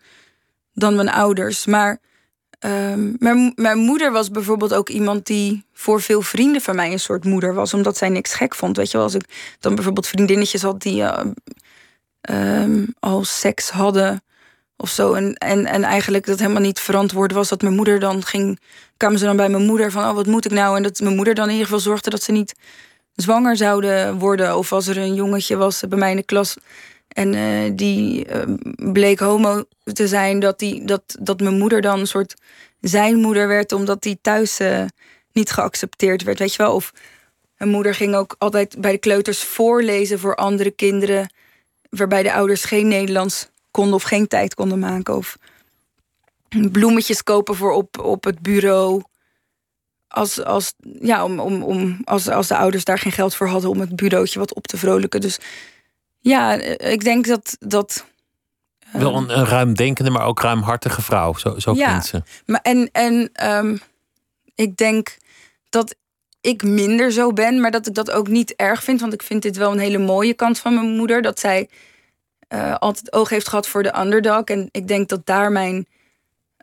dan 0.73 0.95
mijn 0.95 1.09
ouders. 1.09 1.65
Maar 1.65 1.99
ehm, 2.59 3.13
mijn, 3.19 3.51
mijn 3.55 3.77
moeder 3.77 4.11
was 4.11 4.31
bijvoorbeeld 4.31 4.73
ook 4.73 4.89
iemand 4.89 5.25
die 5.25 5.65
voor 5.73 6.01
veel 6.01 6.21
vrienden 6.21 6.61
van 6.61 6.75
mij 6.75 6.91
een 6.91 6.99
soort 6.99 7.25
moeder 7.25 7.53
was, 7.53 7.73
omdat 7.73 7.97
zij 7.97 8.09
niks 8.09 8.33
gek 8.33 8.55
vond. 8.55 8.77
Weet 8.77 8.91
je 8.91 8.97
wel, 8.97 9.05
als 9.05 9.15
ik 9.15 9.55
dan 9.59 9.75
bijvoorbeeld 9.75 10.07
vriendinnetjes 10.07 10.61
had 10.61 10.81
die 10.81 11.03
eh, 11.03 11.25
ehm, 12.21 12.85
al 12.99 13.23
seks 13.23 13.69
hadden 13.69 14.21
of 14.81 14.89
zo. 14.89 15.13
En, 15.13 15.35
en, 15.35 15.65
en 15.65 15.83
eigenlijk 15.83 16.25
dat 16.25 16.39
helemaal 16.39 16.61
niet 16.61 16.79
verantwoord 16.79 17.31
was 17.31 17.49
dat 17.49 17.61
mijn 17.61 17.75
moeder 17.75 17.99
dan 17.99 18.25
ging. 18.25 18.59
kwamen 18.97 19.19
ze 19.19 19.25
dan 19.25 19.35
bij 19.35 19.49
mijn 19.49 19.65
moeder 19.65 19.91
van: 19.91 20.03
Oh, 20.03 20.15
wat 20.15 20.25
moet 20.25 20.45
ik 20.45 20.51
nou? 20.51 20.77
En 20.77 20.83
dat 20.83 20.99
mijn 20.99 21.15
moeder 21.15 21.33
dan 21.33 21.45
in 21.45 21.51
ieder 21.51 21.65
geval 21.65 21.81
zorgde 21.81 22.09
dat 22.09 22.23
ze 22.23 22.31
niet 22.31 22.55
zwanger 23.15 23.57
zouden 23.57 24.17
worden. 24.17 24.57
Of 24.57 24.73
als 24.73 24.87
er 24.87 24.97
een 24.97 25.13
jongetje 25.13 25.55
was 25.55 25.83
bij 25.89 25.97
mij 25.97 26.09
in 26.09 26.15
de 26.15 26.23
klas 26.23 26.55
En 27.13 27.33
eh, 27.33 27.71
die 27.73 28.25
eh, 28.25 28.41
bleek 28.91 29.19
homo 29.19 29.63
te 29.83 30.07
zijn, 30.07 30.39
dat, 30.39 30.59
die, 30.59 30.85
dat, 30.85 31.01
dat 31.19 31.39
mijn 31.39 31.57
moeder 31.57 31.81
dan 31.81 31.99
een 31.99 32.07
soort 32.07 32.35
zijn 32.81 33.15
moeder 33.15 33.47
werd, 33.47 33.71
omdat 33.71 34.01
die 34.01 34.19
thuis 34.21 34.59
eh, 34.59 34.85
niet 35.31 35.51
geaccepteerd 35.51 36.23
werd, 36.23 36.39
weet 36.39 36.55
je 36.55 36.63
wel. 36.63 36.75
Of 36.75 36.93
mijn 37.57 37.69
moeder 37.71 37.95
ging 37.95 38.15
ook 38.15 38.35
altijd 38.37 38.81
bij 38.81 38.91
de 38.91 38.97
kleuters 38.97 39.43
voorlezen 39.43 40.19
voor 40.19 40.35
andere 40.35 40.71
kinderen, 40.71 41.33
waarbij 41.89 42.23
de 42.23 42.33
ouders 42.33 42.63
geen 42.63 42.87
Nederlands 42.87 43.49
konden 43.71 43.93
of 43.93 44.03
geen 44.03 44.27
tijd 44.27 44.53
konden 44.53 44.79
maken. 44.79 45.15
Of 45.15 45.37
bloemetjes 46.71 47.23
kopen 47.23 47.55
voor 47.55 47.71
op, 47.71 47.99
op 47.99 48.23
het 48.23 48.39
bureau. 48.39 49.01
Als, 50.07 50.43
als, 50.43 50.73
ja, 51.01 51.23
om, 51.23 51.39
om, 51.39 51.63
om, 51.63 52.01
als, 52.03 52.27
als 52.27 52.47
de 52.47 52.57
ouders 52.57 52.83
daar 52.83 52.99
geen 52.99 53.11
geld 53.11 53.35
voor 53.35 53.47
hadden 53.47 53.69
om 53.69 53.79
het 53.79 53.95
bureautje 53.95 54.39
wat 54.39 54.53
op 54.53 54.67
te 54.67 54.77
vrolijken. 54.77 55.21
Dus 55.21 55.39
ja, 56.21 56.53
ik 56.77 57.03
denk 57.03 57.27
dat. 57.27 57.57
dat 57.59 58.05
Wel 58.91 59.15
een, 59.15 59.37
een 59.37 59.45
ruimdenkende, 59.45 60.11
maar 60.11 60.25
ook 60.25 60.39
ruimhartige 60.41 61.01
vrouw. 61.01 61.33
Zo, 61.33 61.59
zo 61.59 61.73
Ja. 61.73 61.87
klinkt 61.87 62.05
ze. 62.05 62.23
Maar 62.45 62.59
en 62.61 62.89
en 62.91 63.29
ehm, 63.33 63.77
ik 64.55 64.77
denk 64.77 65.17
dat 65.69 65.95
ik 66.41 66.63
minder 66.63 67.11
zo 67.11 67.33
ben, 67.33 67.61
maar 67.61 67.71
dat 67.71 67.87
ik 67.87 67.93
dat 67.93 68.11
ook 68.11 68.27
niet 68.27 68.55
erg 68.55 68.83
vind. 68.83 69.01
Want 69.01 69.13
ik 69.13 69.23
vind 69.23 69.41
dit 69.41 69.57
wel 69.57 69.71
een 69.71 69.79
hele 69.79 69.97
mooie 69.97 70.33
kant 70.33 70.59
van 70.59 70.73
mijn 70.73 70.95
moeder. 70.95 71.21
Dat 71.21 71.39
zij 71.39 71.69
eh, 72.47 72.75
altijd 72.75 73.13
oog 73.13 73.29
heeft 73.29 73.47
gehad 73.49 73.67
voor 73.67 73.83
de 73.83 73.99
underdog. 73.99 74.43
En 74.43 74.69
ik 74.71 74.87
denk 74.87 75.09
dat 75.09 75.25
daar 75.25 75.51
mijn, 75.51 75.87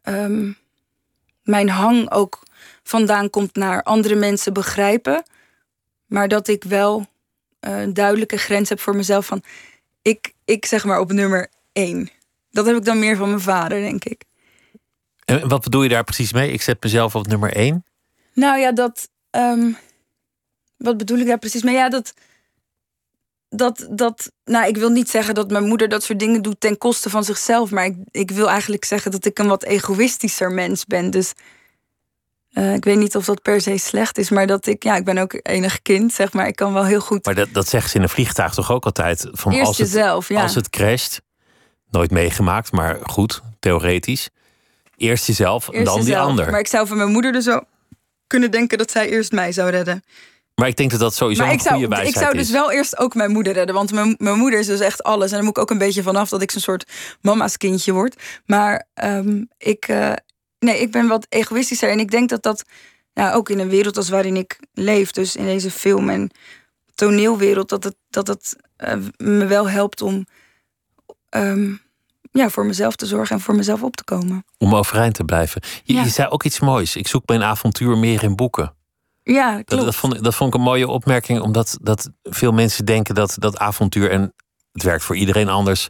ehm, 0.02 0.52
mijn 1.42 1.68
hang 1.68 2.10
ook 2.10 2.42
vandaan 2.82 3.30
komt 3.30 3.54
naar 3.54 3.82
andere 3.82 4.14
mensen 4.14 4.52
begrijpen. 4.52 5.22
Maar 6.06 6.28
dat 6.28 6.48
ik 6.48 6.64
wel 6.64 6.98
eh, 7.00 7.06
een 7.60 7.94
duidelijke 7.94 8.36
grens 8.36 8.68
heb 8.68 8.80
voor 8.80 8.96
mezelf 8.96 9.26
van... 9.26 9.42
Ik, 10.02 10.32
ik 10.44 10.66
zeg 10.66 10.84
maar 10.84 11.00
op 11.00 11.12
nummer 11.12 11.48
één. 11.72 12.10
Dat 12.50 12.66
heb 12.66 12.76
ik 12.76 12.84
dan 12.84 12.98
meer 12.98 13.16
van 13.16 13.28
mijn 13.28 13.40
vader, 13.40 13.80
denk 13.80 14.04
ik. 14.04 14.24
En 15.24 15.48
wat 15.48 15.62
bedoel 15.62 15.82
je 15.82 15.88
daar 15.88 16.04
precies 16.04 16.32
mee? 16.32 16.52
Ik 16.52 16.62
zet 16.62 16.82
mezelf 16.82 17.14
op 17.14 17.26
nummer 17.26 17.52
één. 17.52 17.84
Nou 18.34 18.58
ja, 18.58 18.72
dat. 18.72 19.08
ehm, 19.30 19.72
wat 20.76 20.96
bedoel 20.96 21.18
ik 21.18 21.26
daar 21.26 21.38
precies 21.38 21.62
mee? 21.62 21.74
Ja, 21.74 21.88
dat. 21.88 22.14
Dat, 23.48 23.86
dat. 23.90 24.32
Nou, 24.44 24.68
ik 24.68 24.76
wil 24.76 24.90
niet 24.90 25.10
zeggen 25.10 25.34
dat 25.34 25.50
mijn 25.50 25.66
moeder 25.66 25.88
dat 25.88 26.02
soort 26.02 26.18
dingen 26.18 26.42
doet 26.42 26.60
ten 26.60 26.78
koste 26.78 27.10
van 27.10 27.24
zichzelf. 27.24 27.70
Maar 27.70 27.84
ik, 27.84 27.96
ik 28.10 28.30
wil 28.30 28.48
eigenlijk 28.48 28.84
zeggen 28.84 29.10
dat 29.10 29.24
ik 29.24 29.38
een 29.38 29.48
wat 29.48 29.64
egoïstischer 29.64 30.52
mens 30.52 30.84
ben. 30.84 31.10
Dus. 31.10 31.32
Eh, 32.58 32.74
ik 32.74 32.84
weet 32.84 32.98
niet 32.98 33.16
of 33.16 33.24
dat 33.24 33.42
per 33.42 33.60
se 33.60 33.78
slecht 33.78 34.18
is, 34.18 34.30
maar 34.30 34.46
dat 34.46 34.66
ik. 34.66 34.82
Ja, 34.82 34.96
ik 34.96 35.04
ben 35.04 35.18
ook 35.18 35.40
enig 35.42 35.82
kind, 35.82 36.12
zeg 36.12 36.32
maar. 36.32 36.46
Ik 36.46 36.56
kan 36.56 36.72
wel 36.72 36.84
heel 36.84 37.00
goed. 37.00 37.24
Maar 37.24 37.34
dat, 37.34 37.48
dat 37.52 37.68
zeggen 37.68 37.90
ze 37.90 37.96
in 37.96 38.02
een 38.02 38.08
vliegtuig 38.08 38.54
toch 38.54 38.72
ook 38.72 38.84
altijd? 38.84 39.28
Van 39.32 39.52
Eerst 39.52 39.66
als 39.66 39.78
het, 39.78 39.90
jezelf, 39.90 40.28
ja. 40.28 40.42
Als 40.42 40.54
het 40.54 40.70
crasht, 40.70 41.20
nooit 41.90 42.10
meegemaakt, 42.10 42.72
maar 42.72 42.98
goed, 43.02 43.42
theoretisch. 43.60 44.28
Eerst 44.96 45.26
jezelf 45.26 45.68
en 45.68 45.84
dan 45.84 46.04
die 46.04 46.18
ander. 46.18 46.42
Maar 46.42 46.50
Maar, 46.50 46.60
ik 46.60 46.66
zou 46.66 46.86
van 46.86 46.96
mijn 46.96 47.10
moeder 47.10 47.32
dus 47.32 47.44
zo 47.44 47.60
kunnen 48.26 48.50
denken 48.50 48.78
dat 48.78 48.90
zij 48.90 49.08
eerst 49.08 49.32
mij 49.32 49.52
zou 49.52 49.70
redden. 49.70 50.02
ik 50.54 50.76
denk 50.76 50.90
dat 50.90 51.00
dat 51.00 51.14
sowieso 51.14 51.42
Maar 51.42 51.50
een 51.50 51.56
ik 51.56 51.62
zou, 51.62 51.74
goede 51.74 51.88
wijsheid 51.88 52.16
ik 52.16 52.22
zou 52.22 52.34
dus 52.34 52.46
is. 52.46 52.52
wel 52.52 52.72
eerst 52.72 52.98
ook 52.98 53.14
mijn 53.14 53.30
moeder 53.30 53.52
redden. 53.52 53.74
Want 53.74 53.92
mijn, 53.92 54.14
mijn 54.18 54.38
moeder 54.38 54.58
is 54.58 54.66
dus 54.66 54.80
echt 54.80 55.02
alles. 55.02 55.30
En 55.30 55.36
daar 55.36 55.44
moet 55.44 55.56
ik 55.56 55.62
ook 55.62 55.70
een 55.70 55.78
beetje 55.78 56.02
vanaf 56.02 56.28
dat 56.28 56.42
ik 56.42 56.50
zo'n 56.50 56.60
soort 56.60 56.90
mama's 57.20 57.56
kindje 57.56 57.92
word. 57.92 58.22
Maar 58.46 58.86
ehm, 58.94 59.44
ik, 59.58 59.88
eh, 59.88 60.12
nee, 60.58 60.80
ik 60.80 60.90
ben 60.90 61.06
wat 61.08 61.26
egoïstischer. 61.28 61.90
En 61.90 61.98
ik 61.98 62.10
denk 62.10 62.28
dat 62.28 62.42
dat 62.42 62.64
ja, 63.12 63.32
ook 63.32 63.48
in 63.48 63.58
een 63.58 63.68
wereld 63.68 63.96
als 63.96 64.08
waarin 64.08 64.36
ik 64.36 64.58
leef, 64.72 65.10
dus 65.10 65.36
in 65.36 65.44
deze 65.44 65.70
film- 65.70 66.08
en 66.08 66.30
toneelwereld, 66.94 67.68
dat 67.68 67.84
het, 67.84 67.96
dat 68.10 68.26
het 68.26 68.56
eh, 68.76 68.94
me 69.16 69.46
wel 69.46 69.68
helpt 69.68 70.02
om 70.02 70.26
ehm, 71.28 71.72
ja, 72.32 72.48
voor 72.50 72.66
mezelf 72.66 72.96
te 72.96 73.06
zorgen 73.06 73.36
en 73.36 73.42
voor 73.42 73.54
mezelf 73.54 73.82
op 73.82 73.96
te 73.96 74.04
komen. 74.04 74.44
Om 74.58 74.74
overeind 74.74 75.14
te 75.14 75.24
blijven. 75.24 75.62
Je, 75.84 75.94
Ja. 75.94 76.02
je 76.02 76.08
zei 76.08 76.28
ook 76.28 76.44
iets 76.44 76.60
moois. 76.60 76.96
Ik 76.96 77.08
zoek 77.08 77.22
mijn 77.26 77.42
avontuur 77.42 77.98
meer 77.98 78.22
in 78.22 78.36
boeken. 78.36 78.74
Ja, 79.22 79.52
klopt. 79.52 79.70
Dat, 79.70 79.84
dat, 79.84 79.94
vond, 79.96 80.14
ik- 80.14 80.22
dat 80.22 80.34
vond 80.34 80.52
ik 80.54 80.58
een 80.58 80.64
mooie 80.66 80.88
opmerking, 80.88 81.40
omdat 81.40 81.78
dat 81.82 82.10
veel 82.22 82.52
mensen 82.52 82.84
denken 82.84 83.14
dat 83.14 83.34
dat 83.38 83.58
avontuur, 83.58 84.10
en 84.10 84.34
het 84.72 84.82
werkt 84.82 85.04
voor 85.04 85.16
iedereen 85.16 85.48
anders, 85.48 85.88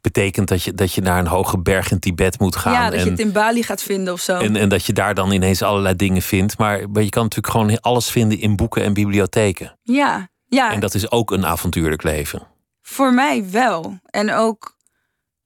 betekent 0.00 0.48
dat 0.48 0.62
je, 0.62 0.74
dat 0.74 0.92
je 0.92 1.00
naar 1.00 1.18
een 1.18 1.26
hoge 1.26 1.58
berg 1.58 1.90
in 1.90 1.98
Tibet 1.98 2.38
moet 2.38 2.56
gaan. 2.56 2.72
ja, 2.72 2.90
dat 2.90 2.98
en, 2.98 3.04
je 3.04 3.10
het 3.10 3.20
in 3.20 3.32
Bali 3.32 3.62
gaat 3.62 3.82
vinden 3.82 4.12
of 4.12 4.20
zo. 4.20 4.38
en, 4.38 4.56
en 4.56 4.68
dat 4.68 4.84
je 4.84 4.92
daar 4.92 5.14
dan 5.14 5.30
ineens 5.30 5.62
allerlei 5.62 5.96
dingen 5.96 6.22
vindt. 6.22 6.58
Maar, 6.58 6.90
maar 6.90 7.02
je 7.02 7.08
kan 7.08 7.22
natuurlijk 7.22 7.52
gewoon 7.52 7.80
alles 7.80 8.10
vinden 8.10 8.38
in 8.38 8.56
boeken 8.56 8.82
en 8.82 8.92
bibliotheken. 8.92 9.78
ja, 9.82 10.28
ja. 10.48 10.72
En 10.72 10.80
dat 10.80 10.94
is 10.94 11.10
ook 11.10 11.30
een 11.30 11.46
avontuurlijk 11.46 12.02
leven. 12.02 12.46
Voor 12.82 13.14
mij 13.14 13.50
wel. 13.50 13.98
En 14.10 14.32
ook, 14.32 14.76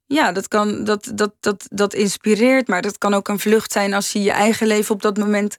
ja, 0.06 0.32
dat, 0.32 0.48
kan, 0.48 0.84
dat, 0.84 1.12
dat, 1.14 1.32
dat, 1.40 1.66
dat 1.70 1.94
inspireert. 1.94 2.68
Maar 2.68 2.82
dat 2.82 2.98
kan 2.98 3.14
ook 3.14 3.28
een 3.28 3.38
vlucht 3.38 3.72
zijn 3.72 3.94
als 3.94 4.12
je 4.12 4.22
je 4.22 4.30
eigen 4.30 4.66
leven 4.66 4.94
op 4.94 5.02
dat 5.02 5.16
moment 5.16 5.58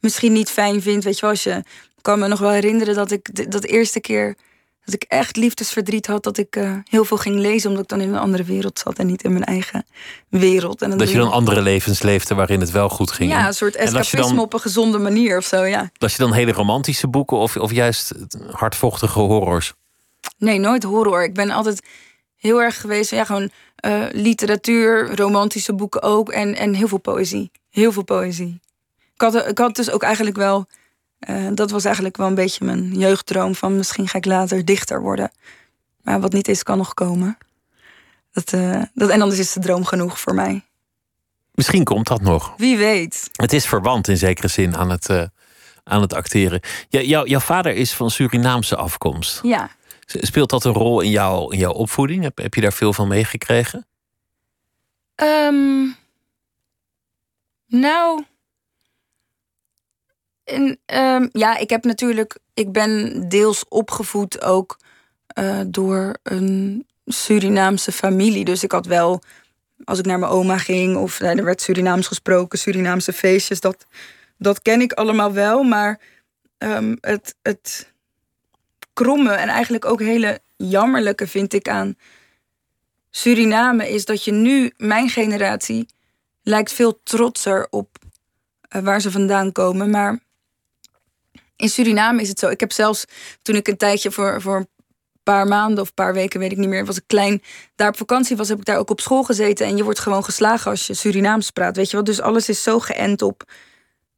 misschien 0.00 0.32
niet 0.32 0.50
fijn 0.50 0.82
vindt. 0.82 1.04
Weet 1.04 1.14
je 1.14 1.20
wel, 1.20 1.30
als 1.30 1.42
je 1.42 1.62
ik 2.02 2.08
kan 2.08 2.18
me 2.18 2.28
nog 2.28 2.38
wel 2.38 2.50
herinneren 2.50 2.94
dat 2.94 3.10
ik 3.10 3.50
dat 3.52 3.64
eerste 3.64 4.00
keer 4.00 4.36
dat 4.84 4.94
ik 4.94 5.02
echt 5.02 5.36
liefdesverdriet 5.36 6.06
had, 6.06 6.22
dat 6.22 6.38
ik 6.38 6.56
eh, 6.56 6.76
heel 6.90 7.04
veel 7.04 7.16
ging 7.16 7.36
lezen, 7.36 7.68
omdat 7.68 7.82
ik 7.84 7.90
dan 7.90 8.00
in 8.00 8.08
een 8.08 8.18
andere 8.20 8.44
wereld 8.44 8.78
zat 8.78 8.98
en 8.98 9.06
niet 9.06 9.22
in 9.22 9.32
mijn 9.32 9.44
eigen 9.44 9.84
wereld. 10.28 10.82
En 10.82 10.98
Dat 10.98 11.10
je 11.10 11.16
dan 11.18 11.30
andere 11.30 11.62
levens 11.62 12.02
leefde 12.02 12.34
waarin 12.34 12.60
het 12.60 12.70
wel 12.70 12.88
goed 12.88 13.10
ging. 13.10 13.30
ja, 13.30 13.46
een 13.46 13.54
soort 13.54 13.76
escapisme 13.76 14.40
op 14.40 14.52
een 14.52 14.60
gezonde 14.60 14.98
manier 14.98 15.36
of 15.36 15.44
zo, 15.44 15.64
ja. 15.64 15.90
Las 15.98 16.12
je 16.12 16.18
dan 16.18 16.32
hele 16.32 16.52
romantische 16.52 17.08
boeken 17.08 17.36
of, 17.36 17.56
of 17.56 17.72
juist 17.72 18.12
hardvochtige 18.50 19.18
horrors? 19.18 19.72
Nee, 20.38 20.58
nooit 20.58 20.82
horror. 20.82 21.24
Ik 21.24 21.34
ben 21.34 21.50
altijd 21.50 21.82
heel 22.36 22.62
erg 22.62 22.80
geweest 22.80 23.08
van 23.08 23.18
ja, 23.18 23.24
gewoon 23.24 23.50
eh, 23.76 24.04
literatuur, 24.12 25.16
romantische 25.16 25.74
boeken 25.74 26.02
ook 26.02 26.30
en, 26.30 26.56
en 26.56 26.74
heel 26.74 26.88
veel 26.88 26.98
poëzie. 26.98 27.50
Heel 27.70 27.92
veel 27.92 28.04
poëzie. 28.04 28.60
Ik 29.14 29.20
had, 29.20 29.48
ik 29.48 29.58
had 29.58 29.76
dus 29.76 29.90
ook 29.90 30.02
eigenlijk 30.02 30.36
wel, 30.36 30.66
eh, 31.26 31.46
dat 31.54 31.70
was 31.70 31.84
eigenlijk 31.84 32.16
wel 32.16 32.26
een 32.26 32.34
beetje 32.34 32.64
mijn 32.64 32.98
jeugddroom 32.98 33.54
van 33.54 33.76
misschien 33.76 34.08
ga 34.08 34.18
ik 34.18 34.24
later 34.24 34.64
dichter 34.64 35.00
worden. 35.00 35.30
Maar 36.02 36.20
wat 36.20 36.32
niet 36.32 36.48
is, 36.48 36.62
kan 36.62 36.78
nog 36.78 36.94
komen. 36.94 37.38
Dat, 38.32 38.52
eh, 38.52 38.82
dat, 38.94 39.10
en 39.10 39.20
anders 39.20 39.40
is 39.40 39.52
de 39.52 39.60
droom 39.60 39.84
genoeg 39.84 40.20
voor 40.20 40.34
mij. 40.34 40.64
Misschien 41.54 41.84
komt 41.84 42.06
dat 42.06 42.20
nog. 42.20 42.54
Wie 42.56 42.76
weet. 42.76 43.30
Het 43.32 43.52
is 43.52 43.66
verwant 43.66 44.08
in 44.08 44.16
zekere 44.16 44.48
zin 44.48 44.76
aan 44.76 44.90
het, 44.90 45.08
eh, 45.08 45.22
aan 45.84 46.00
het 46.00 46.14
acteren. 46.14 46.60
Jou- 46.88 47.28
jouw 47.28 47.40
vader 47.40 47.74
is 47.74 47.92
van 47.92 48.10
Surinaamse 48.10 48.76
afkomst. 48.76 49.40
Ja. 49.42 49.70
Speelt 50.06 50.50
dat 50.50 50.64
een 50.64 50.72
rol 50.72 51.00
in, 51.00 51.10
jouw 51.10 51.48
in 51.50 51.58
jouw 51.58 51.72
opvoeding? 51.72 52.22
Heb, 52.22 52.38
heb 52.38 52.54
je 52.54 52.60
daar 52.60 52.72
veel 52.72 52.92
van 52.92 53.08
meegekregen? 53.08 53.86
Ehm, 55.14 55.86
nou. 57.66 58.24
En, 60.52 60.78
ehm, 60.86 61.28
ja, 61.32 61.56
ik 61.56 61.70
heb 61.70 61.84
natuurlijk. 61.84 62.38
Ik 62.54 62.72
ben 62.72 63.24
deels 63.28 63.64
opgevoed 63.68 64.42
ook 64.42 64.78
eh, 65.26 65.60
door 65.66 66.16
een 66.22 66.86
Surinaamse 67.06 67.92
familie. 67.92 68.44
Dus 68.44 68.62
ik 68.62 68.72
had 68.72 68.86
wel. 68.86 69.22
Als 69.84 69.98
ik 69.98 70.06
naar 70.06 70.18
mijn 70.18 70.32
oma 70.32 70.58
ging 70.58 70.96
of 70.96 71.20
er 71.20 71.44
werd 71.44 71.60
Surinaams 71.60 72.06
gesproken, 72.06 72.58
Surinaamse 72.58 73.12
feestjes, 73.12 73.60
dat, 73.60 73.86
dat 74.38 74.62
ken 74.62 74.80
ik 74.80 74.92
allemaal 74.92 75.32
wel. 75.32 75.62
Maar 75.62 76.00
ehm, 76.58 76.96
het, 77.00 77.34
het 77.42 77.92
kromme 78.92 79.32
en 79.32 79.48
eigenlijk 79.48 79.84
ook 79.84 80.00
hele 80.00 80.40
jammerlijke 80.56 81.26
vind 81.26 81.52
ik 81.52 81.68
aan 81.68 81.96
Suriname 83.14 83.90
is 83.90 84.04
dat 84.04 84.24
je 84.24 84.32
nu, 84.32 84.72
mijn 84.76 85.08
generatie, 85.08 85.88
lijkt 86.42 86.72
veel 86.72 87.00
trotser 87.02 87.66
op 87.70 87.98
eh, 88.68 88.82
waar 88.82 89.00
ze 89.00 89.10
vandaan 89.10 89.52
komen. 89.52 89.90
Maar 89.90 90.18
in 91.62 91.68
Suriname 91.68 92.20
is 92.20 92.28
het 92.28 92.38
zo. 92.38 92.48
Ik 92.48 92.60
heb 92.60 92.72
zelfs 92.72 93.04
toen 93.42 93.56
ik 93.56 93.68
een 93.68 93.76
tijdje 93.76 94.10
voor, 94.10 94.40
voor 94.40 94.56
een 94.56 94.68
paar 95.22 95.46
maanden 95.46 95.80
of 95.80 95.94
paar 95.94 96.14
weken, 96.14 96.40
weet 96.40 96.52
ik 96.52 96.58
niet 96.58 96.68
meer, 96.68 96.84
was 96.84 96.96
ik 96.96 97.06
klein, 97.06 97.42
daar 97.74 97.88
op 97.88 97.96
vakantie 97.96 98.36
was, 98.36 98.48
heb 98.48 98.58
ik 98.58 98.64
daar 98.64 98.78
ook 98.78 98.90
op 98.90 99.00
school 99.00 99.22
gezeten. 99.22 99.66
En 99.66 99.76
je 99.76 99.84
wordt 99.84 99.98
gewoon 99.98 100.24
geslagen 100.24 100.70
als 100.70 100.86
je 100.86 100.94
Surinaams 100.94 101.50
praat. 101.50 101.76
Weet 101.76 101.90
je 101.90 101.96
wat? 101.96 102.06
Dus 102.06 102.20
alles 102.20 102.48
is 102.48 102.62
zo 102.62 102.78
geënt 102.78 103.22
op. 103.22 103.42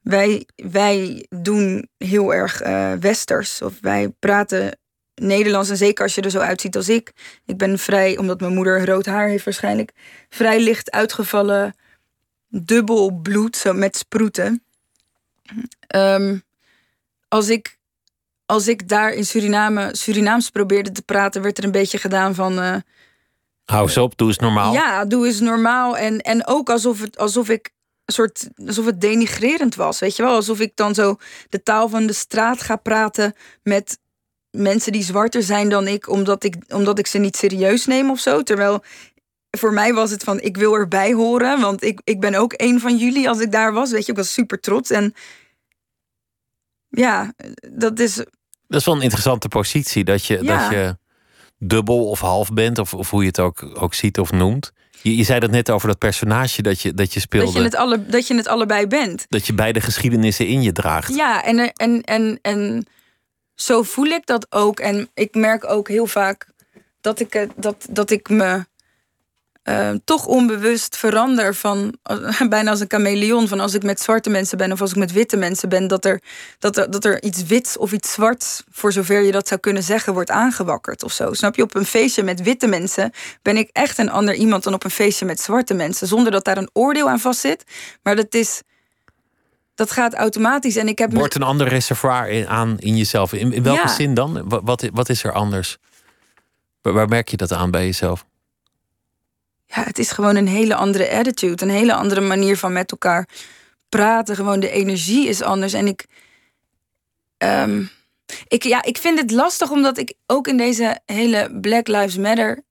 Wij, 0.00 0.46
wij 0.56 1.26
doen 1.28 1.88
heel 1.98 2.34
erg 2.34 2.60
eh, 2.60 2.92
westers. 2.92 3.62
Of 3.62 3.72
wij 3.80 4.08
praten 4.18 4.78
Nederlands. 5.14 5.70
En 5.70 5.76
zeker 5.76 6.04
als 6.04 6.14
je 6.14 6.20
er 6.20 6.30
zo 6.30 6.38
uitziet 6.38 6.76
als 6.76 6.88
ik. 6.88 7.12
Ik 7.46 7.56
ben 7.56 7.78
vrij, 7.78 8.18
omdat 8.18 8.40
mijn 8.40 8.54
moeder 8.54 8.86
rood 8.86 9.06
haar 9.06 9.28
heeft 9.28 9.44
waarschijnlijk, 9.44 9.92
vrij 10.28 10.60
licht 10.60 10.90
uitgevallen, 10.90 11.74
dubbel 12.48 13.10
bloed, 13.22 13.56
zo 13.56 13.72
met 13.72 13.96
sproeten. 13.96 14.62
Ehm, 15.86 16.38
als, 17.34 17.48
ik, 17.48 17.78
als 18.46 18.68
ik 18.68 18.88
daar 18.88 19.12
in 19.12 19.26
Suriname 19.26 19.88
Surinaams 19.96 20.50
probeerde 20.50 20.92
te 20.92 21.02
praten, 21.02 21.42
werd 21.42 21.58
er 21.58 21.64
een 21.64 21.70
beetje 21.70 21.98
gedaan 21.98 22.34
van. 22.34 22.60
eh, 22.60 22.76
Hou 23.64 23.82
eens 23.86 23.96
op, 23.96 24.16
doe 24.16 24.28
eens 24.28 24.38
normaal. 24.38 24.72
ja, 24.72 25.04
doe 25.04 25.26
eens 25.26 25.40
normaal. 25.40 25.96
En, 25.96 26.18
en 26.20 26.46
ook 26.46 26.70
alsof, 26.70 27.00
het, 27.00 27.18
alsof 27.18 27.48
ik 27.48 27.70
een 28.04 28.14
soort 28.14 28.48
alsof 28.66 28.86
het 28.86 29.00
denigrerend 29.00 29.74
was. 29.74 29.98
Weet 29.98 30.16
je 30.16 30.22
wel? 30.22 30.34
Alsof 30.34 30.60
ik 30.60 30.76
dan 30.76 30.94
zo 30.94 31.16
de 31.48 31.62
taal 31.62 31.88
van 31.88 32.06
de 32.06 32.12
straat 32.12 32.62
ga 32.62 32.76
praten 32.76 33.34
met 33.62 33.98
mensen 34.50 34.92
die 34.92 35.02
zwarter 35.02 35.42
zijn 35.42 35.68
dan 35.68 35.88
ik, 35.88 36.08
omdat 36.08 36.44
ik, 36.44 36.56
omdat 36.68 36.98
ik 36.98 37.06
ze 37.06 37.18
niet 37.18 37.36
serieus 37.36 37.86
neem 37.86 38.10
of 38.10 38.18
zo. 38.18 38.42
Terwijl 38.42 38.82
voor 39.50 39.72
mij 39.72 39.94
was 39.94 40.10
het 40.10 40.24
van, 40.24 40.40
ik 40.40 40.56
wil 40.56 40.74
erbij 40.74 41.12
horen, 41.12 41.60
want 41.60 41.82
ik, 41.82 42.00
ik 42.04 42.20
ben 42.20 42.34
ook 42.34 42.52
een 42.56 42.80
van 42.80 42.96
jullie 42.96 43.28
als 43.28 43.40
ik 43.40 43.52
daar 43.52 43.72
was. 43.72 43.90
Weet 43.90 44.04
je, 44.06 44.10
ik 44.12 44.18
was 44.18 44.32
super 44.32 44.60
trots. 44.60 44.90
En 44.90 45.14
ja, 46.94 47.32
dat 47.72 47.98
is. 47.98 48.14
Dat 48.68 48.80
is 48.80 48.84
wel 48.86 48.94
een 48.94 49.02
interessante 49.02 49.48
positie, 49.48 50.04
dat 50.04 50.24
je, 50.26 50.38
Ja. 50.42 50.58
dat 50.58 50.70
je 50.70 50.96
dubbel 51.58 52.08
of 52.08 52.20
half 52.20 52.52
bent, 52.52 52.78
of, 52.78 52.94
of 52.94 53.10
hoe 53.10 53.20
je 53.20 53.26
het 53.26 53.40
ook, 53.40 53.70
ook 53.80 53.94
ziet 53.94 54.18
of 54.18 54.32
noemt. 54.32 54.72
Je, 55.02 55.16
je 55.16 55.24
zei 55.24 55.40
dat 55.40 55.50
net 55.50 55.70
over 55.70 55.88
dat 55.88 55.98
personage 55.98 56.62
dat 56.62 56.80
je, 56.80 56.94
dat 56.94 57.12
je 57.14 57.20
speelde. 57.20 57.46
Dat 57.46 57.56
je, 57.56 57.62
het 57.62 57.74
alle, 57.76 58.06
dat 58.06 58.26
je 58.26 58.34
het 58.34 58.48
allebei 58.48 58.86
bent. 58.86 59.24
dat 59.28 59.46
je 59.46 59.54
beide 59.54 59.80
geschiedenissen 59.80 60.46
in 60.46 60.62
je 60.62 60.72
draagt. 60.72 61.14
Ja, 61.14 61.44
en, 61.44 61.72
en, 61.72 62.02
en, 62.02 62.38
en 62.42 62.86
zo 63.54 63.82
voel 63.82 64.06
ik 64.06 64.26
dat 64.26 64.46
ook. 64.52 64.80
En 64.80 65.08
ik 65.14 65.34
merk 65.34 65.70
ook 65.70 65.88
heel 65.88 66.06
vaak 66.06 66.48
dat 67.00 67.20
ik, 67.20 67.48
dat, 67.56 67.86
dat 67.90 68.10
ik 68.10 68.28
me 68.28 68.64
eh, 69.64 69.90
toch 70.04 70.26
onbewust 70.26 70.96
verander 70.96 71.54
van 71.54 71.94
bijna 72.48 72.70
als 72.70 72.80
een 72.80 72.90
chameleon. 72.90 73.48
Van 73.48 73.60
als 73.60 73.74
ik 73.74 73.82
met 73.82 74.00
zwarte 74.00 74.30
mensen 74.30 74.58
ben 74.58 74.72
of 74.72 74.80
als 74.80 74.90
ik 74.90 74.96
met 74.96 75.12
witte 75.12 75.36
mensen 75.36 75.68
ben, 75.68 75.86
dat 75.86 76.04
er, 76.04 76.20
dat 76.58 76.76
er, 76.76 76.90
dat 76.90 77.04
er 77.04 77.22
iets 77.22 77.44
wits 77.44 77.76
of 77.76 77.92
iets 77.92 78.12
zwarts, 78.12 78.62
voor 78.70 78.92
zover 78.92 79.22
je 79.22 79.32
dat 79.32 79.48
zou 79.48 79.60
kunnen 79.60 79.82
zeggen, 79.82 80.12
wordt 80.12 80.30
aangewakkerd 80.30 81.02
of 81.02 81.12
zo. 81.12 81.32
Snap 81.32 81.56
je? 81.56 81.62
Op 81.62 81.74
een 81.74 81.84
feestje 81.84 82.22
met 82.22 82.42
witte 82.42 82.66
mensen 82.66 83.10
ben 83.42 83.56
ik 83.56 83.70
echt 83.72 83.98
een 83.98 84.10
ander 84.10 84.34
iemand 84.34 84.62
dan 84.64 84.74
op 84.74 84.84
een 84.84 84.90
feestje 84.90 85.24
met 85.24 85.40
zwarte 85.40 85.74
mensen. 85.74 86.06
Zonder 86.06 86.32
dat 86.32 86.44
daar 86.44 86.56
een 86.58 86.70
oordeel 86.72 87.08
aan 87.08 87.20
vastzit. 87.20 87.64
Maar 88.02 88.16
dat 88.16 88.34
is. 88.34 88.62
Dat 89.74 89.90
gaat 89.90 90.14
automatisch. 90.14 90.76
En 90.76 90.88
ik 90.88 90.98
heb 90.98 91.12
Wordt 91.12 91.34
een 91.34 91.42
ander 91.42 91.68
reservoir 91.68 92.28
in, 92.28 92.48
aan 92.48 92.78
in 92.78 92.96
jezelf. 92.96 93.32
In, 93.32 93.52
in 93.52 93.62
welke 93.62 93.80
Ja. 93.80 93.88
zin 93.88 94.14
dan? 94.14 94.48
Wat, 94.48 94.60
wat, 94.64 94.88
wat 94.92 95.08
is 95.08 95.24
er 95.24 95.32
anders? 95.32 95.78
Waar, 96.82 96.92
waar 96.92 97.08
merk 97.08 97.28
je 97.28 97.36
dat 97.36 97.52
aan 97.52 97.70
bij 97.70 97.84
jezelf? 97.84 98.24
Het 99.82 99.98
is 99.98 100.10
gewoon 100.10 100.36
een 100.36 100.48
hele 100.48 100.74
andere 100.74 101.10
attitude. 101.10 101.62
Een 101.62 101.70
hele 101.70 101.94
andere 101.94 102.20
manier 102.20 102.56
van 102.56 102.72
met 102.72 102.90
elkaar 102.90 103.28
praten. 103.88 104.36
Gewoon 104.36 104.60
de 104.60 104.70
energie 104.70 105.28
is 105.28 105.42
anders. 105.42 105.72
En 105.72 105.86
ik. 105.86 106.06
ehm, 107.38 107.84
ik, 108.48 108.62
ja, 108.62 108.82
ik 108.82 108.98
vind 108.98 109.18
het 109.20 109.30
lastig 109.30 109.70
omdat 109.70 109.98
ik 109.98 110.14
ook 110.26 110.48
in 110.48 110.56
deze 110.56 111.00
hele 111.06 111.58
Black 111.60 111.88
Lives 111.88 112.16
Matter 112.16 112.62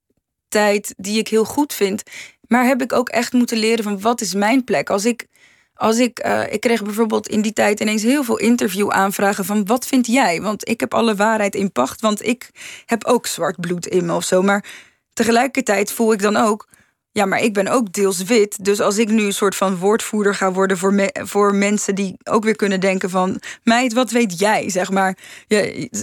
tijd, 0.48 0.94
die 0.96 1.18
ik 1.18 1.28
heel 1.28 1.44
goed 1.44 1.72
vind, 1.74 2.02
maar 2.48 2.66
heb 2.66 2.82
ik 2.82 2.92
ook 2.92 3.08
echt 3.08 3.32
moeten 3.32 3.56
leren 3.58 3.84
van 3.84 4.00
wat 4.00 4.20
is 4.20 4.34
mijn 4.34 4.64
plek. 4.64 4.90
Als 4.90 5.04
ik. 5.04 5.26
Als 5.74 5.98
ik, 5.98 6.18
eh, 6.18 6.52
ik 6.52 6.60
kreeg 6.60 6.82
bijvoorbeeld 6.82 7.28
in 7.28 7.42
die 7.42 7.52
tijd 7.52 7.80
ineens 7.80 8.02
heel 8.02 8.24
veel 8.24 8.38
interview 8.38 8.90
aanvragen 8.90 9.44
van 9.44 9.66
wat 9.66 9.86
vind 9.86 10.06
jij? 10.06 10.42
Want 10.42 10.68
ik 10.68 10.80
heb 10.80 10.94
alle 10.94 11.14
waarheid 11.14 11.54
in 11.54 11.72
pacht, 11.72 12.00
want 12.00 12.26
ik 12.26 12.50
heb 12.86 13.04
ook 13.04 13.26
zwart 13.26 13.60
bloed 13.60 13.86
in 13.86 14.06
me 14.06 14.14
of 14.14 14.24
zo. 14.24 14.42
Maar 14.42 14.64
tegelijkertijd 15.12 15.92
voel 15.92 16.12
ik 16.12 16.22
dan 16.22 16.36
ook, 16.36 16.68
ja, 17.16 17.24
maar 17.26 17.40
ik 17.40 17.52
ben 17.54 17.68
ook 17.68 17.92
deels 17.92 18.22
wit. 18.22 18.64
Dus 18.64 18.80
als 18.80 18.98
ik 18.98 19.08
nu 19.08 19.22
een 19.24 19.32
soort 19.32 19.56
van 19.56 19.76
woordvoerder 19.76 20.34
ga 20.34 20.52
worden 20.52 20.78
voor, 20.78 20.94
me- 20.94 21.20
voor 21.22 21.54
mensen 21.54 21.94
die 21.94 22.16
ook 22.24 22.44
weer 22.44 22.56
kunnen 22.56 22.80
denken 22.80 23.10
van... 23.10 23.40
meid, 23.62 23.92
wat 23.92 24.10
weet 24.10 24.38
jij, 24.38 24.70
zeg 24.70 24.90
maar. 24.90 25.16
Ja, 25.46 25.58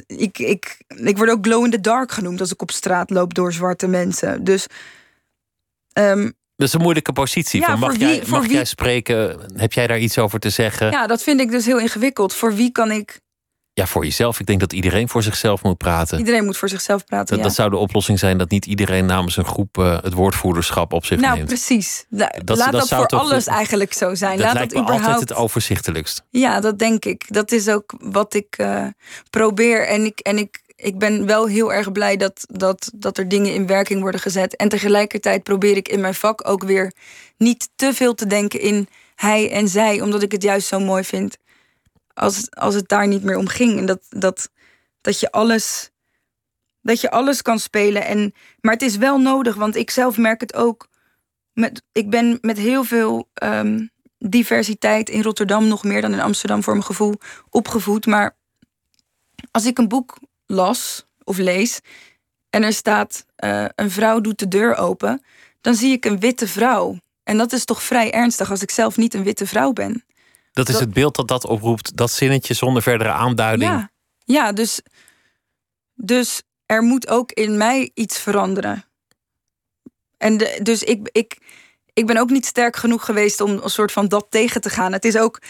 ik, 0.08 0.40
ik, 0.40 0.78
ik 0.88 1.18
word 1.18 1.30
ook 1.30 1.46
glow 1.46 1.66
in 1.66 1.72
the 1.72 1.82
dark 1.82 2.12
genoemd 2.12 2.40
als 2.40 2.52
ik 2.52 2.62
op 2.62 2.72
straat 2.72 3.10
loop 3.10 3.34
door 3.34 3.54
zwarte 3.54 3.88
mensen. 3.88 4.44
Dus 4.44 4.66
ehm, 5.94 6.30
Dat 6.56 6.68
is 6.68 6.74
een 6.74 6.82
moeilijke 6.82 7.14
positie. 7.14 7.60
Ja, 7.62 7.66
Van, 7.68 7.80
mag 7.80 7.90
voor 7.90 8.00
wie- 8.00 8.08
jij, 8.08 8.24
mag 8.28 8.42
wie- 8.46 8.54
jij 8.54 8.66
spreken? 8.66 9.40
Heb 9.56 9.74
jij 9.74 9.88
daar 9.88 10.00
iets 10.00 10.18
over 10.18 10.40
te 10.40 10.50
zeggen? 10.50 10.92
Ja, 10.92 11.08
dat 11.08 11.24
vind 11.24 11.40
ik 11.40 11.52
dus 11.52 11.66
heel 11.66 11.80
ingewikkeld. 11.80 12.34
Voor 12.34 12.56
wie 12.56 12.72
kan 12.72 12.92
ik... 12.92 13.20
voor 13.74 14.04
jezelf. 14.04 14.40
Ik 14.40 14.46
denk 14.46 14.60
dat 14.60 14.74
iedereen 14.74 15.10
voor 15.10 15.24
zichzelf 15.24 15.64
moet 15.64 15.78
praten. 15.78 16.18
Iedereen 16.18 16.46
moet 16.46 16.58
voor 16.58 16.70
zichzelf 16.70 17.06
praten, 17.06 17.28
Dat, 17.28 17.38
ja. 17.38 17.44
dat 17.44 17.54
zou 17.54 17.70
de 17.70 17.78
oplossing 17.78 18.20
zijn 18.20 18.38
dat 18.38 18.50
niet 18.50 18.66
iedereen 18.66 19.06
namens 19.06 19.38
een 19.38 19.46
groep 19.46 19.78
eh, 19.78 20.02
het 20.02 20.14
woordvoerderschap 20.14 20.94
op 20.94 21.06
zich 21.06 21.20
nou, 21.20 21.36
neemt. 21.36 21.48
precies. 21.48 22.06
La- 22.10 22.34
Dat- 22.44 22.58
Laat 22.58 22.72
dat 22.72 22.88
voor 22.88 23.06
alles 23.08 23.48
eigenlijk 23.48 23.94
zo 23.94 24.16
zijn. 24.16 24.38
dat 24.38 24.46
Laat 24.46 24.54
lijkt 24.54 24.74
dat 24.74 24.82
me 24.82 24.86
altijd 24.86 25.00
überhaupt... 25.06 25.30
het 25.30 25.38
overzichtelijkst. 25.38 26.24
Ja, 26.30 26.60
dat 26.60 26.80
denk 26.80 27.06
ik. 27.06 27.24
Dat 27.28 27.52
is 27.52 27.68
ook 27.70 27.94
wat 28.00 28.34
ik 28.34 28.56
eh, 28.58 28.86
probeer. 29.30 29.88
En, 29.88 30.06
ik, 30.06 30.20
en 30.20 30.38
ik, 30.38 30.62
ik 30.76 30.98
ben 30.98 31.26
wel 31.26 31.48
heel 31.48 31.74
erg 31.74 31.92
blij 31.92 32.18
dat, 32.18 32.46
dat, 32.50 32.92
dat 32.96 33.18
er 33.18 33.28
dingen 33.28 33.54
in 33.54 33.68
werking 33.68 34.02
worden 34.02 34.22
gezet. 34.22 34.56
En 34.56 34.70
tegelijkertijd 34.70 35.44
probeer 35.44 35.78
ik 35.78 35.88
in 35.88 36.00
mijn 36.02 36.16
vak 36.16 36.48
ook 36.50 36.64
weer 36.64 36.92
niet 37.38 37.70
te 37.76 37.94
veel 37.94 38.14
te 38.14 38.28
denken 38.28 38.60
in 38.60 38.88
hij 39.16 39.52
en 39.52 39.68
zij, 39.68 40.02
omdat 40.02 40.22
ik 40.24 40.32
het 40.32 40.44
juist 40.44 40.68
zo 40.68 40.80
mooi 40.80 41.04
vind 41.04 41.38
als, 42.14 42.52
als 42.52 42.76
het 42.76 42.88
daar 42.88 43.08
niet 43.08 43.24
meer 43.24 43.38
om 43.38 43.48
ging. 43.48 43.78
En 43.78 43.86
dat, 43.86 44.06
dat, 44.10 44.50
dat 45.02 45.20
je 45.20 45.32
alles. 45.32 45.90
Dat 46.84 47.02
je 47.02 47.12
alles 47.12 47.42
kan 47.42 47.60
spelen. 47.60 48.06
En, 48.06 48.34
maar 48.62 48.74
het 48.74 48.82
is 48.82 48.98
wel 48.98 49.20
nodig, 49.20 49.56
want 49.56 49.76
ik 49.76 49.90
zelf 49.90 50.18
merk 50.18 50.42
het 50.42 50.54
ook. 50.54 50.88
Met, 51.54 51.84
ik 51.92 52.10
ben 52.10 52.38
met 52.42 52.58
heel 52.58 52.84
veel 52.84 53.30
ehm, 53.34 53.88
diversiteit 54.18 55.10
in 55.10 55.22
Rotterdam, 55.22 55.68
nog 55.68 55.84
meer 55.84 56.02
dan 56.02 56.14
in 56.14 56.20
Amsterdam 56.20 56.64
voor 56.64 56.74
mijn 56.74 56.86
gevoel, 56.86 57.16
opgevoed. 57.50 58.06
Maar 58.06 58.38
als 59.52 59.66
ik 59.66 59.78
een 59.78 59.88
boek 59.88 60.18
las 60.46 61.06
of 61.24 61.38
lees 61.38 61.80
en 62.50 62.64
er 62.64 62.74
staat 62.74 63.26
eh, 63.36 63.66
een 63.76 63.92
vrouw 63.92 64.22
doet 64.22 64.40
de 64.40 64.48
deur 64.48 64.76
open, 64.76 65.24
dan 65.62 65.76
zie 65.76 65.92
ik 65.92 66.06
een 66.06 66.20
witte 66.20 66.48
vrouw. 66.48 66.98
En 67.24 67.38
dat 67.38 67.54
is 67.54 67.66
toch 67.66 67.84
vrij 67.84 68.12
ernstig 68.12 68.50
als 68.50 68.62
ik 68.62 68.72
zelf 68.72 68.98
niet 68.98 69.14
een 69.14 69.24
witte 69.24 69.48
vrouw 69.48 69.74
ben. 69.74 70.04
Dat 70.52 70.68
is 70.68 70.74
Dat- 70.74 70.84
het 70.84 70.94
beeld 70.94 71.16
dat 71.16 71.28
dat 71.28 71.46
oproept. 71.46 71.98
Dat 71.98 72.12
zinnetje 72.12 72.54
zonder 72.54 72.82
verdere 72.82 73.12
aanduiding. 73.12 73.72
Ja, 73.72 73.92
ja 74.24 74.52
dus, 74.52 74.82
dus 75.94 76.42
er 76.66 76.82
moet 76.82 77.08
ook 77.08 77.32
in 77.32 77.58
mij 77.58 77.92
iets 77.94 78.20
veranderen. 78.20 78.86
En 80.18 80.38
de, 80.38 80.60
dus 80.64 80.84
ik, 80.84 81.10
ik, 81.12 81.38
ik 81.94 82.06
ben 82.06 82.18
ook 82.18 82.30
niet 82.30 82.46
sterk 82.46 82.76
genoeg 82.76 83.06
geweest 83.06 83.42
om 83.42 83.50
een 83.64 83.70
soort 83.70 83.92
van 83.92 84.08
dat 84.08 84.28
tegen 84.30 84.62
te 84.62 84.70
gaan. 84.70 84.92
Het 84.92 85.06
is 85.06 85.18
ook 85.18 85.42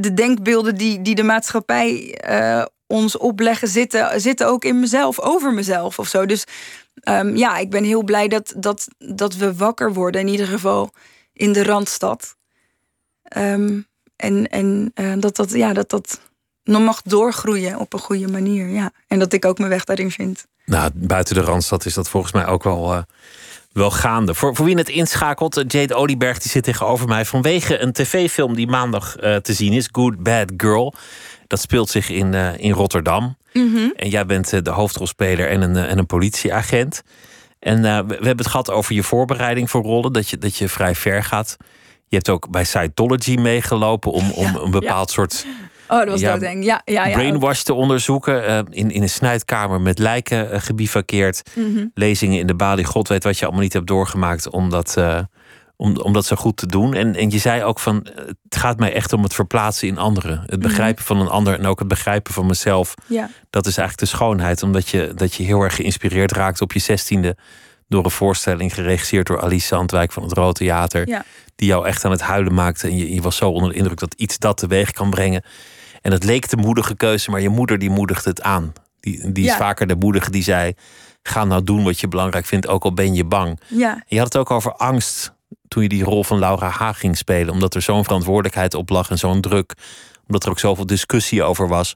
de 0.00 0.14
denkbeelden 0.14 0.74
die, 0.74 1.02
die 1.02 1.14
de 1.14 1.22
maatschappij 1.22 2.14
eh, 2.14 2.64
ons 2.86 3.16
opleggen, 3.16 3.68
zitten, 3.68 4.20
zitten 4.20 4.46
ook 4.46 4.64
in 4.64 4.80
mezelf, 4.80 5.20
over 5.20 5.52
mezelf 5.52 5.98
of 5.98 6.08
zo. 6.08 6.26
Dus 6.26 6.44
ehm, 6.94 7.36
ja, 7.36 7.56
ik 7.56 7.70
ben 7.70 7.84
heel 7.84 8.02
blij 8.02 8.28
dat, 8.28 8.54
dat, 8.56 8.88
dat 8.98 9.34
we 9.36 9.54
wakker 9.54 9.92
worden, 9.92 10.20
in 10.20 10.28
ieder 10.28 10.46
geval 10.46 10.90
in 11.32 11.52
de 11.52 11.62
randstad. 11.64 12.36
Ehm, 13.22 13.80
en 14.20 14.48
en 14.48 14.90
eh, 14.94 15.12
dat, 15.18 15.36
dat, 15.36 15.52
ja, 15.52 15.72
dat 15.72 15.90
dat 15.90 16.20
nog 16.64 16.82
mag 16.82 17.02
doorgroeien 17.02 17.78
op 17.78 17.92
een 17.92 17.98
goede 17.98 18.28
manier. 18.28 18.68
Ja. 18.68 18.90
En 19.06 19.18
dat 19.18 19.32
ik 19.32 19.44
ook 19.44 19.58
mijn 19.58 19.70
weg 19.70 19.84
daarin 19.84 20.10
vind. 20.10 20.46
Nou, 20.64 20.90
buiten 20.94 21.34
de 21.34 21.40
Randstad 21.40 21.84
is 21.84 21.94
dat 21.94 22.08
volgens 22.08 22.32
mij 22.32 22.46
ook 22.46 22.62
wel, 22.62 22.92
eh, 22.92 23.02
wel 23.72 23.90
gaande. 23.90 24.34
Voor, 24.34 24.56
voor 24.56 24.64
wie 24.64 24.76
het 24.76 24.88
inschakelt, 24.88 25.56
eh, 25.56 25.64
Jade 25.66 25.94
Olieberg 25.94 26.38
die 26.38 26.50
zit 26.50 26.64
tegenover 26.64 27.08
mij... 27.08 27.24
vanwege 27.24 27.78
een 27.78 27.92
tv-film 27.92 28.54
die 28.54 28.68
maandag 28.68 29.16
te 29.16 29.52
zien 29.52 29.72
is, 29.72 29.88
Good 29.92 30.22
Bad 30.22 30.52
Girl. 30.56 30.94
Dat 31.46 31.60
speelt 31.60 31.88
zich 31.88 32.08
in, 32.08 32.34
in 32.58 32.72
Rotterdam. 32.72 33.36
En 33.96 34.08
jij 34.08 34.26
bent 34.26 34.64
de 34.64 34.70
hoofdrolspeler 34.70 35.48
en 35.48 35.62
een, 35.62 35.76
en 35.76 35.98
een 35.98 36.06
politieagent. 36.06 37.02
En 37.58 37.82
we, 37.82 38.04
we 38.06 38.14
hebben 38.14 38.36
het 38.36 38.46
gehad 38.46 38.70
over 38.70 38.94
je 38.94 39.02
voorbereiding 39.02 39.70
voor 39.70 39.82
rollen... 39.82 40.12
dat 40.12 40.28
je, 40.28 40.38
dat 40.38 40.56
je 40.56 40.68
vrij 40.68 40.94
ver 40.94 41.24
gaat. 41.24 41.56
Je 42.10 42.16
hebt 42.16 42.28
ook 42.28 42.50
bij 42.50 42.64
Scientology 42.64 43.34
meegelopen... 43.34 44.12
om, 44.12 44.30
om 44.30 44.56
een 44.56 44.70
bepaald 44.70 45.10
soort 45.10 45.46
Oh, 45.88 45.98
dat 45.98 46.08
was 46.08 46.20
Ja, 46.20 46.32
doodeng. 46.32 46.64
Ja, 46.64 46.82
ja, 46.84 47.06
ja. 47.06 47.12
brainwash 47.14 47.62
te 47.62 47.74
onderzoeken. 47.74 48.46
eh, 48.46 48.58
in, 48.70 48.90
in 48.90 49.02
een 49.02 49.08
snuitkamer 49.08 49.80
met 49.80 49.98
lijken 49.98 50.52
uh, 50.52 50.60
gebivakkeerd. 50.60 51.42
Mhm. 51.54 51.86
Lezingen 51.94 52.38
in 52.38 52.46
de 52.46 52.54
balie. 52.54 52.84
God 52.84 53.08
weet 53.08 53.24
wat 53.24 53.38
je 53.38 53.44
allemaal 53.44 53.62
niet 53.62 53.72
hebt 53.72 53.86
doorgemaakt 53.86 54.50
om 54.50 54.70
dat, 54.70 54.96
eh, 54.96 55.18
om, 55.76 55.96
om 55.96 56.12
dat 56.12 56.26
zo 56.26 56.36
goed 56.36 56.56
te 56.56 56.66
doen. 56.66 56.94
En, 56.94 57.14
en 57.14 57.30
je 57.30 57.38
zei 57.38 57.64
ook 57.64 57.78
van, 57.78 58.02
eh, 58.04 58.24
het 58.48 58.56
gaat 58.56 58.78
mij 58.78 58.92
echt 58.92 59.12
om 59.12 59.22
het 59.22 59.34
verplaatsen 59.34 59.88
in 59.88 59.98
anderen. 59.98 60.42
Het 60.46 60.60
begrijpen 60.60 61.04
van 61.04 61.20
een 61.20 61.28
ander 61.28 61.58
en 61.58 61.66
ook 61.66 61.78
het 61.78 61.88
begrijpen 61.88 62.32
van 62.32 62.46
mezelf. 62.46 62.94
ja. 63.06 63.30
Dat 63.50 63.66
is 63.66 63.76
eigenlijk 63.76 64.10
de 64.10 64.16
schoonheid. 64.16 64.62
Omdat 64.62 64.88
je, 64.88 65.12
dat 65.14 65.34
je 65.34 65.42
heel 65.42 65.60
erg 65.62 65.74
geïnspireerd 65.74 66.32
raakt 66.32 66.60
op 66.60 66.72
je 66.72 66.78
zestiende... 66.78 67.36
door 67.90 68.04
een 68.04 68.10
voorstelling 68.10 68.74
geregisseerd 68.74 69.26
door 69.26 69.40
Alice 69.40 69.66
Zandwijk 69.66 70.12
van 70.12 70.22
het 70.22 70.32
Rood 70.32 70.54
Theater. 70.54 71.08
Ja. 71.08 71.24
Die 71.56 71.68
jou 71.68 71.86
echt 71.86 72.04
aan 72.04 72.10
het 72.10 72.20
huilen 72.20 72.54
maakte. 72.54 72.86
En 72.86 72.96
je, 72.96 73.14
je 73.14 73.22
was 73.22 73.36
zo 73.36 73.50
onder 73.50 73.70
de 73.70 73.76
indruk 73.76 73.98
dat 73.98 74.14
iets 74.14 74.38
dat 74.38 74.56
teweeg 74.56 74.90
kan 74.90 75.10
brengen. 75.10 75.42
En 76.02 76.12
het 76.12 76.24
leek 76.24 76.48
de 76.48 76.56
moedige 76.56 76.96
keuze, 76.96 77.30
maar 77.30 77.40
je 77.40 77.48
moeder 77.48 77.78
die 77.78 77.90
moedigde 77.90 78.30
het 78.30 78.42
aan. 78.42 78.72
Die, 79.00 79.32
die 79.32 79.46
is 79.46 79.54
vaker 79.54 79.86
de 79.86 79.96
moedige 79.96 80.30
die 80.30 80.42
zei... 80.42 80.74
ga 81.22 81.44
nou 81.44 81.64
doen 81.64 81.84
wat 81.84 82.00
je 82.00 82.08
belangrijk 82.08 82.46
vindt, 82.46 82.66
ook 82.68 82.84
al 82.84 82.94
ben 82.94 83.14
je 83.14 83.24
bang. 83.24 83.60
ja. 83.66 83.94
En 83.94 84.04
je 84.06 84.18
had 84.18 84.32
het 84.32 84.36
ook 84.36 84.50
over 84.50 84.72
angst 84.72 85.32
toen 85.68 85.82
je 85.82 85.88
die 85.88 86.04
rol 86.04 86.24
van 86.24 86.38
Laura 86.38 86.68
Haag 86.68 86.98
ging 86.98 87.16
spelen. 87.16 87.52
Omdat 87.52 87.74
er 87.74 87.82
zo'n 87.82 88.04
verantwoordelijkheid 88.04 88.74
op 88.74 88.88
lag 88.88 89.10
en 89.10 89.18
zo'n 89.18 89.40
druk. 89.40 89.74
Omdat 90.26 90.44
er 90.44 90.50
ook 90.50 90.58
zoveel 90.58 90.86
discussie 90.86 91.42
over 91.42 91.68
was. 91.68 91.94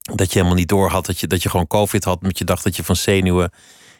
Dat 0.00 0.32
je 0.32 0.38
helemaal 0.38 0.58
niet 0.58 0.68
door 0.68 0.90
had 0.90 1.06
dat 1.06 1.20
je, 1.20 1.26
dat 1.26 1.42
je 1.42 1.50
gewoon 1.50 1.66
COVID 1.66 2.04
had. 2.04 2.20
Omdat 2.20 2.38
je 2.38 2.44
dacht 2.44 2.64
dat 2.64 2.76
je 2.76 2.84
van 2.84 2.96
zenuwen 2.96 3.50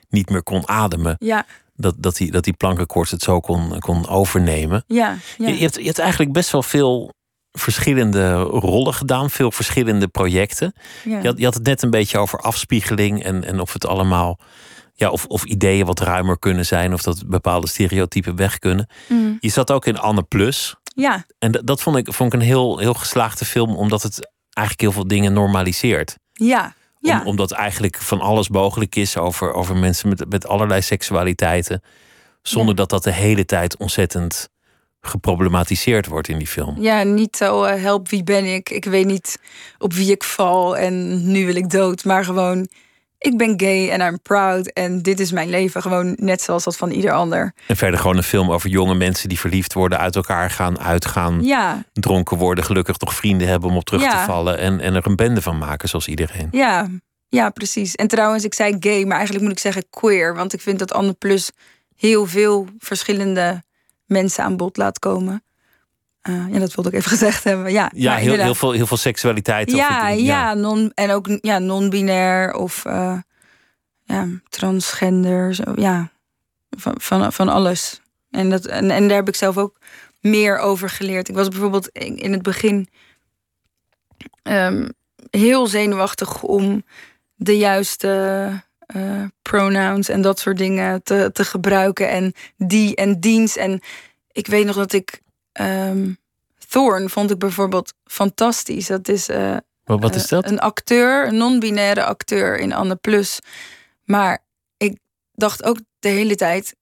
niet 0.08 0.30
meer 0.30 0.42
kon 0.42 0.68
ademen. 0.68 1.16
Ja, 1.18 1.46
Dat, 1.74 1.94
dat, 1.98 2.16
die, 2.16 2.30
dat 2.30 2.44
die 2.44 2.52
plankenkoorts 2.52 3.10
het 3.10 3.22
zo 3.22 3.40
kon, 3.40 3.78
kon 3.78 4.08
overnemen. 4.08 4.84
ja, 4.86 5.16
ja. 5.38 5.48
Je, 5.48 5.54
je, 5.54 5.60
hebt, 5.62 5.74
je 5.76 5.84
hebt 5.84 5.98
eigenlijk 5.98 6.32
best 6.32 6.50
wel 6.50 6.62
veel 6.62 7.12
verschillende 7.52 8.38
rollen 8.42 8.94
gedaan, 8.94 9.30
veel 9.30 9.50
verschillende 9.50 10.08
projecten. 10.08 10.72
Ja. 11.04 11.18
Je, 11.20 11.26
had, 11.26 11.38
je 11.38 11.44
had 11.44 11.54
het 11.54 11.66
net 11.66 11.82
een 11.82 11.90
beetje 11.90 12.18
over 12.18 12.38
afspiegeling 12.40 13.22
en, 13.24 13.44
en 13.44 13.60
of 13.60 13.72
het 13.72 13.86
allemaal, 13.86 14.38
ja, 14.94 15.10
of, 15.10 15.24
of 15.26 15.44
ideeën 15.44 15.86
wat 15.86 16.00
ruimer 16.00 16.38
kunnen 16.38 16.66
zijn, 16.66 16.92
of 16.92 17.02
dat 17.02 17.26
bepaalde 17.26 17.68
stereotypen 17.68 18.36
weg 18.36 18.58
kunnen. 18.58 18.88
Mm. 19.08 19.36
Je 19.40 19.50
zat 19.50 19.70
ook 19.70 19.86
in 19.86 19.98
Anne 19.98 20.22
Plus. 20.22 20.76
ja, 20.94 21.24
En 21.38 21.52
dat, 21.52 21.66
dat 21.66 21.82
vond 21.82 21.96
ik, 21.96 22.12
vond 22.12 22.34
ik 22.34 22.40
een 22.40 22.46
heel, 22.46 22.78
heel 22.78 22.94
geslaagde 22.94 23.44
film, 23.44 23.76
omdat 23.76 24.02
het 24.02 24.30
eigenlijk 24.52 24.80
heel 24.80 24.92
veel 25.02 25.08
dingen 25.08 25.32
normaliseert. 25.32 26.16
ja, 26.32 26.74
ja. 27.00 27.20
Om, 27.20 27.26
omdat 27.26 27.50
eigenlijk 27.50 27.96
van 27.96 28.20
alles 28.20 28.48
mogelijk 28.48 28.96
is 28.96 29.16
over, 29.16 29.52
over 29.52 29.76
mensen 29.76 30.08
met, 30.08 30.28
met 30.28 30.46
allerlei 30.46 30.82
seksualiteiten. 30.82 31.82
Zonder 32.42 32.70
Ja. 32.70 32.74
dat 32.80 32.88
dat 32.90 33.02
de 33.02 33.12
hele 33.12 33.44
tijd 33.44 33.76
ontzettend 33.76 34.48
geproblematiseerd 35.00 36.06
wordt 36.06 36.28
in 36.28 36.38
die 36.38 36.46
film. 36.46 36.80
Ja, 36.80 37.02
niet 37.02 37.36
zo 37.36 37.62
eh, 37.62 37.82
help 37.82 38.08
wie 38.08 38.22
ben 38.24 38.44
ik. 38.54 38.70
Ik 38.70 38.84
weet 38.84 39.06
niet 39.06 39.38
op 39.78 39.92
wie 39.92 40.10
ik 40.10 40.24
val 40.24 40.76
en 40.76 41.26
nu 41.32 41.46
wil 41.46 41.54
ik 41.54 41.70
dood. 41.70 42.04
Maar 42.04 42.24
gewoon, 42.24 42.68
ik 43.18 43.36
ben 43.36 43.60
gay 43.60 43.90
en 43.90 44.00
I'm 44.00 44.20
proud. 44.22 44.66
En 44.66 45.02
dit 45.02 45.20
is 45.20 45.32
mijn 45.32 45.48
leven. 45.48 45.82
Gewoon 45.82 46.16
net 46.20 46.42
zoals 46.42 46.64
dat 46.64 46.76
van 46.76 46.90
ieder 46.90 47.12
ander. 47.12 47.52
En 47.66 47.76
verder 47.76 48.00
gewoon 48.00 48.16
een 48.16 48.22
film 48.22 48.50
over 48.50 48.68
jonge 48.70 48.94
mensen 48.94 49.28
die 49.28 49.38
verliefd 49.38 49.72
worden, 49.72 49.98
uit 49.98 50.16
elkaar 50.16 50.50
gaan, 50.50 50.80
uitgaan, 50.80 51.42
Ja, 51.44 51.84
dronken 51.92 52.36
worden, 52.36 52.64
gelukkig 52.64 52.98
nog 52.98 53.14
vrienden 53.14 53.48
hebben 53.48 53.70
om 53.70 53.76
op 53.76 53.84
terug 53.84 54.02
te 54.10 54.16
vallen. 54.26 54.58
En, 54.58 54.80
en 54.80 54.94
er 54.94 55.06
een 55.06 55.16
bende 55.16 55.42
van 55.42 55.58
maken, 55.58 55.88
zoals 55.88 56.08
iedereen. 56.08 56.48
ja, 56.50 56.88
ja, 57.30 57.50
precies. 57.50 57.94
En 57.94 58.08
trouwens, 58.08 58.44
ik 58.44 58.54
zei 58.54 58.76
gay, 58.80 59.04
maar 59.04 59.16
eigenlijk 59.16 59.44
moet 59.44 59.54
ik 59.54 59.58
zeggen 59.58 59.84
queer. 59.90 60.34
Want 60.34 60.52
ik 60.52 60.60
vind 60.60 60.78
dat 60.78 60.92
Anne 60.92 61.12
Plus 61.12 61.50
heel 61.96 62.26
veel 62.26 62.66
verschillende 62.78 63.62
mensen 64.04 64.44
aan 64.44 64.56
bod 64.56 64.76
laat 64.76 64.98
komen. 64.98 65.42
Eh, 66.22 66.44
ja, 66.52 66.58
dat 66.58 66.74
wilde 66.74 66.90
ik 66.90 66.96
even 66.96 67.10
gezegd 67.16 67.44
hebben. 67.44 67.72
Ja, 67.72 67.90
Ja, 67.94 68.14
heel, 68.16 68.34
heel, 68.36 68.54
veel, 68.54 68.72
heel 68.72 68.86
veel 68.86 68.96
seksualiteit. 68.96 69.68
of 69.72 69.78
Ja, 69.78 70.06
het- 70.06 70.20
ja, 70.20 70.54
non, 70.54 70.92
en 70.94 71.10
ook 71.10 71.38
ja, 71.40 71.58
non-binair 71.58 72.54
of 72.54 72.84
eh, 72.84 73.18
ja, 74.04 74.26
transgender. 74.48 75.54
Zo, 75.54 75.62
ja, 75.76 76.10
van, 76.70 76.94
van, 77.00 77.32
van 77.32 77.48
alles. 77.48 78.00
En, 78.30 78.50
dat, 78.50 78.66
en, 78.66 78.90
en 78.90 79.08
daar 79.08 79.16
heb 79.16 79.28
ik 79.28 79.36
zelf 79.36 79.56
ook 79.58 79.78
meer 80.20 80.58
over 80.58 80.90
geleerd. 80.90 81.28
Ik 81.28 81.34
was 81.34 81.48
bijvoorbeeld 81.48 81.88
in, 81.88 82.16
in 82.16 82.32
het 82.32 82.42
begin 82.42 82.88
ehm, 84.42 84.88
heel 85.30 85.66
zenuwachtig 85.66 86.42
om 86.42 86.84
de 87.34 87.56
juiste 87.56 88.50
eh, 88.86 89.24
pronouns 89.42 90.08
en 90.08 90.22
dat 90.22 90.38
soort 90.38 90.58
dingen 90.58 91.02
te, 91.02 91.30
te 91.32 91.44
gebruiken. 91.44 92.08
En 92.08 92.32
die 92.56 92.94
en 92.96 93.20
diens. 93.20 93.56
En 93.56 93.80
ik 94.32 94.46
weet 94.46 94.66
nog 94.66 94.76
dat 94.76 94.92
ik. 94.92 95.20
Ehm 95.58 96.12
Thorn 96.68 97.10
vond 97.10 97.30
ik 97.30 97.38
bijvoorbeeld 97.38 97.94
fantastisch. 98.04 98.86
Dat 98.86 99.08
is. 99.08 99.28
eh, 99.28 99.56
Wat, 99.84 100.00
wat 100.00 100.14
is 100.14 100.22
eh, 100.22 100.28
dat? 100.28 100.46
Een 100.46 100.58
acteur, 100.58 101.26
een 101.26 101.36
non-binaire 101.36 102.04
acteur 102.04 102.58
in 102.58 102.72
Anne 102.72 102.96
Plus. 102.96 103.38
Maar 104.04 104.44
ik 104.76 104.98
dacht 105.32 105.62
ook 105.64 105.78
de 105.98 106.08
hele 106.08 106.34
tijd... 106.36 106.76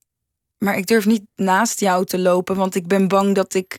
maar 0.57 0.77
ik 0.77 0.87
durf 0.87 1.05
niet 1.05 1.23
naast 1.35 1.79
jou 1.79 2.05
te 2.05 2.19
lopen... 2.19 2.55
want 2.55 2.75
ik 2.75 2.87
ben 2.87 3.07
bang 3.07 3.35
dat 3.35 3.53
ik, 3.53 3.77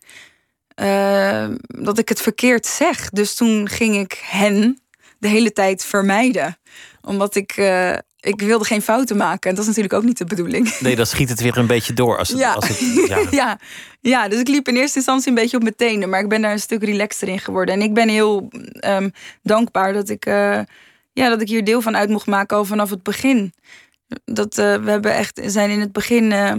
eh, 0.74 1.48
dat 1.60 1.98
ik 1.98 2.08
het 2.08 2.20
verkeerd 2.20 2.66
zeg. 2.66 3.10
Dus 3.10 3.34
toen 3.34 3.68
ging 3.68 3.96
ik 3.96 4.22
hen 4.24 4.80
de 5.18 5.28
hele 5.28 5.52
tijd 5.52 5.84
vermijden. 5.84 6.58
Omdat 7.00 7.34
ik... 7.34 7.52
eh, 7.56 7.96
ik 8.28 8.40
wilde 8.40 8.64
geen 8.64 8.82
fouten 8.82 9.16
maken. 9.16 9.50
En 9.50 9.56
dat 9.56 9.64
is 9.64 9.66
natuurlijk 9.66 9.94
ook 9.94 10.04
niet 10.04 10.18
de 10.18 10.24
bedoeling. 10.24 10.78
Nee, 10.80 10.96
dan 10.96 11.06
schiet 11.06 11.28
het 11.28 11.40
weer 11.40 11.58
een 11.58 11.66
beetje 11.66 11.92
door. 11.92 12.18
Als 12.18 12.28
het, 12.28 12.38
Ja. 12.38 12.52
Als 12.52 12.68
het, 12.68 12.78
ja. 13.08 13.20
ja, 13.30 13.58
ja, 14.00 14.28
dus 14.28 14.40
ik 14.40 14.48
liep 14.48 14.68
in 14.68 14.76
eerste 14.76 14.96
instantie 14.96 15.28
een 15.28 15.34
beetje 15.34 15.56
op 15.56 15.62
mijn 15.62 15.76
tenen. 15.76 16.08
Maar 16.08 16.20
ik 16.20 16.28
ben 16.28 16.42
daar 16.42 16.52
een 16.52 16.60
stuk 16.60 16.82
relaxter 16.84 17.28
in 17.28 17.38
geworden. 17.38 17.74
En 17.74 17.82
ik 17.82 17.94
ben 17.94 18.08
heel 18.08 18.48
ehm, 18.72 19.08
dankbaar 19.42 19.92
dat 19.92 20.08
ik, 20.08 20.26
eh, 20.26 20.60
ja, 21.12 21.28
dat 21.28 21.40
ik 21.40 21.48
hier 21.48 21.64
deel 21.64 21.80
van 21.80 21.96
uit 21.96 22.08
mocht 22.08 22.26
maken 22.26 22.56
al 22.56 22.64
vanaf 22.64 22.90
het 22.90 23.02
begin. 23.02 23.52
Dat, 24.24 24.58
eh, 24.58 24.74
we 24.74 24.90
hebben 24.90 25.14
echt, 25.14 25.40
zijn 25.44 25.70
in 25.70 25.80
het 25.80 25.92
begin... 25.92 26.32
eh, 26.32 26.52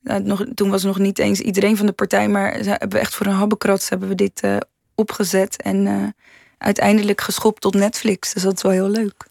nou, 0.00 0.22
nog, 0.22 0.44
toen 0.54 0.70
was 0.70 0.82
nog 0.82 0.98
niet 0.98 1.18
eens 1.18 1.40
iedereen 1.40 1.76
van 1.76 1.86
de 1.86 1.92
partij... 1.92 2.28
maar 2.28 2.62
ze 2.62 2.70
hebben 2.70 3.00
echt 3.00 3.14
voor 3.14 3.26
een 3.26 3.32
habbekrats 3.32 3.88
hebben 3.88 4.08
we 4.08 4.14
dit 4.14 4.42
opgezet. 4.94 5.62
En 5.62 6.14
uiteindelijk 6.58 7.20
geschopt 7.20 7.60
tot 7.60 7.74
Netflix. 7.74 8.32
Dus 8.32 8.42
dat 8.42 8.56
is 8.56 8.62
wel 8.62 8.72
heel 8.72 8.88
leuk. 8.88 9.30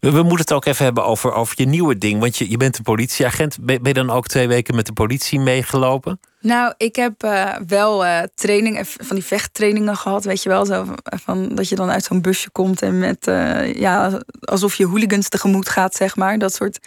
We, 0.00 0.10
moeten 0.10 0.36
het 0.36 0.52
ook 0.52 0.64
even 0.64 0.84
hebben 0.84 1.04
over, 1.04 1.32
over 1.32 1.54
je 1.58 1.66
nieuwe 1.66 1.98
ding. 1.98 2.20
Want 2.20 2.36
je, 2.36 2.50
je 2.50 2.56
bent 2.56 2.78
een 2.78 2.84
politieagent. 2.84 3.58
Ben, 3.60 3.80
je 3.82 3.92
dan 3.92 4.10
ook 4.10 4.26
twee 4.26 4.48
weken 4.48 4.74
met 4.74 4.86
de 4.86 4.92
politie 4.92 5.40
meegelopen? 5.40 6.20
Nou, 6.40 6.74
ik 6.76 6.96
heb 6.96 7.22
eh, 7.22 7.54
wel 7.66 8.04
eh 8.04 8.22
training, 8.34 8.78
eh, 8.78 8.84
van 8.84 9.16
die 9.16 9.24
vechttrainingen 9.24 9.96
gehad, 9.96 10.24
weet 10.24 10.42
je 10.42 10.48
wel. 10.48 10.66
Zo 10.66 10.86
van, 11.02 11.54
dat 11.54 11.68
je 11.68 11.74
dan 11.74 11.90
uit 11.90 12.04
zo'n 12.04 12.20
busje 12.20 12.50
komt 12.50 12.82
en 12.82 12.98
met, 12.98 13.24
ja, 13.76 14.20
alsof 14.40 14.74
je 14.74 14.86
hooligans 14.86 15.28
tegemoet 15.28 15.68
gaat, 15.68 15.94
zeg 15.94 16.16
maar. 16.16 16.38
Dat 16.38 16.54
soort 16.54 16.78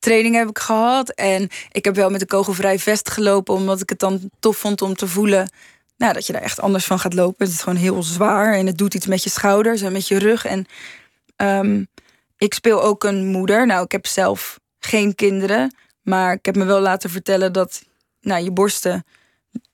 trainingen 0.00 0.38
heb 0.38 0.48
ik 0.48 0.58
gehad. 0.58 1.10
En 1.10 1.48
ik 1.72 1.84
heb 1.84 1.94
wel 1.94 2.10
met 2.10 2.20
een 2.20 2.26
kogelvrij 2.26 2.78
vest 2.78 3.10
gelopen, 3.10 3.54
omdat 3.54 3.80
ik 3.80 3.88
het 3.88 3.98
dan 3.98 4.30
tof 4.40 4.56
vond 4.56 4.82
om 4.82 4.94
te 4.94 5.06
voelen. 5.06 5.48
Nou, 5.96 6.12
dat 6.12 6.26
je 6.26 6.32
daar 6.32 6.42
echt 6.42 6.60
anders 6.60 6.84
van 6.84 6.98
gaat 6.98 7.14
lopen. 7.14 7.46
Het 7.46 7.54
is 7.54 7.62
gewoon 7.62 7.78
heel 7.78 8.02
zwaar 8.02 8.54
en 8.54 8.66
het 8.66 8.78
doet 8.78 8.94
iets 8.94 9.06
met 9.06 9.22
je 9.22 9.30
schouders 9.30 9.82
en 9.82 9.92
met 9.92 10.08
je 10.08 10.18
rug. 10.18 10.44
En 10.44 10.66
ehm, 11.36 11.84
ik 12.40 12.54
speel 12.54 12.82
ook 12.82 13.04
een 13.04 13.26
moeder. 13.26 13.66
Nou, 13.66 13.84
ik 13.84 13.92
heb 13.92 14.06
zelf 14.06 14.60
geen 14.78 15.14
kinderen. 15.14 15.74
Maar 16.02 16.32
ik 16.32 16.44
heb 16.44 16.56
me 16.56 16.64
wel 16.64 16.80
laten 16.80 17.10
vertellen 17.10 17.52
dat 17.52 17.82
nou, 18.20 18.44
je 18.44 18.50
borsten 18.50 19.04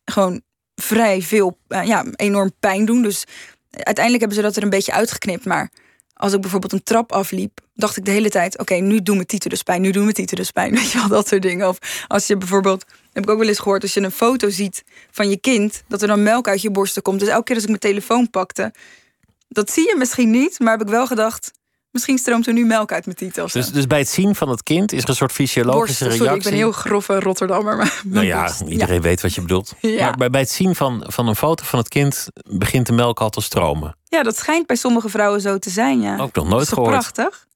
gewoon 0.04 0.42
vrij 0.74 1.22
veel, 1.22 1.58
eh, 1.68 1.86
ja, 1.86 2.04
enorm 2.16 2.52
pijn 2.60 2.84
doen. 2.84 3.02
Dus 3.02 3.24
uiteindelijk 3.70 4.18
hebben 4.24 4.36
ze 4.36 4.42
dat 4.42 4.56
er 4.56 4.62
een 4.62 4.70
beetje 4.70 4.92
uitgeknipt. 4.92 5.44
Maar 5.44 5.70
als 6.14 6.32
ik 6.32 6.40
bijvoorbeeld 6.40 6.72
een 6.72 6.82
trap 6.82 7.12
afliep, 7.12 7.60
dacht 7.74 7.96
ik 7.96 8.04
de 8.04 8.10
hele 8.10 8.30
tijd: 8.30 8.58
oké, 8.58 8.74
nu 8.74 9.02
doen 9.02 9.14
mijn 9.14 9.26
tieten 9.26 9.50
dus 9.50 9.62
pijn, 9.62 9.80
nu 9.80 9.90
doen 9.90 10.02
mijn 10.02 10.14
tieten 10.14 10.36
dus 10.36 10.50
pijn. 10.50 10.74
Weet 10.78 10.90
je 10.90 10.98
wel, 10.98 11.08
dat 11.08 11.28
soort 11.28 11.42
dingen. 11.42 11.68
Of 11.68 11.78
als 12.06 12.26
je 12.26 12.36
bijvoorbeeld, 12.36 12.84
heb 13.12 13.22
ik 13.22 13.30
ook 13.30 13.38
wel 13.38 13.48
eens 13.48 13.58
gehoord, 13.58 13.82
als 13.82 13.94
je 13.94 14.00
een 14.00 14.10
foto 14.10 14.50
ziet 14.50 14.84
van 15.10 15.30
je 15.30 15.36
kind, 15.36 15.82
dat 15.88 16.02
er 16.02 16.08
dan 16.08 16.22
melk 16.22 16.48
uit 16.48 16.62
je 16.62 16.70
borsten 16.70 17.02
komt. 17.02 17.20
Dus 17.20 17.28
elke 17.28 17.44
keer 17.44 17.54
als 17.54 17.64
ik 17.64 17.70
mijn 17.70 17.80
telefoon 17.80 18.30
pakte, 18.30 18.74
dat 19.48 19.70
zie 19.70 19.86
je 19.88 19.94
misschien 19.98 20.30
niet, 20.30 20.58
maar 20.58 20.72
heb 20.72 20.86
ik 20.86 20.92
wel 20.92 21.06
gedacht. 21.06 21.52
Misschien 21.96 22.18
stroomt 22.18 22.46
er 22.46 22.52
nu 22.52 22.64
melk 22.64 22.92
uit 22.92 23.06
mijn 23.06 23.32
zo. 23.34 23.46
Dus, 23.58 23.70
dus 23.70 23.86
bij 23.86 23.98
het 23.98 24.08
zien 24.08 24.34
van 24.34 24.48
het 24.48 24.62
kind 24.62 24.92
is 24.92 25.02
er 25.02 25.08
een 25.08 25.14
soort 25.14 25.32
fysiologische 25.32 26.04
Borsten, 26.04 26.06
reactie. 26.06 26.26
sorry, 26.26 26.38
ik 26.38 26.42
ben 26.42 26.52
heel 26.52 26.72
grove 26.72 27.20
Rotterdammer. 27.20 27.76
Maar 27.76 28.02
Nou 28.04 28.26
ja, 28.26 28.40
borst, 28.40 28.60
iedereen 28.60 29.00
weet 29.00 29.20
wat 29.20 29.34
je 29.34 29.40
bedoelt. 29.40 29.74
Ja. 29.80 30.04
Maar 30.04 30.16
bij, 30.16 30.30
bij 30.30 30.40
het 30.40 30.50
zien 30.50 30.74
van, 30.74 31.04
van 31.06 31.28
een 31.28 31.36
foto 31.36 31.64
van 31.64 31.78
het 31.78 31.88
kind 31.88 32.28
begint 32.48 32.86
de 32.86 32.92
melk 32.92 33.20
al 33.20 33.30
te 33.30 33.40
stromen. 33.40 33.96
Ja, 34.04 34.22
dat 34.22 34.36
schijnt 34.36 34.66
bij 34.66 34.76
sommige 34.76 35.08
vrouwen 35.08 35.40
zo 35.40 35.58
te 35.58 35.70
zijn, 35.70 36.00
ja. 36.00 36.16
Ook 36.18 36.34
nog 36.34 36.48
nooit 36.48 36.68
gehoord. 36.68 36.90
prachtig? 36.90 37.46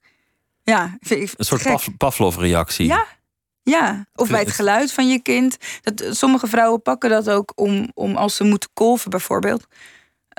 Ja, 0.62 0.97
vind 1.01 1.20
ik 1.22 1.34
Een 1.36 1.45
soort 1.45 1.97
Pavlov-reactie. 1.97 2.86
Ja, 2.86 3.07
ja. 3.62 4.07
Of 4.14 4.28
bij 4.28 4.41
het 4.41 4.53
geluid 4.53 4.93
van 4.93 5.09
je 5.09 5.22
kind. 5.22 5.57
Dat, 5.82 6.16
sommige 6.16 6.47
vrouwen 6.47 6.82
pakken 6.82 7.11
dat 7.11 7.30
ook 7.30 7.53
om, 7.55 7.91
om 7.95 8.16
als 8.16 8.36
ze 8.36 8.45
moeten 8.45 8.68
kolven 8.74 9.11
bijvoorbeeld. 9.11 9.66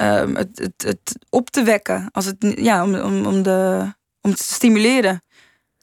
Ehm, 0.02 0.36
het, 0.36 0.60
het, 0.60 0.74
het 0.78 1.26
op 1.30 1.50
te 1.50 1.64
wekken. 1.64 2.10
Als 2.12 2.26
het, 2.26 2.54
ja, 2.56 2.84
om, 2.84 2.96
om, 2.96 3.26
om, 3.26 3.44
de, 3.44 3.94
om 4.22 4.36
te 4.36 4.44
stimuleren. 4.44 5.22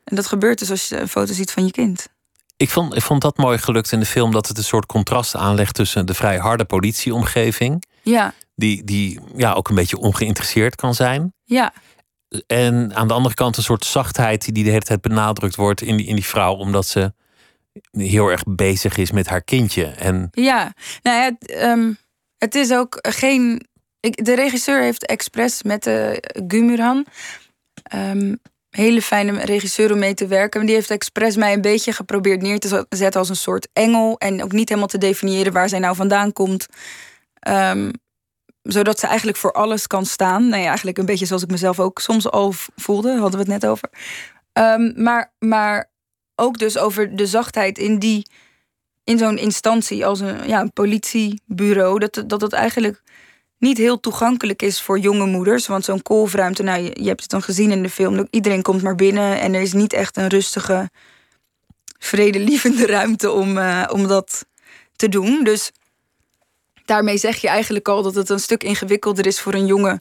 En 0.05 0.16
dat 0.16 0.27
gebeurt 0.27 0.59
dus 0.59 0.71
als 0.71 0.89
je 0.89 1.01
een 1.01 1.09
foto 1.09 1.33
ziet 1.33 1.51
van 1.53 1.64
je 1.64 1.71
kind. 1.71 2.09
Ik 2.57 2.71
vond, 2.71 2.95
ik 2.97 3.03
vond 3.03 3.23
dat 3.23 3.37
mooi 3.37 3.59
gelukt 3.59 3.93
in 3.93 4.01
de 4.01 4.07
film, 4.07 4.33
dat 4.33 4.49
het 4.49 4.59
een 4.59 4.64
soort 4.64 4.87
contrast 4.87 5.35
aanlegt 5.37 5.75
tussen 5.75 6.07
de 6.07 6.14
vrij 6.14 6.39
harde 6.39 6.64
politieomgeving, 6.64 7.85
Ja, 8.03 8.33
die, 8.55 8.85
die 8.85 9.21
ja, 9.37 9.53
ook 9.53 9.69
een 9.69 9.75
beetje 9.75 9.99
ongeïnteresseerd 9.99 10.75
kan 10.75 10.95
zijn. 10.95 11.35
ja, 11.45 11.73
En 12.47 12.95
aan 12.95 13.09
de 13.09 13.14
andere 13.14 13.35
kant 13.35 13.57
een 13.57 13.62
soort 13.62 13.85
zachtheid 13.85 14.55
die 14.55 14.64
de 14.64 14.71
hele 14.71 14.83
tijd 14.83 15.01
benadrukt 15.01 15.57
wordt 15.57 15.81
in 15.81 15.97
die, 15.97 16.07
in 16.07 16.14
die 16.14 16.25
vrouw, 16.27 16.55
omdat 16.55 16.87
ze 16.87 17.12
heel 17.91 18.29
erg 18.29 18.43
bezig 18.49 18.97
is 18.97 19.11
met 19.11 19.27
haar 19.27 19.43
kindje. 19.43 19.85
En 19.85 20.29
ja. 20.31 20.73
Nou 21.03 21.16
ja, 21.16 21.23
het, 21.23 21.51
ehm, 21.51 21.93
het 22.39 22.55
is 22.55 22.73
ook 22.73 22.99
geen... 23.01 23.66
De 24.01 24.35
regisseur 24.35 24.81
heeft 24.81 25.07
expres 25.07 25.63
met 25.63 25.83
de 25.83 26.23
Gumuran... 26.49 27.07
ehm, 27.83 28.35
hele 28.71 29.03
fijne 29.03 29.45
regisseur 29.45 29.93
om 29.93 29.99
mee 29.99 30.15
te 30.15 30.27
werken. 30.27 30.67
Die 30.67 30.75
heeft 30.75 30.91
expres 30.91 31.37
mij 31.37 31.53
een 31.53 31.61
beetje 31.61 31.93
geprobeerd 31.93 32.43
neer 32.43 32.59
te 32.59 32.87
zetten 32.89 33.21
als 33.21 33.29
een 33.29 33.37
soort 33.37 33.69
engel. 33.73 34.19
En 34.19 34.43
ook 34.43 34.53
niet 34.53 34.69
helemaal 34.69 34.89
te 34.89 34.99
definiëren 34.99 35.53
waar 35.53 35.69
zij 35.69 35.79
nou 35.79 35.97
vandaan 35.97 36.33
komt. 36.33 36.67
Ehm, 37.39 37.91
zodat 38.63 38.99
ze 38.99 39.07
eigenlijk 39.07 39.39
voor 39.39 39.53
alles 39.53 39.87
kan 39.87 40.07
staan. 40.07 40.49
Nou 40.49 40.63
ja, 40.63 40.69
eigenlijk 40.69 40.99
een 40.99 41.07
beetje 41.07 41.27
zoals 41.27 41.43
ik 41.43 41.51
mezelf 41.51 41.81
ook 41.81 41.99
soms 41.99 42.31
al 42.31 42.53
voelde. 42.77 43.11
Hadden 43.11 43.41
we 43.45 43.53
het 43.53 43.61
net 43.63 43.67
over. 43.67 43.91
Ehm, 44.53 45.03
maar, 45.03 45.33
maar 45.39 45.91
ook 46.35 46.59
dus 46.59 46.79
over 46.79 47.17
de 47.17 47.27
zachtheid 47.27 47.79
in 47.79 47.99
die 47.99 48.27
in 49.05 49.19
zo'n 49.19 49.39
instantie 49.39 50.07
als 50.07 50.21
een, 50.21 50.49
ja, 50.49 50.67
politiebureau, 50.75 51.99
dat, 51.99 52.25
dat 52.27 52.41
het 52.41 52.53
eigenlijk 52.53 53.03
niet 53.59 53.79
heel 53.79 54.01
toegankelijk 54.01 54.63
is 54.63 54.83
voor 54.83 54.99
jonge 54.99 55.27
moeders. 55.27 55.67
Want 55.67 55.85
zo'n 55.85 56.03
kolfruimte, 56.03 56.63
nou, 56.63 56.83
je, 56.83 57.03
je 57.03 57.09
hebt 57.09 57.21
het 57.21 57.31
dan 57.31 57.43
gezien 57.43 57.71
in 57.71 57.83
de 57.83 57.91
film, 57.91 58.27
iedereen 58.31 58.63
komt 58.63 58.83
maar 58.83 58.95
binnen 58.95 59.41
en 59.41 59.55
er 59.55 59.61
is 59.61 59.73
niet 59.73 59.93
echt 59.93 60.17
een 60.17 60.29
rustige, 60.29 60.91
vredelievende 61.99 62.87
ruimte 62.87 63.31
om, 63.31 63.59
eh, 63.59 63.85
om 63.93 64.07
dat 64.07 64.47
te 64.97 65.09
doen. 65.09 65.45
Dus 65.45 65.73
daarmee 66.85 67.17
zeg 67.17 67.37
je 67.37 67.49
eigenlijk 67.49 67.89
al 67.89 68.03
dat 68.03 68.15
het 68.15 68.29
een 68.29 68.41
stuk 68.41 68.63
ingewikkelder 68.63 69.27
is 69.27 69.41
voor 69.41 69.55
een 69.55 69.67
jonge 69.67 70.01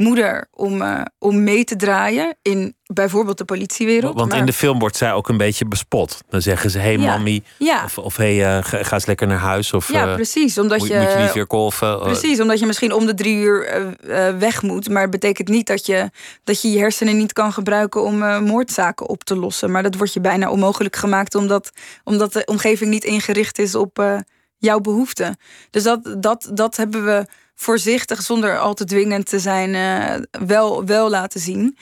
moeder 0.00 0.48
om, 0.52 0.82
uh, 0.82 1.00
om 1.18 1.42
mee 1.42 1.64
te 1.64 1.76
draaien 1.76 2.36
in 2.42 2.76
bijvoorbeeld 2.86 3.38
de 3.38 3.44
politiewereld. 3.44 4.14
Want 4.14 4.34
in 4.34 4.46
de 4.46 4.52
film 4.52 4.78
wordt 4.78 4.96
zij 4.96 5.12
ook 5.12 5.28
een 5.28 5.36
beetje 5.36 5.64
bespot. 5.64 6.18
Dan 6.28 6.42
zeggen 6.42 6.70
ze: 6.70 6.78
hey, 6.78 7.42
ja. 7.58 7.84
Of, 7.84 7.98
of 7.98 8.16
hey, 8.16 8.56
uh, 8.56 8.64
ga, 8.64 8.92
eens 8.92 9.06
lekker 9.06 9.26
naar 9.26 9.38
huis. 9.38 9.72
Of, 9.72 9.92
ja, 9.92 10.14
precies. 10.14 10.58
Omdat 10.58 10.78
moet, 10.78 10.88
je, 10.88 10.98
moet 10.98 11.12
je 11.12 11.18
niet 11.18 11.32
weer 11.32 11.46
kolven. 11.46 11.98
Precies, 11.98 12.40
omdat 12.40 12.58
je 12.58 12.66
misschien 12.66 12.92
om 12.92 13.06
de 13.06 13.14
drie 13.14 13.36
uur 13.36 13.86
uh, 14.04 14.38
weg 14.38 14.62
moet. 14.62 14.88
Maar 14.88 15.02
het 15.02 15.10
betekent 15.10 15.48
niet 15.48 15.66
dat 15.66 15.86
je, 15.86 16.10
dat 16.44 16.62
je 16.62 16.70
je 16.70 16.78
hersenen 16.78 17.16
niet 17.16 17.32
kan 17.32 17.52
gebruiken 17.52 18.02
om 18.02 18.44
moordzaken 18.44 19.08
op 19.08 19.24
te 19.24 19.36
lossen. 19.36 19.70
Maar 19.70 19.82
dat 19.82 19.94
wordt 19.94 20.12
je 20.12 20.20
bijna 20.20 20.50
onmogelijk 20.50 20.96
gemaakt 20.96 21.34
omdat, 21.34 21.70
omdat 22.04 22.32
de 22.32 22.44
omgeving 22.44 22.90
niet 22.90 23.04
ingericht 23.04 23.58
is 23.58 23.74
op 23.74 24.22
jouw 24.58 24.80
behoeften. 24.80 25.36
Dus 25.70 25.82
dat, 25.82 26.16
dat, 26.18 26.50
dat 26.52 26.76
hebben 26.76 27.04
we 27.04 27.26
voorzichtig, 27.60 28.22
zonder 28.22 28.58
al 28.58 28.74
te 28.74 28.84
dwingend 28.84 29.26
te 29.26 29.38
zijn, 29.38 29.74
uh, 29.74 30.46
wel, 30.46 30.84
wel 30.84 31.10
laten 31.10 31.40
zien. 31.40 31.78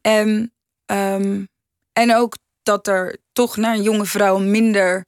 En, 0.00 0.52
um, 0.86 1.48
en 1.92 2.14
ook 2.14 2.36
dat 2.62 2.86
er 2.86 3.16
toch 3.32 3.56
naar 3.56 3.74
een 3.74 3.82
jonge 3.82 4.06
vrouw 4.06 4.38
minder 4.38 5.06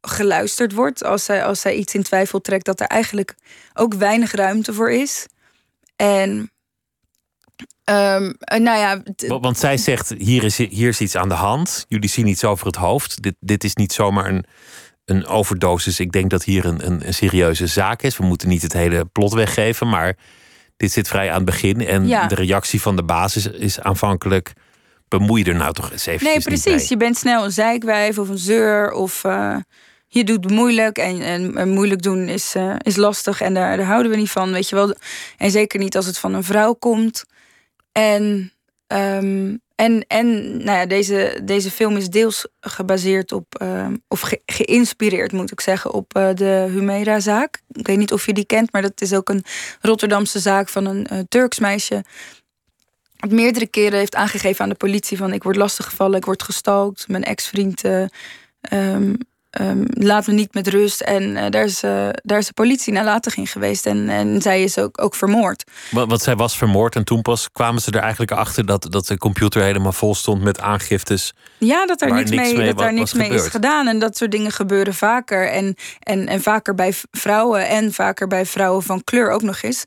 geluisterd 0.00 0.72
wordt. 0.72 1.04
Als 1.04 1.24
zij, 1.24 1.44
als 1.44 1.60
zij 1.60 1.74
iets 1.74 1.94
in 1.94 2.02
twijfel 2.02 2.40
trekt, 2.40 2.64
dat 2.64 2.80
er 2.80 2.86
eigenlijk 2.86 3.34
ook 3.74 3.94
weinig 3.94 4.32
ruimte 4.32 4.72
voor 4.72 4.90
is. 4.90 5.26
En 5.96 6.50
Um, 7.90 8.36
nou 8.46 8.78
ja, 8.78 9.02
Want 9.40 9.58
zij 9.58 9.76
zegt: 9.76 10.14
hier 10.18 10.44
is, 10.44 10.56
hier 10.56 10.88
is 10.88 11.00
iets 11.00 11.16
aan 11.16 11.28
de 11.28 11.34
hand. 11.34 11.84
Jullie 11.88 12.08
zien 12.08 12.26
iets 12.26 12.44
over 12.44 12.66
het 12.66 12.76
hoofd. 12.76 13.22
Dit, 13.22 13.34
dit 13.40 13.64
is 13.64 13.74
niet 13.74 13.92
zomaar 13.92 14.28
een 14.28 14.44
een 15.06 15.26
overdosis. 15.26 16.00
Ik 16.00 16.12
denk 16.12 16.30
dat 16.30 16.44
hier 16.44 16.64
een, 16.64 16.86
een, 16.86 17.06
een, 17.06 17.14
serieuze 17.14 17.66
zaak 17.66 18.02
is. 18.02 18.16
We 18.16 18.24
moeten 18.24 18.48
niet 18.48 18.62
het 18.62 18.72
hele 18.72 19.04
plot 19.04 19.32
weggeven, 19.32 19.88
maar 19.88 20.16
dit 20.76 20.92
zit 20.92 21.08
vrij 21.08 21.28
aan 21.28 21.36
het 21.36 21.44
begin. 21.44 21.86
En 21.86 22.06
de 22.06 22.34
reactie 22.34 22.80
van 22.80 22.96
de 22.96 23.04
basis 23.04 23.46
is 23.46 23.80
aanvankelijk. 23.80 24.52
Bemoei 25.08 25.42
er 25.42 25.54
nou 25.54 25.72
toch 25.72 25.92
eens 25.92 26.06
even. 26.06 26.26
Nee, 26.26 26.40
precies. 26.40 26.88
Je 26.88 26.96
bent 26.96 27.16
snel 27.16 27.44
een 27.44 27.52
zeikwijf 27.52 28.18
of 28.18 28.28
een 28.28 28.38
zeur. 28.38 28.92
Of 28.92 29.24
uh, 29.24 29.56
je 30.06 30.24
doet 30.24 30.50
moeilijk. 30.50 30.98
En, 30.98 31.54
en, 31.54 31.68
moeilijk 31.68 32.02
doen 32.02 32.28
is, 32.28 32.54
uh, 32.56 32.74
is 32.78 32.96
lastig. 32.96 33.40
En 33.40 33.54
daar, 33.54 33.76
daar 33.76 33.86
houden 33.86 34.10
we 34.10 34.16
niet 34.16 34.30
van. 34.30 34.52
Weet 34.52 34.68
je 34.68 34.74
wel. 34.74 34.94
En 35.36 35.50
zeker 35.50 35.78
niet 35.78 35.96
als 35.96 36.06
het 36.06 36.18
van 36.18 36.34
een 36.34 36.44
vrouw 36.44 36.72
komt. 36.72 37.24
En 37.92 38.52
um, 38.86 39.60
en, 39.76 40.04
en 40.06 40.56
nou 40.64 40.86
deze, 40.86 41.40
deze 41.44 41.70
film 41.70 41.96
is 41.96 42.08
deels 42.08 42.46
gebaseerd 42.60 43.32
op, 43.32 43.62
uh, 43.62 43.86
of 44.08 44.32
geïnspireerd 44.46 45.32
moet 45.32 45.50
ik 45.50 45.60
zeggen, 45.60 45.92
op 45.92 46.16
uh, 46.16 46.28
de 46.34 46.66
Humera-zaak. 46.70 47.62
Ik 47.72 47.86
weet 47.86 47.98
niet 47.98 48.12
of 48.12 48.26
je 48.26 48.32
die 48.32 48.46
kent, 48.46 48.72
maar 48.72 48.82
dat 48.82 49.00
is 49.00 49.12
ook 49.12 49.28
een 49.28 49.44
Rotterdamse 49.80 50.38
zaak 50.38 50.68
van 50.68 50.86
een 50.86 51.06
uh, 51.12 51.18
Turks 51.28 51.58
meisje. 51.58 52.04
Dat 53.16 53.30
meerdere 53.30 53.66
keren 53.66 53.98
heeft 53.98 54.14
aangegeven 54.14 54.62
aan 54.62 54.70
de 54.70 54.74
politie 54.74 55.16
van 55.16 55.32
ik 55.32 55.42
word 55.42 55.56
lastiggevallen, 55.56 56.18
ik 56.18 56.24
word 56.24 56.42
gestalkt, 56.42 57.08
mijn 57.08 57.24
ex-vriend 57.24 57.82
um, 58.72 59.18
um, 59.60 59.84
laat 59.88 60.26
me 60.26 60.32
niet 60.32 60.54
met 60.54 60.68
rust. 60.68 61.00
En 61.00 61.22
uh, 61.22 61.44
daar, 61.50 61.64
is, 61.64 61.84
uh, 61.84 62.08
daar 62.22 62.38
is 62.38 62.46
de 62.46 62.52
politie 62.52 62.92
nalatig 62.92 63.36
in 63.36 63.46
geweest. 63.46 63.86
En, 63.86 64.08
en 64.08 64.42
zij 64.42 64.62
is 64.62 64.78
ook, 64.78 65.02
ook 65.02 65.14
vermoord. 65.14 65.64
Want, 65.90 66.22
zij 66.22 66.36
was 66.36 66.56
vermoord 66.56 66.96
en 66.96 67.04
toen 67.04 67.22
pas 67.22 67.50
kwamen 67.52 67.82
ze 67.82 67.90
er 67.90 68.00
eigenlijk 68.00 68.32
achter 68.32 68.66
dat, 68.66 68.86
dat 68.90 69.06
de 69.06 69.18
computer 69.18 69.62
helemaal 69.62 69.92
vol 69.92 70.14
stond 70.14 70.42
met 70.42 70.60
aangiftes. 70.60 71.32
Ja, 71.58 71.86
dat 71.86 72.00
er 72.00 72.12
niks, 72.12 72.30
mee, 72.30 72.66
dat 72.66 72.78
daar 72.78 72.92
niks 72.92 73.12
mee 73.12 73.30
is 73.30 73.46
gedaan. 73.46 73.88
En 73.88 73.98
dat 73.98 74.16
soort 74.16 74.30
dingen 74.30 74.52
gebeuren 74.52 74.94
vaker. 74.94 75.50
En, 75.50 75.74
en, 75.98 76.26
en 76.26 76.42
vaker 76.42 76.74
bij 76.74 76.92
vrouwen 77.10 77.68
en 77.68 77.92
vaker 77.92 78.26
bij 78.26 78.46
vrouwen 78.46 78.82
van 78.82 79.04
kleur 79.04 79.30
ook 79.30 79.42
nog 79.42 79.62
eens. 79.62 79.84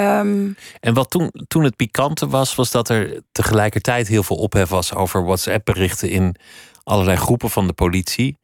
Um, 0.00 0.56
en 0.80 0.94
wat 0.94 1.10
toen, 1.10 1.30
toen 1.48 1.64
het 1.64 1.76
pikante 1.76 2.28
was, 2.28 2.54
was 2.54 2.70
dat 2.70 2.88
er 2.88 3.22
tegelijkertijd 3.32 4.08
heel 4.08 4.22
veel 4.22 4.36
ophef 4.36 4.68
was 4.68 4.94
over 4.94 5.24
WhatsApp-berichten 5.24 6.10
in 6.10 6.36
allerlei 6.82 7.16
groepen 7.16 7.50
van 7.50 7.66
de 7.66 7.72
politie. 7.72 8.36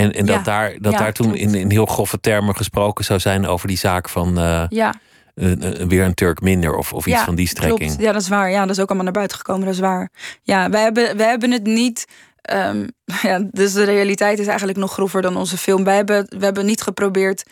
En, 0.00 0.12
en 0.12 0.26
dat 0.26 0.44
daar, 0.44 0.76
dat 0.78 0.92
daar 0.92 1.12
toen 1.12 1.34
in, 1.34 1.54
in 1.54 1.70
heel 1.70 1.86
grove 1.86 2.20
termen 2.20 2.56
gesproken 2.56 3.04
zou 3.04 3.20
zijn 3.20 3.46
over 3.46 3.68
die 3.68 3.78
zaak 3.78 4.08
van 4.08 4.38
uh, 4.38 4.64
ja. 4.68 4.94
weer 5.86 6.04
een 6.04 6.14
Turk 6.14 6.40
minder 6.40 6.74
of, 6.74 6.92
of 6.92 7.06
iets 7.06 7.20
van 7.20 7.34
die 7.34 7.48
strekking. 7.48 7.90
Klopt. 7.90 8.02
Ja, 8.02 8.12
dat 8.12 8.22
is 8.22 8.28
waar. 8.28 8.50
Ja, 8.50 8.60
dat 8.60 8.70
is 8.70 8.80
ook 8.80 8.88
allemaal 8.88 9.04
naar 9.04 9.14
buiten 9.14 9.36
gekomen. 9.36 9.64
Dat 9.64 9.74
is 9.74 9.80
waar. 9.80 10.10
Ja, 10.42 10.70
wij 10.70 10.82
hebben, 10.82 11.16
wij 11.16 11.28
hebben 11.28 11.50
het 11.50 11.64
niet. 11.66 12.06
Um, 12.52 12.86
ja, 13.22 13.48
dus 13.50 13.72
de 13.72 13.84
realiteit 13.84 14.38
is 14.38 14.46
eigenlijk 14.46 14.78
nog 14.78 14.92
grover 14.92 15.22
dan 15.22 15.36
onze 15.36 15.58
film. 15.58 15.84
Wij 15.84 15.96
hebben, 15.96 16.26
we 16.38 16.44
hebben 16.44 16.66
niet 16.66 16.82
geprobeerd. 16.82 17.42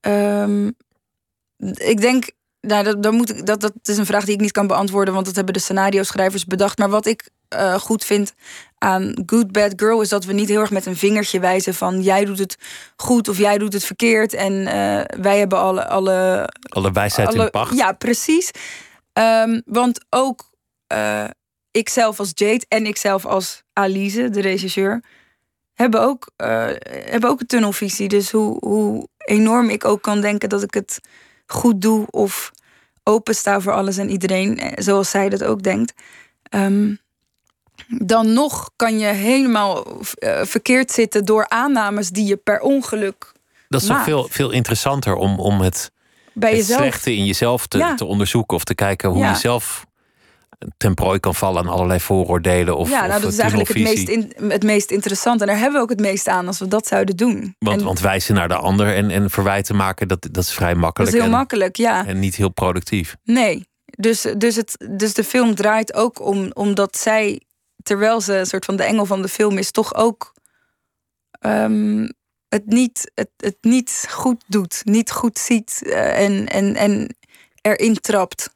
Um, 0.00 0.74
ik 1.74 2.00
denk 2.00 2.30
nou, 2.60 2.84
dat, 2.84 3.02
dat, 3.02 3.12
moet 3.12 3.30
ik, 3.30 3.46
dat, 3.46 3.60
dat 3.60 3.72
is 3.82 3.96
een 3.96 4.06
vraag 4.06 4.24
die 4.24 4.34
ik 4.34 4.40
niet 4.40 4.52
kan 4.52 4.66
beantwoorden, 4.66 5.14
want 5.14 5.26
dat 5.26 5.34
hebben 5.34 5.54
de 5.54 5.60
scenario-schrijvers 5.60 6.44
bedacht. 6.44 6.78
Maar 6.78 6.88
wat 6.88 7.06
ik 7.06 7.30
uh, 7.54 7.74
goed 7.74 8.04
vind 8.04 8.34
aan 8.84 9.22
Good 9.26 9.52
Bad 9.52 9.72
Girl 9.76 10.00
is 10.00 10.08
dat 10.08 10.24
we 10.24 10.32
niet 10.32 10.48
heel 10.48 10.60
erg 10.60 10.70
met 10.70 10.86
een 10.86 10.96
vingertje 10.96 11.40
wijzen 11.40 11.74
van 11.74 12.02
jij 12.02 12.24
doet 12.24 12.38
het 12.38 12.56
goed 12.96 13.28
of 13.28 13.38
jij 13.38 13.58
doet 13.58 13.72
het 13.72 13.84
verkeerd. 13.84 14.34
En 14.34 14.52
uh, 14.52 15.20
wij 15.22 15.38
hebben 15.38 15.58
alle. 15.58 15.88
Alle, 15.88 16.48
alle 16.68 16.92
wijsheid 16.92 17.28
alle, 17.28 17.44
in 17.44 17.50
pacht. 17.50 17.76
Ja, 17.76 17.92
precies. 17.92 18.50
Um, 19.12 19.62
want 19.66 20.04
ook 20.10 20.50
uh, 20.92 21.24
ikzelf 21.70 22.18
als 22.18 22.30
Jade 22.34 22.64
en 22.68 22.86
ikzelf 22.86 23.26
als 23.26 23.62
Alize, 23.72 24.30
de 24.30 24.40
regisseur, 24.40 25.02
hebben 25.74 26.00
ook, 26.00 26.30
hebben 26.36 27.30
ook 27.30 27.40
een 27.40 27.46
tunnelvisie. 27.46 28.08
Dus 28.08 28.30
hoe, 28.30 28.56
hoe 28.60 29.08
enorm 29.18 29.70
ik 29.70 29.84
ook 29.84 30.02
kan 30.02 30.20
denken 30.20 30.48
dat 30.48 30.62
ik 30.62 30.74
het 30.74 31.00
goed 31.46 31.80
doe 31.80 32.06
of 32.10 32.50
opensta 33.02 33.60
voor 33.60 33.72
alles 33.72 33.96
en 33.96 34.10
iedereen, 34.10 34.60
zoals 34.74 35.10
zij 35.10 35.28
dat 35.28 35.44
ook 35.44 35.62
denkt. 35.62 35.92
Um, 36.50 37.02
dan 37.98 38.32
nog 38.32 38.70
kan 38.76 38.98
je 38.98 39.06
helemaal 39.06 39.86
uh, 39.86 40.40
verkeerd 40.42 40.90
zitten 40.90 41.24
door 41.24 41.48
aannames 41.48 42.10
die 42.10 42.26
je 42.26 42.36
per 42.36 42.60
ongeluk. 42.60 43.32
Dat 43.68 43.80
is 43.82 43.86
toch 43.86 44.02
veel, 44.02 44.28
veel 44.30 44.50
interessanter 44.50 45.14
om, 45.14 45.38
om 45.40 45.60
het, 45.60 45.90
Bij 46.32 46.50
het 46.50 46.58
jezelf. 46.58 46.80
slechte 46.80 47.14
in 47.14 47.24
jezelf 47.24 47.66
te, 47.66 47.78
ja. 47.78 47.94
te 47.94 48.04
onderzoeken 48.04 48.56
of 48.56 48.64
te 48.64 48.74
kijken 48.74 49.10
hoe 49.10 49.18
ja. 49.18 49.30
je 49.30 49.36
zelf 49.36 49.86
ten 50.76 50.94
prooi 50.94 51.20
kan 51.20 51.34
vallen 51.34 51.62
aan 51.62 51.68
allerlei 51.68 52.00
vooroordelen. 52.00 52.76
Of, 52.76 52.90
ja, 52.90 53.06
nou, 53.06 53.20
dat 53.20 53.32
is 53.32 53.38
eigenlijk 53.38 53.68
het 53.68 53.82
meest, 53.82 54.08
in, 54.08 54.32
het 54.48 54.62
meest 54.62 54.90
interessante. 54.90 55.44
En 55.44 55.50
daar 55.50 55.58
hebben 55.58 55.76
we 55.76 55.82
ook 55.82 55.90
het 55.90 56.00
meest 56.00 56.28
aan 56.28 56.46
als 56.46 56.58
we 56.58 56.68
dat 56.68 56.86
zouden 56.86 57.16
doen. 57.16 57.56
Want, 57.58 57.80
en, 57.80 57.86
want 57.86 58.00
wijzen 58.00 58.34
naar 58.34 58.48
de 58.48 58.56
ander 58.56 58.94
en, 58.94 59.10
en 59.10 59.30
verwijten 59.30 59.76
maken, 59.76 60.08
dat, 60.08 60.28
dat 60.30 60.44
is 60.44 60.52
vrij 60.52 60.74
makkelijk. 60.74 60.96
Dat 60.96 61.06
is 61.08 61.14
heel 61.14 61.32
en, 61.32 61.38
makkelijk, 61.38 61.76
ja. 61.76 62.06
En 62.06 62.18
niet 62.18 62.36
heel 62.36 62.48
productief. 62.48 63.16
Nee, 63.24 63.66
dus, 63.84 64.26
dus, 64.38 64.56
het, 64.56 64.86
dus 64.90 65.14
de 65.14 65.24
film 65.24 65.54
draait 65.54 65.94
ook 65.94 66.20
om, 66.20 66.50
omdat 66.52 66.96
zij 66.96 67.40
terwijl 67.84 68.20
ze 68.20 68.34
een 68.34 68.46
soort 68.46 68.64
van 68.64 68.76
de 68.76 68.82
engel 68.82 69.06
van 69.06 69.22
de 69.22 69.28
film 69.28 69.58
is, 69.58 69.70
toch 69.70 69.94
ook 69.94 70.32
um, 71.40 72.12
het, 72.48 72.66
niet, 72.66 73.10
het, 73.14 73.30
het 73.36 73.56
niet 73.60 74.06
goed 74.10 74.42
doet, 74.46 74.80
niet 74.84 75.10
goed 75.10 75.38
ziet 75.38 75.80
uh, 75.82 76.24
en, 76.24 76.48
en, 76.48 76.76
en 76.76 77.16
erin 77.60 78.00
trapt. 78.00 78.52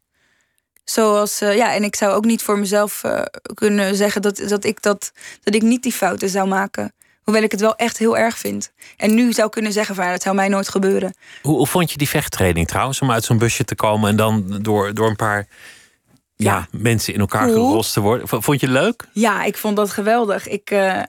Zoals, 0.84 1.42
uh, 1.42 1.56
ja, 1.56 1.74
en 1.74 1.82
ik 1.84 1.96
zou 1.96 2.12
ook 2.12 2.24
niet 2.24 2.42
voor 2.42 2.58
mezelf 2.58 3.02
uh, 3.04 3.22
kunnen 3.54 3.96
zeggen 3.96 4.22
dat, 4.22 4.36
dat, 4.36 4.64
ik 4.64 4.82
dat, 4.82 5.12
dat 5.42 5.54
ik 5.54 5.62
niet 5.62 5.82
die 5.82 5.92
fouten 5.92 6.28
zou 6.28 6.48
maken. 6.48 6.92
Hoewel 7.22 7.42
ik 7.42 7.50
het 7.50 7.60
wel 7.60 7.76
echt 7.76 7.98
heel 7.98 8.16
erg 8.16 8.38
vind. 8.38 8.72
En 8.96 9.14
nu 9.14 9.32
zou 9.32 9.48
kunnen 9.48 9.72
zeggen 9.72 9.94
van 9.94 10.04
ja, 10.04 10.10
dat 10.10 10.22
zou 10.22 10.34
mij 10.34 10.48
nooit 10.48 10.68
gebeuren. 10.68 11.14
Hoe, 11.42 11.56
hoe 11.56 11.66
vond 11.66 11.90
je 11.90 11.98
die 11.98 12.08
vechttraining 12.08 12.66
trouwens? 12.66 13.00
Om 13.00 13.10
uit 13.10 13.24
zo'n 13.24 13.38
busje 13.38 13.64
te 13.64 13.74
komen 13.74 14.10
en 14.10 14.16
dan 14.16 14.58
door, 14.62 14.94
door 14.94 15.08
een 15.08 15.16
paar 15.16 15.46
ja, 16.44 16.66
mensen 16.70 17.14
in 17.14 17.20
elkaar 17.20 17.46
cool. 17.46 17.68
gerost 17.68 17.92
te 17.92 18.00
worden. 18.00 18.28
Vond 18.28 18.60
je 18.60 18.66
het 18.66 18.74
leuk? 18.74 19.08
Ja, 19.12 19.44
ik 19.44 19.56
vond 19.56 19.76
dat 19.76 19.90
geweldig. 19.90 20.48
Ik, 20.48 20.70
uh, 20.70 21.02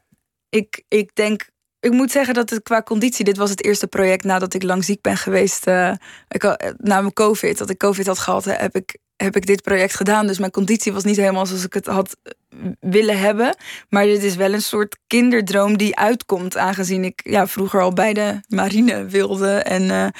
ik, 0.50 0.84
ik 0.88 1.12
denk, 1.14 1.50
ik 1.80 1.92
moet 1.92 2.12
zeggen 2.12 2.34
dat 2.34 2.50
het 2.50 2.64
qua 2.64 2.82
conditie, 2.82 3.26
dit 3.26 3.38
was 3.38 3.50
het 3.50 3.64
eerste 3.64 3.88
project 3.88 4.24
nadat 4.24 4.54
ik 4.54 4.64
lang 4.64 4.84
ziek 4.84 5.02
ben 5.02 5.18
geweest. 5.18 5.68
Uh, 5.68 5.92
ik, 6.28 6.44
na 6.78 7.02
mijn 7.02 7.14
COVID, 7.14 7.58
dat 7.58 7.70
ik 7.70 7.78
COVID 7.78 8.06
had 8.06 8.20
gehad, 8.20 8.46
heb 8.46 8.76
ik, 8.76 8.98
heb 9.16 9.36
ik 9.36 9.46
dit 9.46 9.62
project 9.62 9.96
gedaan. 9.96 10.28
Dus 10.28 10.40
mijn 10.40 10.52
conditie 10.52 10.94
was 10.94 11.04
niet 11.04 11.18
helemaal 11.18 11.46
zoals 11.46 11.66
ik 11.66 11.74
het 11.74 11.86
had 11.86 12.18
eh, 12.24 12.32
willen 12.80 13.20
hebben. 13.20 13.56
Maar 13.90 14.04
dit 14.04 14.24
is 14.24 14.36
wel 14.36 14.54
een 14.54 14.62
soort 14.62 14.98
kinderdroom 15.08 15.78
die 15.78 15.96
uitkomt, 15.96 16.58
aangezien 16.58 17.04
ik 17.04 17.22
ja, 17.24 17.48
vroeger 17.48 17.82
al 17.82 17.94
bij 17.94 18.14
de 18.14 18.40
marine 18.48 19.06
wilde. 19.06 19.52
En 19.52 20.14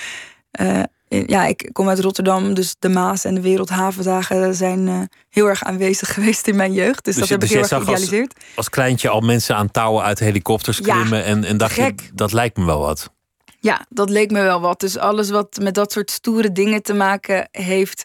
uh, 0.62 0.84
ja, 1.10 1.46
ik 1.46 1.70
kom 1.72 1.90
uit 1.90 2.00
Rotterdam, 2.00 2.54
dus 2.54 2.76
de 2.80 2.90
Maas 2.90 3.26
en 3.26 3.36
de 3.36 3.42
Wereldhavendagen 3.42 4.56
zijn 4.56 4.88
uh, 4.88 5.02
heel 5.30 5.46
erg 5.46 5.64
aanwezig 5.64 6.14
geweest 6.14 6.48
in 6.48 6.56
mijn 6.56 6.74
jeugd. 6.74 7.06
Dus, 7.06 7.16
dus 7.16 7.28
dat 7.28 7.30
heb 7.30 7.44
ik 7.44 7.50
heel 7.50 7.60
erg 7.60 7.70
geïdealiseerd. 7.70 8.34
Als, 8.36 8.56
als, 8.56 8.70
kleintje 8.70 9.10
al 9.10 9.22
mensen 9.22 9.56
aan 9.56 9.72
touwen 9.72 10.04
uit 10.04 10.20
helikopters 10.20 10.82
klimmen 10.82 11.18
ja, 11.18 11.24
en, 11.24 11.44
en 11.44 11.58
dacht 11.58 11.76
je, 11.76 11.94
dat 12.14 12.32
lijkt 12.32 12.58
me 12.58 12.66
wel 12.66 12.80
wat. 12.80 13.12
Ja, 13.60 13.86
dat 13.90 14.10
leek 14.10 14.32
me 14.32 14.42
wel 14.42 14.62
wat. 14.62 14.80
Dus 14.80 14.98
alles 14.98 15.30
wat 15.30 15.60
met 15.62 15.74
dat 15.74 15.92
soort 15.92 16.12
stoere 16.12 16.52
dingen 16.52 16.82
te 16.82 16.94
maken 16.94 17.48
heeft, 17.52 18.04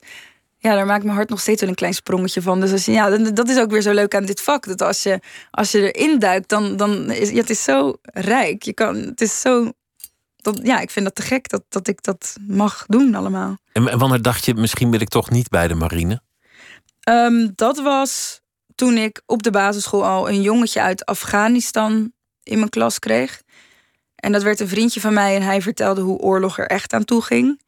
ja, 0.59 0.75
daar 0.75 0.87
maakt 0.87 1.05
mijn 1.05 1.17
hart 1.17 1.29
nog 1.29 1.41
steeds 1.41 1.61
wel 1.61 1.71
een 1.71 1.75
klein 1.75 1.95
sprongetje 1.95 2.43
van. 2.43 2.61
Dus 2.61 2.73
als 2.73 2.85
je, 2.85 2.93
ja, 2.93 3.19
dat 3.19 3.49
is 3.49 3.59
ook 3.59 3.71
weer 3.71 3.83
zo 3.83 3.93
leuk 3.93 4.15
aan 4.15 4.25
dit 4.25 4.41
vak. 4.41 4.67
Dat 4.67 4.83
als 4.83 5.03
je, 5.03 5.21
als 5.51 5.71
je 5.71 5.93
erin 5.93 6.19
duikt, 6.19 6.49
dan, 6.49 6.77
dan 6.77 7.11
is 7.11 7.31
ja, 7.31 7.37
het 7.37 7.51
is 7.51 7.63
zo 7.63 7.95
rijk. 8.05 8.63
Je 8.63 8.73
kan, 8.73 8.97
het 8.97 9.21
is 9.21 9.41
zo 9.41 9.73
dat, 10.45 10.61
ja, 10.63 10.81
ik 10.81 10.91
vind 10.91 11.05
dat 11.05 11.15
te 11.15 11.23
gek 11.23 11.49
dat, 11.49 11.63
dat 11.69 11.89
ik 11.89 12.03
dat 12.03 12.37
mag 12.47 12.85
doen 12.87 13.15
allemaal. 13.15 13.57
En, 13.73 13.99
wanneer 13.99 14.23
dacht 14.23 14.45
je, 14.45 14.55
misschien 14.55 14.91
wil 14.91 15.01
ik 15.01 15.09
toch 15.09 15.31
niet 15.31 15.49
bij 15.49 15.69
de 15.69 15.75
marine? 15.75 16.23
Ehm, 17.01 17.49
dat 17.55 17.83
was 17.83 18.41
toen 18.75 18.97
ik 18.97 19.23
op 19.27 19.43
de 19.43 19.51
basisschool 19.51 20.05
al 20.05 20.29
een 20.29 20.43
jongetje 20.43 20.81
uit 20.81 21.07
Afghanistan 21.07 22.13
in 22.43 22.59
mijn 22.59 22.71
klas 22.71 22.99
kreeg. 22.99 23.43
En 24.15 24.33
dat 24.33 24.43
werd 24.43 24.61
een 24.61 24.69
vriendje 24.69 25.01
van 25.01 25.13
mij 25.13 25.37
en 25.37 25.43
hij 25.43 25.63
vertelde 25.63 26.01
hoe 26.01 26.19
oorlog 26.19 26.59
er 26.59 26.67
echt 26.67 26.93
aan 26.93 27.05
toe 27.05 27.23
ging. 27.23 27.61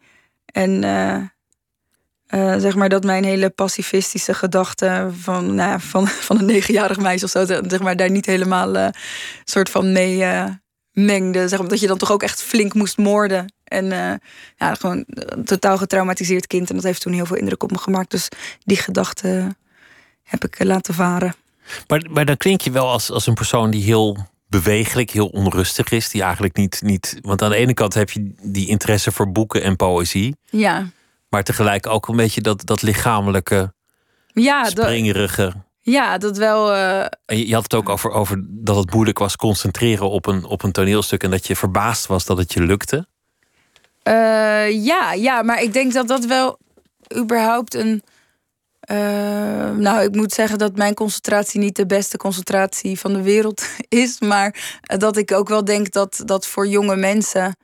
En 0.46 0.84
eh, 0.84 1.16
eh, 2.26 2.60
zeg 2.60 2.74
maar 2.74 2.88
dat 2.88 3.04
mijn 3.04 3.24
hele 3.24 3.50
pacifistische 3.50 4.34
gedachten 4.34 5.14
van, 5.14 5.54
nou 5.54 5.70
ja, 5.70 5.80
van, 5.80 6.08
van 6.28 6.38
een 6.38 6.44
negenjarig 6.44 6.98
meisje 6.98 7.24
of 7.24 7.30
zo, 7.30 7.44
zeg 7.44 7.80
maar, 7.80 7.96
daar 7.96 8.10
niet 8.10 8.26
helemaal 8.26 8.76
uh, 8.76 8.88
soort 9.44 9.70
van 9.70 9.92
mee 9.92 10.24
mengde. 10.96 11.48
Zeg 11.48 11.58
maar, 11.58 11.68
dat 11.68 11.80
je 11.80 11.86
dan 11.86 11.98
toch 11.98 12.12
ook 12.12 12.22
echt 12.22 12.42
flink 12.42 12.74
moest 12.74 12.98
moorden. 12.98 13.52
En 13.64 13.86
ja, 14.56 14.74
gewoon 14.74 15.04
een 15.06 15.44
totaal 15.44 15.78
getraumatiseerd 15.78 16.46
kind. 16.46 16.68
En 16.68 16.74
dat 16.74 16.84
heeft 16.84 17.00
toen 17.00 17.12
heel 17.12 17.26
veel 17.26 17.36
indruk 17.36 17.62
op 17.62 17.70
me 17.70 17.78
gemaakt. 17.78 18.10
Dus 18.10 18.28
die 18.64 18.76
gedachten 18.76 19.56
heb 20.22 20.44
ik 20.44 20.64
laten 20.64 20.94
varen. 20.94 21.34
Maar, 21.86 22.06
maar 22.10 22.24
dan 22.24 22.36
klink 22.36 22.60
je 22.60 22.70
wel 22.70 22.88
als, 22.88 23.10
als 23.10 23.26
een 23.26 23.34
persoon 23.34 23.70
die 23.70 23.82
heel 23.82 24.26
bewegelijk, 24.48 25.10
heel 25.10 25.26
onrustig 25.26 25.90
is. 25.90 26.10
Die 26.10 26.22
eigenlijk 26.22 26.56
niet, 26.56 26.80
niet. 26.82 27.18
Want 27.20 27.42
aan 27.42 27.50
de 27.50 27.56
ene 27.56 27.74
kant 27.74 27.94
heb 27.94 28.10
je 28.10 28.32
die 28.42 28.68
interesse 28.68 29.12
voor 29.12 29.32
boeken 29.32 29.62
en 29.62 29.76
poëzie. 29.76 30.36
Ja. 30.50 30.86
Maar 31.28 31.42
tegelijk 31.42 31.86
ook 31.86 32.08
een 32.08 32.16
beetje 32.16 32.40
dat, 32.40 32.66
dat 32.66 32.82
lichamelijke, 32.82 33.74
ja, 34.32 34.64
springerige. 34.64 35.52
Ja, 35.90 36.18
dat 36.18 36.36
wel. 36.36 36.74
Uh... 36.74 37.00
En 37.24 37.46
je, 37.46 37.54
had 37.54 37.62
het 37.62 37.74
ook 37.74 37.88
over, 37.88 38.10
over 38.10 38.44
dat 38.48 38.76
het 38.76 38.92
moeilijk 38.92 39.18
was 39.18 39.36
concentreren 39.36 40.10
op 40.10 40.26
een, 40.26 40.44
op 40.44 40.62
een 40.62 40.72
toneelstuk. 40.72 41.22
En 41.22 41.30
dat 41.30 41.46
je 41.46 41.56
verbaasd 41.56 42.06
was 42.06 42.24
dat 42.24 42.38
het 42.38 42.52
je 42.52 42.60
lukte. 42.60 43.06
Uh, 44.08 44.84
ja, 44.84 45.12
ja, 45.12 45.42
maar 45.42 45.62
ik 45.62 45.72
denk 45.72 45.92
dat 45.92 46.08
dat 46.08 46.24
wel 46.24 46.58
überhaupt 47.16 47.74
een 47.74 48.02
uh, 48.90 49.70
nou, 49.70 50.02
ik 50.02 50.14
moet 50.14 50.32
zeggen 50.32 50.58
dat 50.58 50.76
mijn 50.76 50.94
concentratie 50.94 51.60
niet 51.60 51.76
de 51.76 51.86
beste 51.86 52.16
concentratie 52.16 52.98
van 52.98 53.12
de 53.12 53.22
wereld 53.22 53.66
is. 53.88 54.20
Maar 54.20 54.78
dat 54.80 55.16
ik 55.16 55.32
ook 55.32 55.48
wel 55.48 55.64
denk 55.64 55.92
dat 55.92 56.22
dat 56.24 56.46
voor 56.46 56.66
jonge 56.66 56.96
mensen 56.96 57.56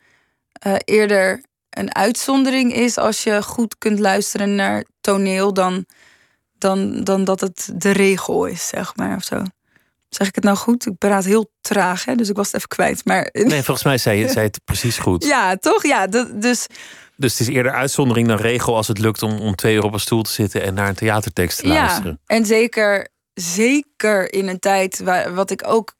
eerder 0.84 1.42
een 1.70 1.94
uitzondering 1.94 2.74
is 2.74 2.98
als 2.98 3.22
je 3.22 3.42
goed 3.42 3.78
kunt 3.78 3.98
luisteren 3.98 4.54
naar 4.54 4.84
toneel 5.00 5.52
dan, 5.52 5.86
dan, 6.62 7.04
dan 7.04 7.24
dat 7.24 7.40
het 7.40 7.70
de 7.74 7.90
regel 7.90 8.46
is, 8.46 8.68
zeg 8.68 8.96
maar. 8.96 9.16
Of 9.16 9.24
zo. 9.24 9.42
Zeg 10.08 10.28
ik 10.28 10.34
het 10.34 10.44
nou 10.44 10.56
goed? 10.56 10.86
Ik 10.86 10.98
praat 10.98 11.24
heel 11.24 11.50
traag, 11.60 12.04
hè? 12.04 12.14
dus 12.14 12.28
ik 12.28 12.36
was 12.36 12.46
het 12.46 12.54
even 12.54 12.68
kwijt. 12.68 13.04
Maar... 13.04 13.28
Nee, 13.32 13.62
volgens 13.62 13.84
mij 13.84 13.98
zei 13.98 14.18
je, 14.18 14.28
zei 14.28 14.46
het 14.46 14.60
precies 14.64 14.98
goed. 14.98 15.24
Ja, 15.24 15.56
toch? 15.56 15.86
Ja, 15.86 16.06
dus 16.06 16.66
dus 17.22 17.38
het 17.38 17.48
is 17.48 17.54
eerder 17.54 17.72
uitzondering 17.72 18.28
dan 18.28 18.36
regel 18.36 18.76
als 18.76 18.88
het 18.88 18.98
lukt 18.98 19.22
om, 19.22 19.40
om 19.40 19.54
twee 19.54 19.74
uur 19.74 19.84
op 19.84 19.92
een 19.92 20.00
stoel 20.00 20.22
te 20.22 20.30
zitten 20.30 20.62
en 20.62 20.74
naar 20.74 20.88
een 20.88 20.94
theatertekst 20.94 21.58
te 21.58 21.66
luisteren. 21.66 22.20
Ja, 22.26 22.36
en 22.36 22.46
zeker, 22.46 23.08
zeker 23.34 24.32
in 24.32 24.48
een 24.48 24.58
tijd 24.58 25.00
waar, 25.00 25.34
wat 25.34 25.50
ik 25.50 25.62
ook 25.66 25.94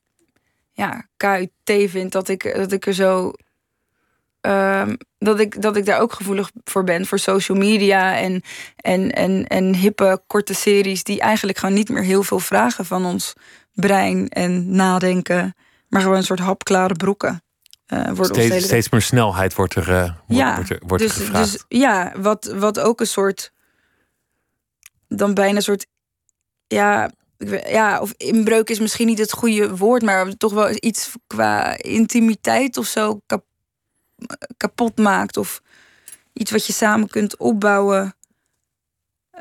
ja, 0.73 1.09
KUT 1.17 1.51
vind, 1.91 2.13
dat 2.13 2.29
ik, 2.29 2.55
dat 2.57 2.73
ik 2.73 2.87
er 2.87 2.95
zo. 2.95 3.33
Um, 4.47 4.97
dat, 5.19 5.41
ik, 5.41 5.63
dat 5.63 5.77
ik 5.77 5.87
daar 5.87 6.01
ook 6.01 6.13
gevoelig 6.13 6.51
voor 6.65 6.85
ben, 6.85 7.07
voor 7.07 7.19
social 7.19 7.59
media 7.59 8.17
en, 8.17 8.43
en, 8.77 9.11
en, 9.11 9.47
en 9.47 9.75
hippe 9.75 10.23
korte 10.27 10.55
series 10.55 11.05
die 11.05 11.21
eigenlijk 11.21 11.59
gewoon 11.59 11.75
niet 11.75 11.89
meer 11.89 12.03
heel 12.03 12.23
veel 12.23 12.39
vragen 12.39 12.85
van 12.85 13.05
ons 13.05 13.33
brein 13.75 14.29
en 14.29 14.71
nadenken, 14.71 15.55
maar 15.89 16.01
gewoon 16.01 16.17
een 16.17 16.25
soort 16.25 16.41
hapklare 16.41 16.95
broeken. 16.95 17.43
Uh, 17.93 18.23
steeds, 18.23 18.65
steeds, 18.65 18.89
meer 18.89 19.03
snelheid 19.03 19.55
wordt 19.55 19.75
er, 19.75 19.89
uh, 19.89 20.13
ja, 20.27 20.55
wordt, 20.55 20.71
er, 20.71 20.83
wordt 20.87 21.03
dus, 21.03 21.13
gevraagd. 21.13 21.53
Dus, 21.53 21.65
ja, 21.69 22.13
wat, 22.17 22.55
wat 22.57 22.81
ook 22.81 23.01
een 23.01 23.07
soort. 23.07 23.53
dan 25.09 25.35
bijna 25.35 25.57
een 25.57 25.63
soort. 25.63 25.87
Ja, 26.67 27.11
ja, 27.67 28.01
of 28.01 28.15
inbreuk 28.17 28.71
is 28.71 28.79
misschien 28.79 29.07
niet 29.07 29.19
het 29.19 29.33
goede 29.33 29.77
woord, 29.77 30.03
maar 30.03 30.37
toch 30.37 30.53
wel 30.53 30.69
iets 30.81 31.11
qua 31.27 31.77
intimiteit 31.77 32.77
of 32.77 32.87
zo 32.87 33.21
kap, 33.27 33.45
kapot 34.57 34.99
maakt. 34.99 35.37
Of 35.37 35.63
iets 36.33 36.51
wat 36.51 36.67
je 36.67 36.73
samen 36.73 37.09
kunt 37.09 37.37
opbouwen. 37.37 38.15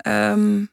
Um, 0.07 0.69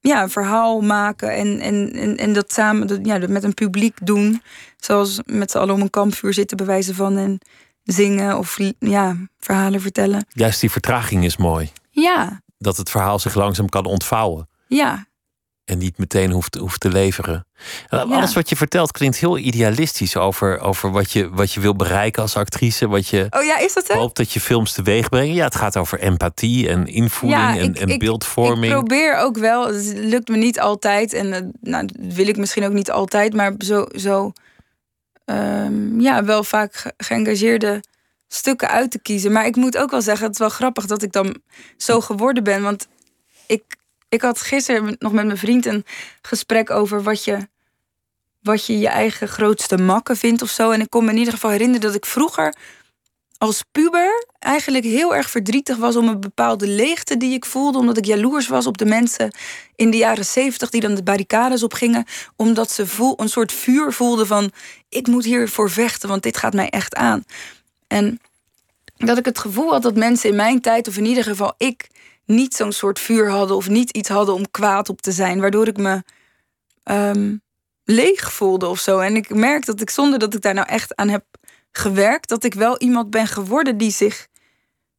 ja, 0.00 0.22
een 0.22 0.30
verhaal 0.30 0.80
maken 0.80 1.34
en, 1.34 1.60
en, 1.60 1.92
en, 1.92 2.16
en 2.16 2.32
dat 2.32 2.52
samen 2.52 3.04
ja, 3.04 3.18
met 3.28 3.44
een 3.44 3.54
publiek 3.54 4.06
doen. 4.06 4.42
Zoals 4.76 5.20
met 5.26 5.50
z'n 5.50 5.58
allen 5.58 5.74
om 5.74 5.80
een 5.80 5.90
kampvuur 5.90 6.34
zitten, 6.34 6.56
bewijzen 6.56 6.94
van 6.94 7.16
en 7.16 7.38
zingen 7.84 8.38
of 8.38 8.58
ja, 8.78 9.16
verhalen 9.38 9.80
vertellen. 9.80 10.26
Juist 10.28 10.60
die 10.60 10.70
vertraging 10.70 11.24
is 11.24 11.36
mooi. 11.36 11.70
Ja. 11.90 12.42
Dat 12.58 12.76
het 12.76 12.90
verhaal 12.90 13.18
zich 13.18 13.34
langzaam 13.34 13.68
kan 13.68 13.84
ontvouwen. 13.84 14.48
Ja, 14.66 15.06
en 15.68 15.78
niet 15.78 15.98
meteen 15.98 16.30
hoeft, 16.30 16.54
hoeft 16.54 16.80
te 16.80 16.88
leveren. 16.88 17.46
Alles 17.88 18.34
wat 18.34 18.48
je 18.48 18.56
vertelt 18.56 18.92
klinkt 18.92 19.16
heel 19.16 19.38
idealistisch 19.38 20.16
over, 20.16 20.60
over 20.60 20.90
wat, 20.90 21.12
je, 21.12 21.30
wat 21.30 21.52
je 21.52 21.60
wil 21.60 21.76
bereiken 21.76 22.22
als 22.22 22.36
actrice. 22.36 22.88
Wat 22.88 23.08
je 23.08 23.26
oh 23.30 23.44
ja, 23.44 23.58
is 23.58 23.74
dat 23.74 23.88
hoopt 23.88 24.16
dat 24.16 24.32
je 24.32 24.40
films 24.40 24.72
teweeg 24.72 25.08
brengen. 25.08 25.34
Ja, 25.34 25.44
het 25.44 25.54
gaat 25.54 25.76
over 25.76 25.98
empathie 25.98 26.68
en 26.68 26.86
invoering 26.86 27.58
en, 27.58 27.74
en 27.74 27.98
beeldvorming. 27.98 28.72
Ik 28.72 28.78
probeer 28.78 29.16
ook 29.16 29.38
wel, 29.38 29.66
het 29.66 29.92
lukt 29.94 30.28
me 30.28 30.36
niet 30.36 30.60
altijd. 30.60 31.12
En 31.12 31.26
uh, 31.26 31.38
nou, 31.60 31.86
dat 31.86 32.14
wil 32.14 32.26
ik 32.28 32.36
misschien 32.36 32.64
ook 32.64 32.72
niet 32.72 32.90
altijd, 32.90 33.34
maar 33.34 33.54
zo, 33.58 33.86
zo 33.96 34.32
um, 35.24 36.00
ja, 36.00 36.24
wel 36.24 36.44
vaak 36.44 36.76
ge 36.76 36.92
geëngageerde 36.96 37.82
stukken 38.28 38.68
uit 38.68 38.90
te 38.90 38.98
kiezen. 38.98 39.32
Maar 39.32 39.46
ik 39.46 39.56
moet 39.56 39.76
ook 39.76 39.90
wel 39.90 40.02
zeggen, 40.02 40.24
het 40.24 40.34
is 40.34 40.40
wel 40.40 40.48
grappig 40.48 40.86
dat 40.86 41.02
ik 41.02 41.12
dan 41.12 41.36
zo 41.76 42.00
geworden 42.00 42.44
ben. 42.44 42.62
Want 42.62 42.86
ik, 43.46 43.62
ik 44.08 44.22
had 44.22 44.40
gisteren 44.40 44.96
nog 44.98 45.12
met 45.12 45.26
mijn 45.26 45.38
vriend 45.38 45.66
een 45.66 45.84
gesprek 46.22 46.70
over 46.70 47.02
wat 47.02 47.24
je, 47.24 47.48
wat 48.42 48.66
je 48.66 48.78
je 48.78 48.88
eigen 48.88 49.28
grootste 49.28 49.76
makken 49.76 50.16
vindt 50.16 50.42
of 50.42 50.50
zo. 50.50 50.70
En 50.70 50.80
ik 50.80 50.90
kon 50.90 51.04
me 51.04 51.10
in 51.10 51.18
ieder 51.18 51.32
geval 51.32 51.50
herinneren 51.50 51.80
dat 51.80 51.94
ik 51.94 52.06
vroeger 52.06 52.54
als 53.38 53.64
puber 53.72 54.26
eigenlijk 54.38 54.84
heel 54.84 55.14
erg 55.14 55.30
verdrietig 55.30 55.76
was 55.76 55.96
om 55.96 56.08
een 56.08 56.20
bepaalde 56.20 56.66
leegte 56.66 57.16
die 57.16 57.32
ik 57.32 57.44
voelde. 57.44 57.78
Omdat 57.78 57.96
ik 57.96 58.04
jaloers 58.04 58.48
was 58.48 58.66
op 58.66 58.78
de 58.78 58.84
mensen 58.84 59.30
in 59.74 59.90
de 59.90 59.96
jaren 59.96 60.24
zeventig 60.24 60.70
die 60.70 60.80
dan 60.80 60.94
de 60.94 61.02
barricades 61.02 61.62
opgingen. 61.62 62.04
Omdat 62.36 62.70
ze 62.70 62.86
voel, 62.86 63.20
een 63.20 63.28
soort 63.28 63.52
vuur 63.52 63.92
voelden 63.92 64.26
van 64.26 64.52
ik 64.88 65.06
moet 65.06 65.24
hiervoor 65.24 65.70
vechten, 65.70 66.08
want 66.08 66.22
dit 66.22 66.36
gaat 66.36 66.54
mij 66.54 66.68
echt 66.68 66.94
aan. 66.94 67.24
En 67.86 68.20
dat 68.96 69.18
ik 69.18 69.24
het 69.24 69.38
gevoel 69.38 69.70
had 69.70 69.82
dat 69.82 69.96
mensen 69.96 70.30
in 70.30 70.36
mijn 70.36 70.60
tijd, 70.60 70.88
of 70.88 70.96
in 70.96 71.04
ieder 71.04 71.24
geval 71.24 71.54
ik, 71.56 71.88
niet 72.28 72.54
zo'n 72.54 72.72
soort 72.72 72.98
vuur 72.98 73.30
hadden 73.30 73.56
of 73.56 73.68
niet 73.68 73.90
iets 73.90 74.08
hadden 74.08 74.34
om 74.34 74.50
kwaad 74.50 74.88
op 74.88 75.00
te 75.00 75.12
zijn, 75.12 75.40
waardoor 75.40 75.66
ik 75.66 75.76
me 75.76 76.02
ehm, 76.82 77.36
leeg 77.84 78.32
voelde 78.32 78.66
of 78.66 78.78
zo. 78.78 78.98
En 78.98 79.16
ik 79.16 79.34
merk 79.34 79.66
dat 79.66 79.80
ik 79.80 79.90
zonder 79.90 80.18
dat 80.18 80.34
ik 80.34 80.42
daar 80.42 80.54
nou 80.54 80.68
echt 80.68 80.96
aan 80.96 81.08
heb 81.08 81.24
gewerkt, 81.72 82.28
dat 82.28 82.44
ik 82.44 82.54
wel 82.54 82.78
iemand 82.78 83.10
ben 83.10 83.26
geworden 83.26 83.76
die 83.76 83.90
zich. 83.90 84.26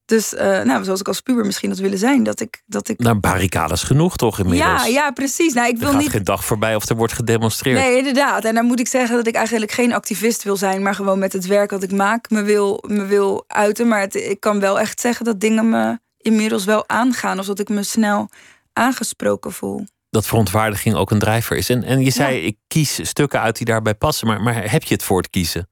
Dus, 0.06 0.34
uh, 0.34 0.40
nou, 0.40 0.84
zoals 0.84 1.00
ik 1.00 1.08
als 1.08 1.22
puber 1.22 1.46
misschien 1.46 1.70
had 1.70 1.80
willen 1.80 1.98
zijn, 1.98 2.24
dat 2.24 2.40
ik. 2.40 2.62
Dat 2.66 2.88
ik... 2.88 3.00
Naar 3.00 3.20
barricades 3.20 3.84
genoeg 3.84 4.18
toch 4.18 4.40
inmiddels? 4.40 4.82
Ja, 4.82 4.86
ja 4.86 5.12
precies. 5.12 5.54
Nou, 5.54 5.68
ik 5.68 5.78
wil 5.78 5.88
er 5.88 5.94
gaat 5.94 6.02
niet... 6.02 6.12
geen 6.12 6.24
dag 6.24 6.46
voorbij 6.46 6.76
of 6.76 6.90
er 6.90 6.96
wordt 6.96 7.14
gedemonstreerd. 7.14 7.80
Nee, 7.80 7.98
inderdaad. 7.98 8.44
En 8.44 8.56
dan 8.56 8.66
moet 8.66 8.80
ik 8.80 8.88
zeggen 8.88 9.16
dat 9.16 9.28
ik 9.28 9.36
eigenlijk 9.36 9.72
geen 9.72 9.94
activist 9.94 10.44
wil 10.44 10.56
zijn, 10.56 10.82
maar 10.82 10.96
gewoon 10.96 11.20
met 11.20 11.34
het 11.34 11.46
werk 11.46 11.70
dat 11.70 11.84
ik 11.84 11.92
maak 11.92 12.30
me 12.30 12.42
wil, 12.42 12.84
me 12.88 13.06
wil 13.06 13.44
uiten. 13.48 13.88
Maar 13.88 14.00
het, 14.02 14.16
ik 14.16 14.40
kan 14.40 14.60
wel 14.60 14.80
echt 14.80 15.00
zeggen 15.00 15.26
dat 15.26 15.40
dingen 15.40 15.70
me 15.70 16.00
inmiddels 16.22 16.66
wel 16.66 16.90
aangaan. 16.90 17.40
Of 17.40 17.46
dat 17.46 17.60
ik 17.60 17.70
me 17.70 17.84
snel 17.84 18.30
aangesproken 18.74 19.52
voel. 19.52 19.86
Dat 20.10 20.26
verontwaardiging 20.26 20.96
ook 20.96 21.12
een 21.12 21.20
drijver 21.20 21.58
is. 21.58 21.70
En, 21.70 21.84
en 21.84 22.00
je 22.00 22.10
zei, 22.10 22.38
ik 22.40 22.58
kies 22.68 23.08
stukken 23.08 23.42
uit 23.42 23.58
die 23.58 23.66
daarbij 23.66 23.96
passen. 23.96 24.28
Maar, 24.28 24.42
maar 24.42 24.72
heb 24.72 24.84
je 24.84 24.94
het 24.94 25.04
voor 25.04 25.18
het 25.18 25.30
kiezen? 25.30 25.70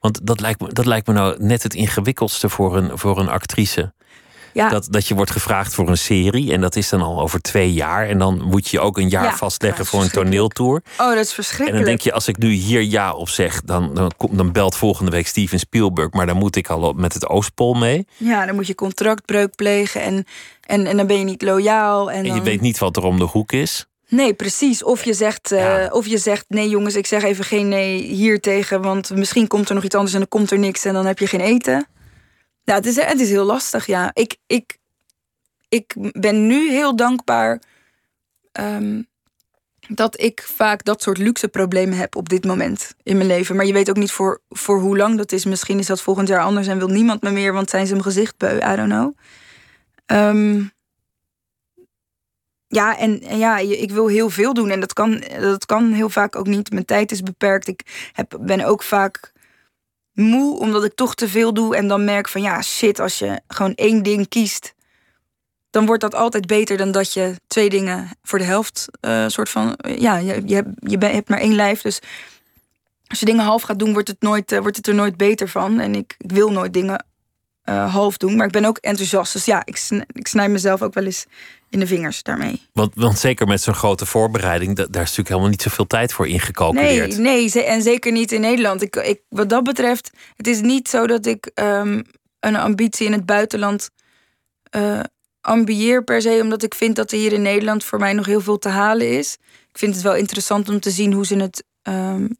Want 0.00 0.26
dat 0.26 0.40
lijkt 0.40 0.60
me, 0.60 0.72
dat 0.72 0.86
lijkt 0.86 1.06
me 1.06 1.12
nou 1.12 1.42
net 1.42 1.62
het 1.62 1.74
ingewikkeldste 1.74 2.48
voor 2.48 2.76
een, 2.76 2.98
voor 2.98 3.18
een 3.18 3.28
actrice. 3.28 3.94
Ja. 4.52 4.68
Dat, 4.68 4.86
dat 4.90 5.08
je 5.08 5.14
wordt 5.14 5.30
gevraagd 5.30 5.74
voor 5.74 5.88
een 5.88 5.98
serie. 5.98 6.52
En 6.52 6.60
dat 6.60 6.76
is 6.76 6.88
dan 6.88 7.02
al 7.02 7.20
over 7.20 7.40
twee 7.40 7.72
jaar. 7.72 8.08
En 8.08 8.18
dan 8.18 8.42
moet 8.42 8.68
je 8.68 8.80
ook 8.80 8.98
een 8.98 9.08
jaar 9.08 9.36
vastleggen 9.36 9.86
voor 9.86 10.02
een 10.02 10.10
toneeltour. 10.10 10.82
Oh, 10.98 11.08
dat 11.08 11.24
is 11.24 11.32
verschrikkelijk. 11.32 11.70
En 11.70 11.76
dan 11.76 11.84
denk 11.84 12.00
je, 12.00 12.12
als 12.12 12.28
ik 12.28 12.38
nu 12.38 12.50
hier 12.50 12.82
ja 12.82 13.12
op 13.12 13.28
zeg, 13.28 13.62
dan, 13.62 13.94
dan, 13.94 14.12
dan 14.30 14.52
belt 14.52 14.76
volgende 14.76 15.10
week 15.10 15.26
Steven 15.26 15.58
Spielberg. 15.58 16.10
Maar 16.10 16.26
dan 16.26 16.36
moet 16.36 16.56
ik 16.56 16.68
al 16.68 16.92
met 16.92 17.14
het 17.14 17.28
Oostpol 17.28 17.74
mee. 17.74 18.06
Ja, 18.16 18.46
dan 18.46 18.54
moet 18.54 18.66
je 18.66 18.74
contractbreuk 18.74 19.56
plegen. 19.56 20.02
En, 20.02 20.24
en, 20.60 20.86
en 20.86 20.96
dan 20.96 21.06
ben 21.06 21.18
je 21.18 21.24
niet 21.24 21.42
loyaal. 21.42 22.10
En, 22.10 22.24
en 22.24 22.34
je 22.34 22.42
weet 22.42 22.60
niet 22.60 22.78
wat 22.78 22.96
er 22.96 23.04
om 23.04 23.18
de 23.18 23.24
hoek 23.24 23.52
is. 23.52 23.86
Nee, 24.08 24.34
precies. 24.34 24.84
Of 24.84 25.04
je, 25.04 25.14
zegt, 25.14 25.52
uh, 25.52 25.86
of 25.90 26.06
je 26.06 26.18
zegt: 26.18 26.44
nee, 26.48 26.68
jongens, 26.68 26.94
ik 26.94 27.06
zeg 27.06 27.22
even 27.22 27.44
geen 27.44 27.68
nee 27.68 28.02
hier 28.02 28.40
tegen. 28.40 28.82
Want 28.82 29.10
misschien 29.14 29.46
komt 29.46 29.68
er 29.68 29.74
nog 29.74 29.84
iets 29.84 29.94
anders 29.94 30.14
en 30.14 30.20
dan 30.20 30.28
komt 30.28 30.50
er 30.50 30.58
niks 30.58 30.84
en 30.84 30.94
dan 30.94 31.06
heb 31.06 31.18
je 31.18 31.26
geen 31.26 31.40
eten. 31.40 31.86
Ja, 32.64 32.74
het 32.74 32.86
is, 32.86 32.96
het 32.96 33.20
is 33.20 33.30
heel 33.30 33.44
lastig, 33.44 33.86
ja. 33.86 34.10
Ik, 34.12 34.36
ik, 34.46 34.78
ik 35.68 35.94
ben 36.12 36.46
nu 36.46 36.70
heel 36.70 36.96
dankbaar. 36.96 37.62
Um, 38.60 39.10
dat 39.88 40.20
ik 40.20 40.42
vaak 40.42 40.84
dat 40.84 41.02
soort 41.02 41.18
luxe 41.18 41.48
problemen 41.48 41.98
heb 41.98 42.16
op 42.16 42.28
dit 42.28 42.44
moment 42.44 42.94
in 43.02 43.16
mijn 43.16 43.28
leven. 43.28 43.56
Maar 43.56 43.66
je 43.66 43.72
weet 43.72 43.90
ook 43.90 43.96
niet 43.96 44.12
voor, 44.12 44.40
voor 44.48 44.80
hoe 44.80 44.96
lang 44.96 45.16
dat 45.16 45.32
is. 45.32 45.44
Misschien 45.44 45.78
is 45.78 45.86
dat 45.86 46.00
volgend 46.02 46.28
jaar 46.28 46.40
anders 46.40 46.66
en 46.66 46.78
wil 46.78 46.88
niemand 46.88 47.22
me 47.22 47.30
meer, 47.30 47.52
want 47.52 47.70
zijn 47.70 47.86
ze 47.86 47.92
mijn 47.92 48.04
gezicht 48.04 48.36
beu. 48.36 48.56
I 48.56 48.76
don't 48.76 48.90
know. 48.90 49.16
Ehm, 50.06 50.64
ja, 52.66 52.98
en, 52.98 53.20
en, 53.20 53.38
ja, 53.38 53.58
ik 53.58 53.90
wil 53.90 54.06
heel 54.06 54.30
veel 54.30 54.54
doen 54.54 54.70
en 54.70 54.80
dat 54.80 54.92
kan, 54.92 55.24
dat 55.40 55.66
kan 55.66 55.92
heel 55.92 56.10
vaak 56.10 56.36
ook 56.36 56.46
niet. 56.46 56.70
Mijn 56.70 56.84
tijd 56.84 57.12
is 57.12 57.20
beperkt. 57.20 57.68
Ik 57.68 58.10
heb, 58.12 58.38
ben 58.40 58.64
ook 58.64 58.82
vaak 58.82 59.31
moe 60.12 60.58
omdat 60.58 60.84
ik 60.84 60.94
toch 60.94 61.14
te 61.14 61.28
veel 61.28 61.54
doe 61.54 61.76
en 61.76 61.88
dan 61.88 62.04
merk 62.04 62.28
van 62.28 62.42
ja, 62.42 62.62
shit, 62.62 63.00
als 63.00 63.18
je 63.18 63.40
gewoon 63.46 63.74
één 63.74 64.02
ding 64.02 64.28
kiest 64.28 64.74
dan 65.72 65.86
wordt 65.86 66.02
dat 66.02 66.14
altijd 66.14 66.46
beter 66.46 66.76
dan 66.76 66.92
dat 66.92 67.12
je 67.12 67.34
twee 67.46 67.68
dingen 67.68 68.10
voor 68.22 68.38
de 68.38 68.44
helft 68.44 68.88
uh, 69.00 69.24
soort 69.28 69.48
van. 69.48 69.78
Ja, 69.98 70.16
je, 70.16 70.42
je, 70.46 70.54
hebt, 70.54 70.68
je 70.80 70.98
hebt 70.98 71.28
maar 71.28 71.38
één 71.38 71.54
lijf. 71.54 71.80
Dus 71.80 72.00
als 73.06 73.20
je 73.20 73.26
dingen 73.26 73.44
half 73.44 73.62
gaat 73.62 73.78
doen, 73.78 73.92
wordt 73.92 74.08
het, 74.08 74.20
nooit, 74.20 74.52
uh, 74.52 74.58
wordt 74.58 74.76
het 74.76 74.86
er 74.86 74.94
nooit 74.94 75.16
beter 75.16 75.48
van. 75.48 75.80
En 75.80 75.94
ik, 75.94 76.14
ik 76.18 76.32
wil 76.32 76.52
nooit 76.52 76.72
dingen 76.72 77.04
half 77.64 78.16
doen. 78.16 78.36
Maar 78.36 78.46
ik 78.46 78.52
ben 78.52 78.64
ook 78.64 78.78
enthousiast. 78.78 79.32
Dus 79.32 79.44
ja, 79.44 79.62
ik, 79.64 79.88
ik 80.12 80.26
snij 80.26 80.48
mezelf 80.48 80.82
ook 80.82 80.94
wel 80.94 81.04
eens 81.04 81.26
in 81.72 81.78
de 81.78 81.86
vingers 81.86 82.22
daarmee. 82.22 82.62
Want, 82.72 82.94
want 82.94 83.18
zeker 83.18 83.46
met 83.46 83.62
zo'n 83.62 83.74
grote 83.74 84.06
voorbereiding, 84.06 84.76
daar 84.76 84.86
is 84.86 84.92
natuurlijk 84.92 85.28
helemaal 85.28 85.48
niet 85.48 85.62
zoveel 85.62 85.86
tijd 85.86 86.12
voor 86.12 86.28
ingecalculeerd. 86.28 87.18
Nee, 87.18 87.50
nee 87.52 87.64
en 87.64 87.82
zeker 87.82 88.12
niet 88.12 88.32
in 88.32 88.40
Nederland. 88.40 88.82
Ik, 88.82 88.96
ik, 88.96 89.20
wat 89.28 89.48
dat 89.48 89.64
betreft, 89.64 90.10
het 90.36 90.46
is 90.46 90.60
niet 90.60 90.88
zo 90.88 91.06
dat 91.06 91.26
ik 91.26 91.50
um, 91.54 92.02
een 92.40 92.56
ambitie 92.56 93.06
in 93.06 93.12
het 93.12 93.26
buitenland 93.26 93.90
ambieer 95.40 96.04
per 96.04 96.22
se, 96.22 96.38
omdat 96.42 96.62
ik 96.62 96.74
vind 96.74 96.96
dat 96.96 97.12
er 97.12 97.18
hier 97.18 97.32
in 97.32 97.42
Nederland 97.42 97.84
voor 97.84 97.98
mij 97.98 98.12
nog 98.12 98.26
heel 98.26 98.40
veel 98.40 98.58
te 98.58 98.68
halen 98.68 99.18
is. 99.18 99.38
Ik 99.70 99.78
vind 99.78 99.94
het 99.94 100.02
wel 100.02 100.14
interessant 100.14 100.68
om 100.68 100.80
te 100.80 100.90
zien 100.90 101.12
hoe 101.12 101.26
ze 101.26 101.36
het 101.36 101.64
um, 101.82 102.36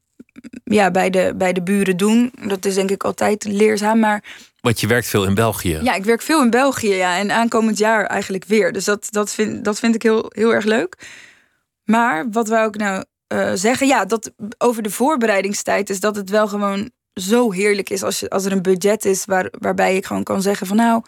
ja, 0.64 0.90
bij, 0.90 1.10
de, 1.10 1.34
bij 1.36 1.52
de 1.52 1.62
buren 1.62 1.96
doen. 1.96 2.32
Dat 2.46 2.64
is 2.64 2.74
denk 2.74 2.90
ik 2.90 3.04
altijd 3.04 3.44
leerzaam. 3.44 3.98
Maar 3.98 4.24
want 4.60 4.80
je 4.80 4.86
werkt 4.86 5.06
veel 5.06 5.24
in 5.24 5.34
België. 5.34 5.78
Ja, 5.82 5.94
ik 5.94 6.04
werk 6.04 6.22
veel 6.22 6.42
in 6.42 6.50
België, 6.50 6.94
ja. 6.94 7.18
En 7.18 7.30
aankomend 7.30 7.78
jaar 7.78 8.06
eigenlijk 8.06 8.44
weer. 8.44 8.72
Dus 8.72 8.84
dat, 8.84 9.06
dat, 9.10 9.30
vind, 9.30 9.64
dat 9.64 9.78
vind 9.78 9.94
ik 9.94 10.02
heel, 10.02 10.26
heel 10.28 10.54
erg 10.54 10.64
leuk. 10.64 10.96
Maar 11.84 12.30
wat 12.30 12.48
wou 12.48 12.68
ik 12.68 12.76
nou 12.76 13.04
uh, 13.32 13.50
zeggen? 13.54 13.86
Ja, 13.86 14.04
dat 14.04 14.32
over 14.58 14.82
de 14.82 14.90
voorbereidingstijd 14.90 15.90
is 15.90 16.00
dat 16.00 16.16
het 16.16 16.30
wel 16.30 16.48
gewoon 16.48 16.90
zo 17.14 17.52
heerlijk 17.52 17.90
is 17.90 18.02
als, 18.02 18.20
je, 18.20 18.30
als 18.30 18.44
er 18.44 18.52
een 18.52 18.62
budget 18.62 19.04
is 19.04 19.24
waar, 19.24 19.48
waarbij 19.58 19.96
ik 19.96 20.06
gewoon 20.06 20.22
kan 20.22 20.42
zeggen 20.42 20.66
van 20.66 20.76
nou, 20.76 21.02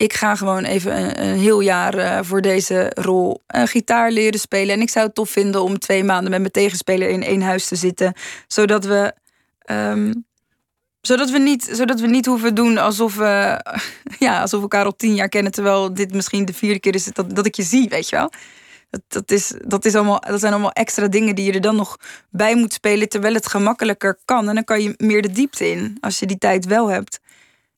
ik 0.00 0.12
ga 0.12 0.34
gewoon 0.34 0.64
even 0.64 1.20
een, 1.22 1.38
heel 1.38 1.60
jaar 1.60 1.98
uh, 1.98 2.18
voor 2.22 2.40
deze 2.40 2.92
rol 2.94 3.42
uh, 3.54 3.62
gitaar 3.62 4.10
leren 4.10 4.40
spelen. 4.40 4.74
En 4.74 4.80
ik 4.80 4.90
zou 4.90 5.06
het 5.06 5.14
tof 5.14 5.30
vinden 5.30 5.62
om 5.62 5.78
twee 5.78 6.04
maanden 6.04 6.30
met 6.30 6.40
mijn 6.40 6.52
tegenspeler 6.52 7.08
in 7.08 7.22
één 7.22 7.42
huis 7.42 7.68
te 7.68 7.76
zitten. 7.76 8.14
Zodat 8.46 8.84
we, 8.84 9.14
um, 9.70 10.26
zodat 11.00 11.30
we, 11.30 11.38
niet, 11.38 11.68
zodat 11.72 12.00
we 12.00 12.06
niet 12.06 12.26
hoeven 12.26 12.54
doen 12.54 12.78
alsof 12.78 13.16
we, 13.16 13.64
ja, 14.18 14.40
alsof 14.40 14.56
we 14.56 14.62
elkaar 14.62 14.84
al 14.84 14.96
tien 14.96 15.14
jaar 15.14 15.28
kennen. 15.28 15.52
Terwijl 15.52 15.94
dit 15.94 16.14
misschien 16.14 16.44
de 16.44 16.54
vierde 16.54 16.80
keer 16.80 16.94
is 16.94 17.04
dat, 17.04 17.36
dat 17.36 17.46
ik 17.46 17.54
je 17.54 17.62
zie, 17.62 17.88
weet 17.88 18.08
je 18.08 18.16
wel. 18.16 18.32
Dat, 18.90 19.02
dat, 19.08 19.30
is, 19.30 19.54
dat, 19.66 19.84
is 19.84 19.94
allemaal, 19.94 20.20
dat 20.20 20.40
zijn 20.40 20.52
allemaal 20.52 20.72
extra 20.72 21.08
dingen 21.08 21.34
die 21.34 21.44
je 21.44 21.52
er 21.52 21.60
dan 21.60 21.76
nog 21.76 21.96
bij 22.30 22.56
moet 22.56 22.72
spelen. 22.72 23.08
Terwijl 23.08 23.34
het 23.34 23.46
gemakkelijker 23.46 24.18
kan. 24.24 24.48
En 24.48 24.54
dan 24.54 24.64
kan 24.64 24.82
je 24.82 24.94
meer 24.96 25.22
de 25.22 25.30
diepte 25.30 25.70
in 25.70 25.96
als 26.00 26.18
je 26.18 26.26
die 26.26 26.38
tijd 26.38 26.66
wel 26.66 26.88
hebt. 26.88 27.20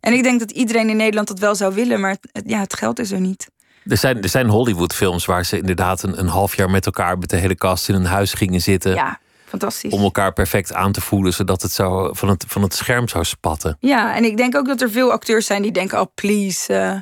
En 0.02 0.12
ik 0.12 0.22
denk 0.22 0.38
dat 0.38 0.50
iedereen 0.50 0.88
in 0.88 0.96
Nederland 0.96 1.28
dat 1.28 1.38
wel 1.38 1.54
zou 1.54 1.74
willen, 1.74 2.00
maar 2.00 2.16
het, 2.32 2.42
ja, 2.46 2.60
het 2.60 2.74
geld 2.74 2.98
is 2.98 3.10
er 3.10 3.20
niet. 3.20 3.50
Er 3.84 3.96
zijn, 3.96 4.22
er 4.22 4.28
zijn 4.28 4.48
Hollywood-films 4.48 5.24
waar 5.24 5.44
ze 5.44 5.56
inderdaad 5.56 6.02
een, 6.02 6.18
een 6.18 6.28
half 6.28 6.56
jaar 6.56 6.70
met 6.70 6.86
elkaar 6.86 7.18
met 7.18 7.30
de 7.30 7.36
hele 7.36 7.54
kast 7.54 7.88
in 7.88 7.94
een 7.94 8.04
huis 8.04 8.32
gingen 8.32 8.60
zitten. 8.60 8.94
Ja, 8.94 9.20
fantastisch. 9.44 9.92
Om 9.92 10.02
elkaar 10.02 10.32
perfect 10.32 10.72
aan 10.72 10.92
te 10.92 11.00
voelen, 11.00 11.32
zodat 11.32 11.62
het 11.62 11.72
zo 11.72 12.12
van 12.12 12.28
het, 12.28 12.44
van 12.48 12.62
het 12.62 12.74
scherm 12.74 13.08
zou 13.08 13.24
spatten. 13.24 13.76
Ja, 13.80 14.16
en 14.16 14.24
ik 14.24 14.36
denk 14.36 14.56
ook 14.56 14.66
dat 14.66 14.80
er 14.80 14.90
veel 14.90 15.12
acteurs 15.12 15.46
zijn 15.46 15.62
die 15.62 15.72
denken: 15.72 16.00
oh, 16.00 16.06
please. 16.14 16.72
Uh, 16.72 16.96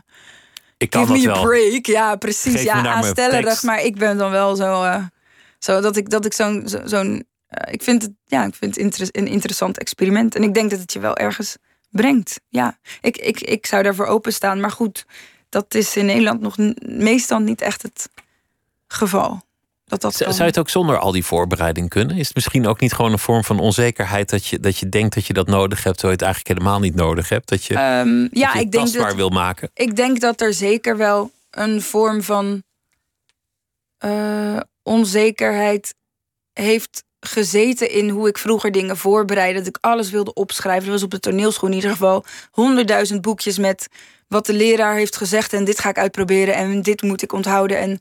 ik 0.76 0.90
kan 0.90 1.06
give 1.06 1.26
me 1.26 1.34
a 1.34 1.40
break. 1.40 1.86
Ja, 1.86 2.16
precies. 2.16 2.52
Geef 2.52 2.62
ja, 2.62 2.86
aanstellerig. 2.86 3.62
Maar 3.62 3.82
ik 3.82 3.98
ben 3.98 4.16
dan 4.16 4.30
wel 4.30 4.56
zo, 4.56 4.84
uh, 4.84 5.04
zo 5.58 5.80
dat 5.80 5.96
ik, 5.96 6.10
dat 6.10 6.24
ik 6.24 6.32
zo'n. 6.32 6.68
zo'n 6.84 7.12
uh, 7.14 7.72
ik 7.72 7.82
vind 7.82 8.02
het, 8.02 8.12
ja, 8.24 8.44
ik 8.44 8.54
vind 8.54 8.76
het 8.76 9.16
een 9.16 9.26
interessant 9.26 9.78
experiment. 9.78 10.34
En 10.34 10.42
ik 10.42 10.54
denk 10.54 10.70
dat 10.70 10.80
het 10.80 10.92
je 10.92 11.00
wel 11.00 11.16
ergens 11.16 11.56
brengt. 11.90 12.40
Ja, 12.48 12.78
ik, 13.00 13.16
ik, 13.16 13.40
ik 13.40 13.66
zou 13.66 13.82
daarvoor 13.82 14.06
openstaan. 14.06 14.60
Maar 14.60 14.70
goed, 14.70 15.06
dat 15.48 15.74
is 15.74 15.96
in 15.96 16.06
Nederland 16.06 16.40
nog 16.40 16.56
meestal 16.86 17.38
niet 17.38 17.60
echt 17.60 17.82
het 17.82 18.10
geval. 18.86 19.42
Dat 19.84 20.00
dat 20.00 20.14
Zou 20.14 20.34
je 20.34 20.42
het 20.42 20.58
ook 20.58 20.68
zonder 20.68 20.98
al 20.98 21.12
die 21.12 21.24
voorbereiding 21.24 21.88
kunnen? 21.88 22.16
Is 22.16 22.26
het 22.26 22.34
misschien 22.34 22.66
ook 22.66 22.80
niet 22.80 22.92
gewoon 22.92 23.12
een 23.12 23.18
vorm 23.18 23.44
van 23.44 23.58
onzekerheid 23.58 24.30
dat 24.30 24.46
je, 24.46 24.60
dat 24.60 24.78
je 24.78 24.88
denkt 24.88 25.14
dat 25.14 25.26
je 25.26 25.32
dat 25.32 25.46
nodig 25.46 25.84
hebt, 25.84 25.98
terwijl 25.98 26.18
je 26.18 26.24
het 26.24 26.34
eigenlijk 26.34 26.58
helemaal 26.58 26.80
niet 26.80 26.94
nodig 26.94 27.28
hebt? 27.28 27.48
Dat 27.48 27.64
je, 27.64 27.74
um, 27.74 28.28
ja, 28.32 28.54
ik 28.54 28.72
denk 28.72 28.92
dat, 28.92 29.14
wil 29.14 29.28
maken? 29.28 29.70
Ik 29.74 29.96
denk 29.96 30.20
dat 30.20 30.40
er 30.40 30.54
zeker 30.54 30.96
wel 30.96 31.30
een 31.50 31.82
vorm 31.82 32.22
van 32.22 32.62
uh, 34.04 34.60
onzekerheid 34.82 35.94
heeft 36.52 37.04
gezeten 37.20 37.90
in 37.90 38.08
hoe 38.08 38.28
ik 38.28 38.38
vroeger 38.38 38.72
dingen 38.72 38.96
voorbereidde. 38.96 39.58
Dat 39.58 39.68
ik 39.68 39.78
alles 39.80 40.10
wilde 40.10 40.34
opschrijven. 40.34 40.86
Er 40.86 40.92
was 40.92 41.02
op 41.02 41.10
de 41.10 41.20
toneelschool 41.20 41.68
in 41.68 41.74
ieder 41.74 41.90
geval 41.90 42.24
honderdduizend 42.50 43.20
boekjes 43.20 43.58
met 43.58 43.88
wat 44.28 44.46
de 44.46 44.52
leraar 44.52 44.94
heeft 44.94 45.16
gezegd. 45.16 45.52
En 45.52 45.64
dit 45.64 45.78
ga 45.78 45.88
ik 45.88 45.98
uitproberen 45.98 46.54
en 46.54 46.82
dit 46.82 47.02
moet 47.02 47.22
ik 47.22 47.32
onthouden. 47.32 47.78
En 47.78 48.00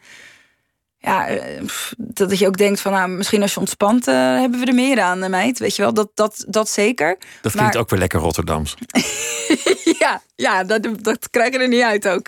ja, 0.98 1.28
eh, 1.28 1.64
dat 1.98 2.40
je 2.40 2.48
ook 2.48 2.58
denkt 2.58 2.82
van, 2.82 2.92
nou, 2.92 3.10
misschien 3.10 3.42
als 3.42 3.54
je 3.54 3.60
ontspant, 3.60 4.08
uh, 4.08 4.16
hebben 4.16 4.60
we 4.60 4.66
er 4.66 4.74
meer 4.74 5.02
aan, 5.02 5.24
eh, 5.24 5.30
meid. 5.30 5.60
Weet 5.60 5.76
je 5.76 5.82
wel, 5.82 5.94
dat, 5.94 6.10
dat, 6.14 6.46
dat 6.48 6.70
zeker. 6.70 7.18
Dat 7.42 7.52
klinkt 7.52 7.78
ook 7.78 7.90
weer 7.90 8.00
lekker 8.00 8.20
Rotterdams. 8.20 8.76
ja, 10.00 10.22
ja 10.36 10.64
dat, 10.64 10.88
dat 11.02 11.30
krijg 11.30 11.54
je 11.54 11.60
er 11.60 11.68
niet 11.68 11.84
uit 11.84 12.08
ook. 12.08 12.28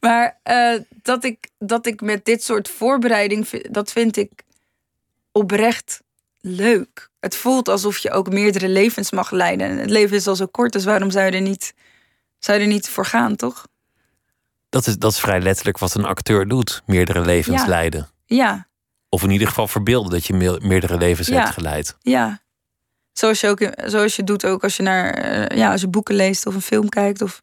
Maar 0.00 0.38
uh, 0.50 0.80
dat, 1.02 1.24
ik, 1.24 1.48
dat 1.58 1.86
ik 1.86 2.00
met 2.00 2.24
dit 2.24 2.44
soort 2.44 2.68
voorbereiding, 2.68 3.48
dat 3.70 3.92
vind 3.92 4.16
ik 4.16 4.30
oprecht 5.32 6.02
leuk. 6.42 7.10
Het 7.20 7.36
voelt 7.36 7.68
alsof 7.68 7.98
je 7.98 8.10
ook 8.10 8.30
meerdere 8.30 8.68
levens 8.68 9.10
mag 9.10 9.30
leiden. 9.30 9.78
Het 9.78 9.90
leven 9.90 10.16
is 10.16 10.26
al 10.26 10.36
zo 10.36 10.46
kort, 10.46 10.72
dus 10.72 10.84
waarom 10.84 11.10
zou 11.10 11.26
je 11.26 11.32
er 11.32 11.40
niet, 11.40 11.74
zou 12.38 12.58
je 12.58 12.64
er 12.64 12.70
niet 12.70 12.88
voor 12.88 13.06
gaan, 13.06 13.36
toch? 13.36 13.66
Dat 14.68 14.86
is, 14.86 14.98
dat 14.98 15.12
is 15.12 15.20
vrij 15.20 15.40
letterlijk 15.40 15.78
wat 15.78 15.94
een 15.94 16.04
acteur 16.04 16.48
doet: 16.48 16.82
meerdere 16.86 17.20
levens 17.20 17.66
leiden. 17.66 18.08
Ja. 18.26 18.66
Of 19.08 19.22
in 19.22 19.30
ieder 19.30 19.48
geval 19.48 19.68
verbeelden 19.68 20.10
dat 20.10 20.26
je 20.26 20.58
meerdere 20.62 20.96
levens 20.96 21.28
hebt 21.28 21.50
geleid. 21.50 21.96
Ja. 22.00 22.40
Zoals 23.12 23.40
je, 23.40 23.48
ook, 23.48 23.60
zoals 23.84 24.16
je 24.16 24.24
doet 24.24 24.44
ook 24.44 24.62
als 24.62 24.76
je, 24.76 24.82
naar, 24.82 25.14
eh, 25.14 25.58
ja, 25.58 25.72
als 25.72 25.80
je 25.80 25.88
boeken 25.88 26.14
leest 26.14 26.46
of 26.46 26.54
een 26.54 26.62
film 26.62 26.88
kijkt. 26.88 27.22
Of 27.22 27.40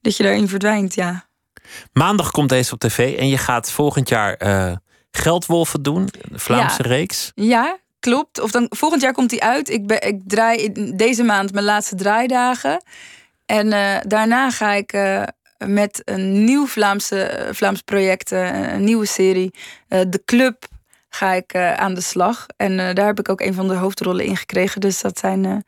dat 0.00 0.16
je 0.16 0.22
daarin 0.22 0.48
verdwijnt, 0.48 0.94
ja. 0.94 1.28
Maandag 1.92 2.30
komt 2.30 2.48
deze 2.48 2.72
op 2.72 2.78
tv 2.78 3.18
en 3.18 3.28
je 3.28 3.38
gaat 3.38 3.70
volgend 3.70 4.08
jaar 4.08 4.42
uh, 4.42 4.76
Geldwolven 5.10 5.82
doen, 5.82 6.08
Vlaamse 6.32 6.82
reeks. 6.82 7.32
Ja, 7.34 7.78
klopt. 8.08 8.40
Of 8.40 8.50
dan, 8.50 8.66
volgend 8.68 9.02
jaar 9.02 9.12
komt 9.12 9.30
hij 9.30 9.40
uit. 9.40 9.68
Ik, 9.68 9.86
ben, 9.86 10.00
ik 10.00 10.20
draai 10.26 10.72
deze 10.96 11.22
maand 11.22 11.52
mijn 11.52 11.64
laatste 11.64 11.94
draaidagen. 11.94 12.82
En 13.46 13.66
uh, 13.66 13.96
daarna 14.06 14.50
ga 14.50 14.72
ik 14.72 14.92
uh, 14.92 15.22
met 15.66 16.02
een 16.04 16.44
nieuw 16.44 16.66
Vlaamse, 16.66 17.48
Vlaams 17.52 17.80
project, 17.80 18.30
een 18.30 18.84
nieuwe 18.84 19.06
serie, 19.06 19.54
De 19.88 20.22
Club, 20.24 20.66
ga 21.08 21.32
ik 21.32 21.54
aan 21.54 21.94
de 21.94 22.00
slag. 22.00 22.46
En 22.56 22.76
daar 22.76 23.06
heb 23.06 23.18
ik 23.18 23.28
ook 23.28 23.40
een 23.40 23.54
van 23.54 23.68
de 23.68 23.74
hoofdrollen 23.74 24.24
in 24.24 24.36
gekregen. 24.36 24.80
Dus 24.80 25.00
dat 25.00 25.18
zijn. 25.18 25.64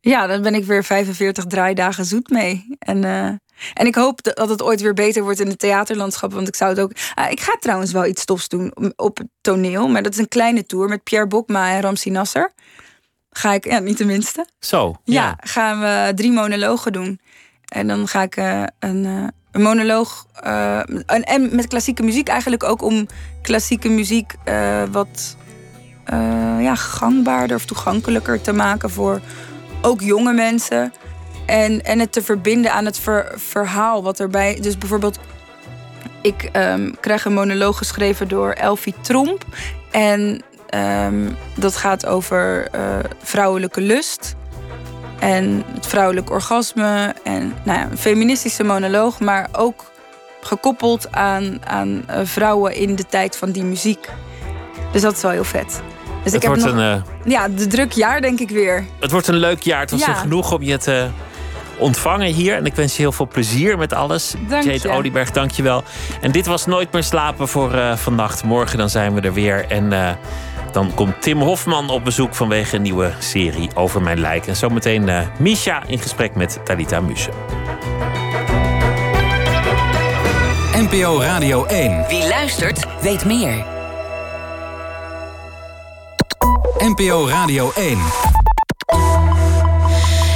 ja, 0.00 0.26
dan 0.26 0.42
ben 0.42 0.54
ik 0.54 0.64
weer 0.64 0.84
45 0.84 1.44
draaidagen 1.44 2.04
zoet 2.04 2.28
mee. 2.28 2.76
En 2.78 3.00
en 3.74 3.86
ik 3.86 3.94
hoop 3.94 4.22
dat 4.22 4.48
het 4.48 4.62
ooit 4.62 4.80
weer 4.80 4.94
beter 4.94 5.22
wordt 5.22 5.40
in 5.40 5.48
het 5.48 5.58
theaterlandschap. 5.58 6.32
Want 6.32 6.48
ik 6.48 6.56
zou 6.56 6.70
het 6.70 6.80
ook. 6.80 6.92
Ah, 7.14 7.30
ik 7.30 7.40
ga 7.40 7.56
trouwens 7.60 7.92
wel 7.92 8.06
iets 8.06 8.24
tofs 8.24 8.48
doen 8.48 8.72
op 8.96 9.18
het 9.18 9.28
toneel. 9.40 9.88
Maar 9.88 10.02
dat 10.02 10.12
is 10.12 10.18
een 10.18 10.28
kleine 10.28 10.66
tour 10.66 10.88
met 10.88 11.02
Pierre 11.02 11.26
Bokma 11.26 11.70
en 11.70 11.80
Ramsi 11.80 12.10
Nasser. 12.10 12.52
Ga 13.30 13.52
ik, 13.52 13.64
ja, 13.64 13.78
niet 13.78 13.96
tenminste. 13.96 14.46
Zo. 14.60 14.94
Ja, 15.04 15.38
gaan 15.40 15.80
we 15.80 16.12
drie 16.14 16.32
monologen 16.32 16.92
doen. 16.92 17.20
En 17.68 17.86
dan 17.86 18.08
ga 18.08 18.22
ik 18.22 18.36
uh, 18.36 18.62
een, 18.78 19.04
uh, 19.04 19.26
een, 19.52 19.62
monoloog. 19.62 20.26
Uh, 20.44 20.78
en, 21.06 21.22
en, 21.24 21.54
met 21.56 21.66
klassieke 21.66 22.02
muziek 22.02 22.28
eigenlijk 22.28 22.64
ook 22.64 22.82
om 22.82 23.06
klassieke 23.42 23.88
muziek 23.88 24.34
wat 24.90 25.36
ja, 26.60 26.74
gangbaarder 26.74 27.56
of 27.56 27.64
toegankelijker 27.64 28.40
te 28.40 28.52
maken 28.52 28.90
voor 28.90 29.20
ook 29.82 30.00
jonge 30.00 30.32
mensen. 30.32 30.92
En, 31.48 31.82
en 31.82 31.98
het 31.98 32.12
te 32.12 32.22
verbinden 32.22 32.72
aan 32.72 32.84
het 32.84 33.00
verhaal 33.36 34.02
wat 34.02 34.20
erbij. 34.20 34.58
Dus 34.60 34.78
bijvoorbeeld, 34.78 35.18
ik 36.22 36.50
um, 36.52 36.96
krijg 37.00 37.24
een 37.24 37.32
monoloog 37.32 37.78
geschreven 37.78 38.28
door 38.28 38.50
Elfie 38.50 38.94
Tromp. 39.00 39.44
En 39.90 40.42
um, 40.74 41.36
dat 41.54 41.76
gaat 41.76 42.06
over 42.06 42.68
uh, 42.74 42.80
vrouwelijke 43.22 43.80
lust. 43.80 44.34
En 45.18 45.64
het 45.74 45.86
vrouwelijk 45.86 46.30
orgasme. 46.30 47.14
En 47.24 47.54
nou 47.62 47.78
ja, 47.78 47.88
een 47.90 47.98
feministische 47.98 48.64
monoloog, 48.64 49.20
maar 49.20 49.48
ook 49.52 49.84
gekoppeld 50.40 51.12
aan, 51.12 51.58
aan 51.66 52.04
uh, 52.10 52.20
vrouwen 52.22 52.74
in 52.74 52.94
de 52.94 53.06
tijd 53.06 53.36
van 53.36 53.50
die 53.50 53.64
muziek. 53.64 54.08
Dus 54.92 55.02
dat 55.02 55.16
is 55.16 55.22
wel 55.22 55.30
heel 55.30 55.44
vet. 55.44 55.82
Dus 56.22 56.32
het, 56.32 56.42
ik 56.42 56.48
wordt 56.48 56.62
heb 56.62 56.74
nog, 56.74 56.82
een, 56.82 57.02
eh, 57.24 57.30
ja, 57.32 57.48
de 57.48 57.66
druk 57.66 57.92
jaar 57.92 58.20
denk 58.20 58.40
ik 58.40 58.50
weer. 58.50 58.84
het 59.00 59.10
wordt 59.10 59.26
een 59.26 59.36
leuk 59.36 59.62
jaar. 59.62 59.80
Het 59.80 59.90
was 59.90 60.04
Ja. 60.04 60.14
genoeg 60.14 60.52
om 60.52 60.62
je 60.62 60.78
te 60.78 61.08
ontvangen 61.78 62.26
hier. 62.26 62.56
En 62.56 62.66
ik 62.66 62.74
wens 62.74 62.96
je 62.96 63.02
heel 63.02 63.12
veel 63.12 63.28
plezier 63.28 63.78
met 63.78 63.92
alles. 63.92 64.34
Dank 64.48 64.64
Jade 64.64 64.88
je. 64.88 64.90
Olieberg, 64.90 65.30
dank 65.30 65.50
je 65.50 65.62
wel. 65.62 65.82
En 66.20 66.32
dit 66.32 66.46
was 66.46 66.66
Nooit 66.68 66.92
meer 66.92 67.02
slapen 67.02 67.48
voor 67.48 67.74
eh, 67.74 67.96
vannacht. 67.96 68.44
Morgen 68.44 68.78
dan 68.78 68.90
zijn 68.90 69.14
we 69.14 69.20
er 69.20 69.32
weer. 69.32 69.64
En 69.68 69.92
eh, 69.92 70.10
dan 70.72 70.94
komt 70.94 71.22
Tim 71.22 71.40
Hofman 71.40 71.90
op 71.90 72.04
bezoek 72.04 72.34
vanwege 72.34 72.76
een 72.76 72.82
nieuwe 72.82 73.12
serie 73.18 73.68
over 73.74 74.02
mijn 74.02 74.20
lijk. 74.20 74.46
En 74.46 74.56
zometeen 74.56 75.08
eh 75.08 75.26
Misha 75.38 75.82
in 75.86 75.98
gesprek 75.98 76.34
met 76.34 76.60
Talita 76.64 77.00
Muse. 77.00 77.30
NPO 80.72 81.20
Radio 81.20 81.64
1. 81.64 82.04
Wie 82.08 82.28
luistert, 82.28 82.86
weet 83.00 83.24
meer. 83.24 83.64
NPO 86.78 87.28
Radio 87.28 87.70
1. 87.74 87.98